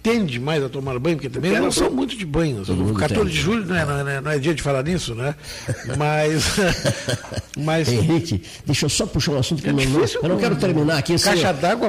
[0.08, 2.62] tende mais a tomar banho, porque também não são muito de banho.
[2.62, 5.36] O 14 de julho não é, não, é, não é, dia de falar nisso, né?
[5.98, 6.56] Mas.
[7.60, 10.56] mas Henrique, deixa eu só puxar um assunto que é eu, não, eu não quero
[10.56, 11.34] terminar aqui sem,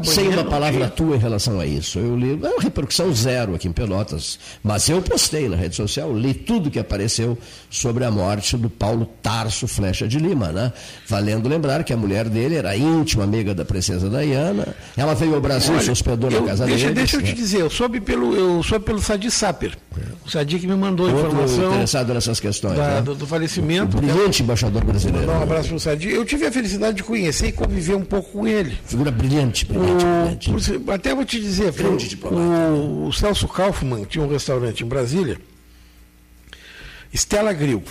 [0.05, 2.01] sem uma palavra tua em relação a isso.
[2.01, 6.12] Eu li, é uma repercussão zero aqui em Pelotas, mas eu postei na rede social,
[6.12, 7.39] li tudo que apareceu
[7.70, 10.73] sobre a morte do Paulo Tarso Flecha de Lima, né?
[11.07, 14.74] Valendo lembrar que a mulher dele era íntima amiga da princesa Diana.
[14.97, 16.95] Ela veio ao Brasil, Olha, se hospedou na casa deixa, dele.
[16.95, 17.35] Deixa eu te né?
[17.35, 19.77] dizer, eu soube pelo, eu soube pelo Sadi Saper.
[20.25, 21.69] O Sadi que me mandou a informação.
[21.69, 22.77] interessado nessas questões.
[22.77, 23.03] Da, né?
[23.03, 23.99] do, do, falecimento.
[23.99, 25.27] Um brilhante embaixador brasileiro.
[25.27, 26.11] Mandar um abraço para o Sadi.
[26.11, 28.79] Eu tive a felicidade de conhecer e conviver um pouco com ele.
[28.87, 30.49] Figura brilhante, brilhante.
[30.49, 30.91] O, brilhante.
[30.91, 35.39] Até vou te dizer, o, o, o Celso Kaufmann tinha um restaurante em Brasília,
[37.13, 37.83] Stella Grill.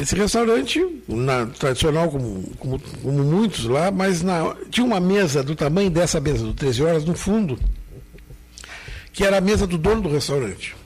[0.00, 5.56] Esse restaurante, na, tradicional como, como, como, muitos lá, mas na, tinha uma mesa do
[5.56, 7.58] tamanho dessa mesa, do 13 horas, no fundo,
[9.12, 10.76] que era a mesa do dono do restaurante.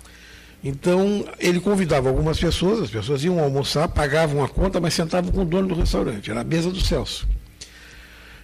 [0.63, 5.43] Então, ele convidava algumas pessoas, as pessoas iam almoçar, pagavam a conta, mas sentavam com
[5.43, 7.29] o dono do restaurante, era a mesa do Celso.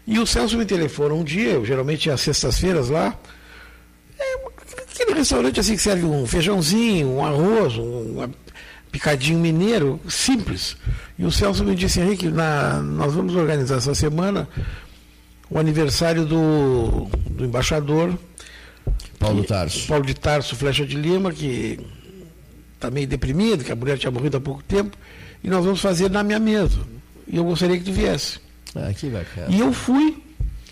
[0.06, 3.18] E o Celso me telefona um dia, eu geralmente às sextas-feiras lá,
[4.18, 4.34] é
[4.92, 8.28] aquele restaurante assim que serve um feijãozinho, um arroz, um
[8.92, 10.76] picadinho mineiro, simples.
[11.18, 14.46] E o Celso me disse, Henrique, na, nós vamos organizar essa semana
[15.48, 18.16] o aniversário do, do embaixador
[19.20, 19.86] Paulo Tarso.
[19.86, 21.78] Paulo de Tarso, Flecha de Lima, que
[22.74, 24.96] está meio deprimido, que a mulher tinha morrido há pouco tempo,
[25.44, 26.80] e nós vamos fazer na minha mesa.
[27.28, 28.40] E eu gostaria que tu viesse.
[28.74, 29.54] Ah, que bacana.
[29.54, 30.20] E eu fui,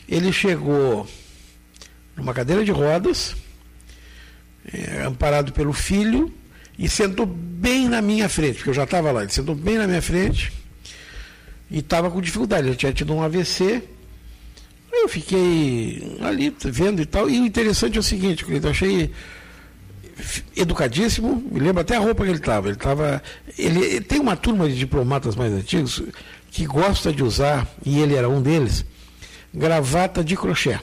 [0.08, 1.06] ele chegou
[2.16, 3.36] numa cadeira de rodas,
[4.72, 6.32] é, amparado pelo filho,
[6.78, 9.86] e sentou bem na minha frente, porque eu já estava lá, ele sentou bem na
[9.86, 10.52] minha frente
[11.70, 13.82] e estava com dificuldade, ele tinha tido um AVC
[15.08, 17.28] eu fiquei ali vendo e tal.
[17.28, 19.10] E o interessante é o seguinte, eu achei
[20.56, 22.68] educadíssimo, me lembro até a roupa que ele estava.
[22.68, 23.22] Ele estava.
[23.58, 26.02] Ele, tem uma turma de diplomatas mais antigos
[26.50, 28.84] que gosta de usar, e ele era um deles,
[29.52, 30.78] gravata de crochê.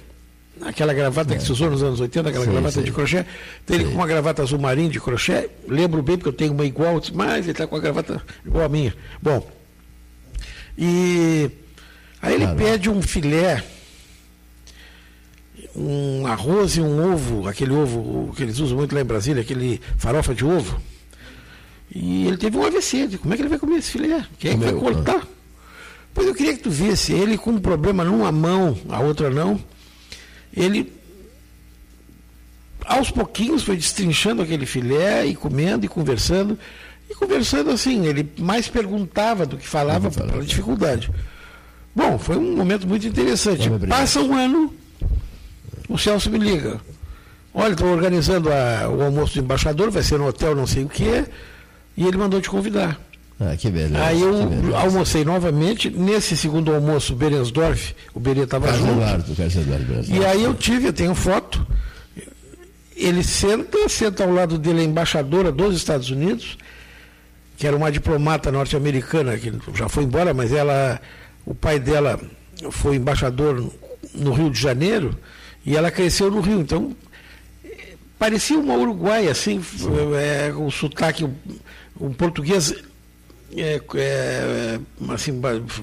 [0.62, 1.38] Aquela gravata é.
[1.38, 2.84] que se usou nos anos 80, aquela sim, gravata sim.
[2.84, 3.26] de crochê.
[3.66, 5.50] Tem ele com uma gravata azul marinho de crochê.
[5.68, 8.70] Lembro bem, porque eu tenho uma igual, mas ele está com a gravata igual a
[8.70, 8.96] minha.
[9.22, 9.46] Bom.
[10.78, 11.52] E
[12.22, 13.64] aí ele pede um filé
[15.76, 19.82] um arroz e um ovo, aquele ovo que eles usam muito lá em Brasília, aquele
[19.98, 20.82] farofa de ovo.
[21.94, 23.18] E ele teve um AVC.
[23.18, 24.26] Como é que ele vai comer esse filé?
[24.40, 25.28] Quem é que vai cortar?
[26.14, 29.60] Pois eu queria que tu visse ele com um problema numa mão, a outra não.
[30.56, 30.92] Ele,
[32.86, 36.58] aos pouquinhos, foi destrinchando aquele filé e comendo e conversando.
[37.10, 41.12] E conversando assim, ele mais perguntava do que falava pela dificuldade.
[41.94, 43.70] Bom, foi um momento muito interessante.
[43.88, 44.74] Passa um ano,
[45.88, 46.80] o Celso me liga.
[47.54, 50.90] Olha, estou organizando a, o almoço do embaixador, vai ser no hotel não sei o
[50.90, 51.26] quê,
[51.96, 53.00] e ele mandou te convidar.
[53.40, 54.04] Ah, que beleza.
[54.04, 54.78] Aí eu beleza.
[54.78, 58.92] almocei novamente, nesse segundo almoço, Berensdorf, o Berê estava junto.
[58.94, 61.66] Eduardo, Eduardo, e aí eu tive, eu tenho foto,
[62.96, 66.58] ele senta, senta ao lado dele a embaixadora dos Estados Unidos,
[67.58, 71.00] que era uma diplomata norte-americana, que já foi embora, mas ela,
[71.46, 72.20] o pai dela
[72.72, 73.70] foi embaixador
[74.14, 75.18] no Rio de Janeiro,
[75.66, 76.62] e ela cresceu no Rio.
[76.62, 76.96] Então,
[78.20, 79.62] parecia uma uruguaia, assim,
[80.18, 81.28] é, o sotaque,
[82.00, 82.74] um português
[83.56, 84.80] é, é,
[85.14, 85.42] assim,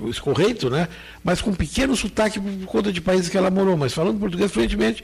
[0.09, 0.89] escorreito, né?
[1.25, 4.51] Mas com um pequeno sotaque por conta de países que ela morou, mas falando português
[4.51, 5.03] fluentemente.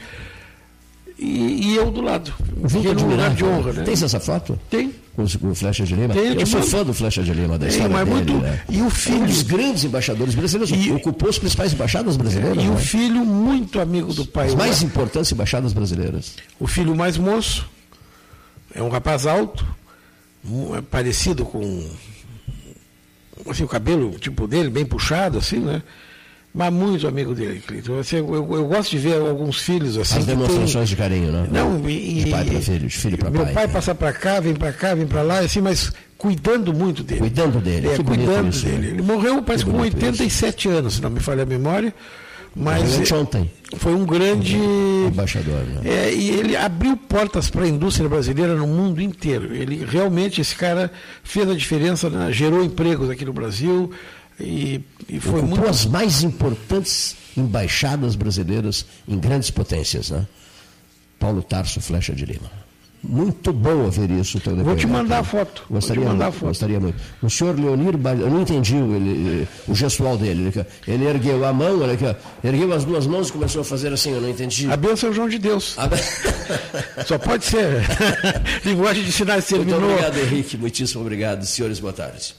[1.18, 2.32] E, e, eu do lado.
[2.68, 3.72] Fiquei no lugar de honra.
[3.72, 3.82] Né?
[3.82, 4.58] Tem essa foto?
[4.70, 4.94] Tem.
[5.18, 6.14] Com, o Flecha de Lima?
[6.14, 8.44] Tem, eu sou fã do Flecha de Lima, da Tem, história mas dele, muito...
[8.44, 8.62] Né?
[8.68, 9.16] E o filho...
[9.16, 10.92] É um dos grandes embaixadores brasileiros, e...
[10.92, 12.62] ocupou as principais embaixadas brasileiras.
[12.62, 12.72] E né?
[12.72, 14.46] o filho muito amigo do pai.
[14.46, 16.36] As mais importantes embaixadas brasileiras.
[16.60, 17.68] O filho mais moço,
[18.72, 19.66] é um rapaz alto,
[20.76, 21.84] é parecido com
[23.50, 25.82] assim, o cabelo tipo dele, bem puxado, assim, né?
[26.54, 27.98] Mas muito amigo dele, Cleiton.
[27.98, 30.18] Assim, eu, eu, gosto de ver alguns filhos assim.
[30.18, 30.84] As demonstrações tem...
[30.84, 31.48] de carinho, né?
[31.50, 33.44] Não, e, de pai para filho, de filho para pai.
[33.44, 33.72] Meu pai né?
[33.72, 37.20] passa para cá, vem para cá, vem para lá, assim, mas cuidando muito dele.
[37.20, 38.78] Cuidando dele, é, que cuidando isso, dele.
[38.78, 38.88] Né?
[38.88, 40.76] Ele morreu, parece, com 87 isso.
[40.76, 41.94] anos, se não me falha a memória.
[42.56, 43.48] Mas ontem.
[43.76, 45.62] foi um grande embaixador.
[45.64, 45.82] Né?
[45.84, 49.54] É, e ele abriu portas para a indústria brasileira no mundo inteiro.
[49.54, 50.90] Ele realmente esse cara
[51.22, 52.32] fez a diferença, né?
[52.32, 53.92] gerou empregos aqui no Brasil
[54.40, 55.70] e, e foi Ocupou muito...
[55.70, 60.26] as mais importantes embaixadas brasileiras em grandes potências, né?
[61.18, 62.50] Paulo Tarso Flecha de Lima.
[63.02, 64.40] Muito bom ouvir isso.
[64.64, 65.64] Vou te mandar a foto.
[65.70, 66.48] Gostaria, mandar muito, foto.
[66.48, 66.96] gostaria muito.
[67.22, 70.52] O senhor Leonir, eu não entendi ele, o gestual dele.
[70.86, 72.04] Ele ergueu a mão, olha aqui,
[72.42, 74.70] ergueu as duas mãos e começou a fazer assim, eu não entendi.
[74.70, 75.76] A bênção é o João de Deus.
[77.06, 77.82] Só pode ser.
[78.66, 79.80] Linguagem de sinais terminou.
[79.80, 80.56] Muito obrigado, Henrique.
[80.56, 81.44] Muitíssimo obrigado.
[81.44, 82.34] Senhores, boa tarde.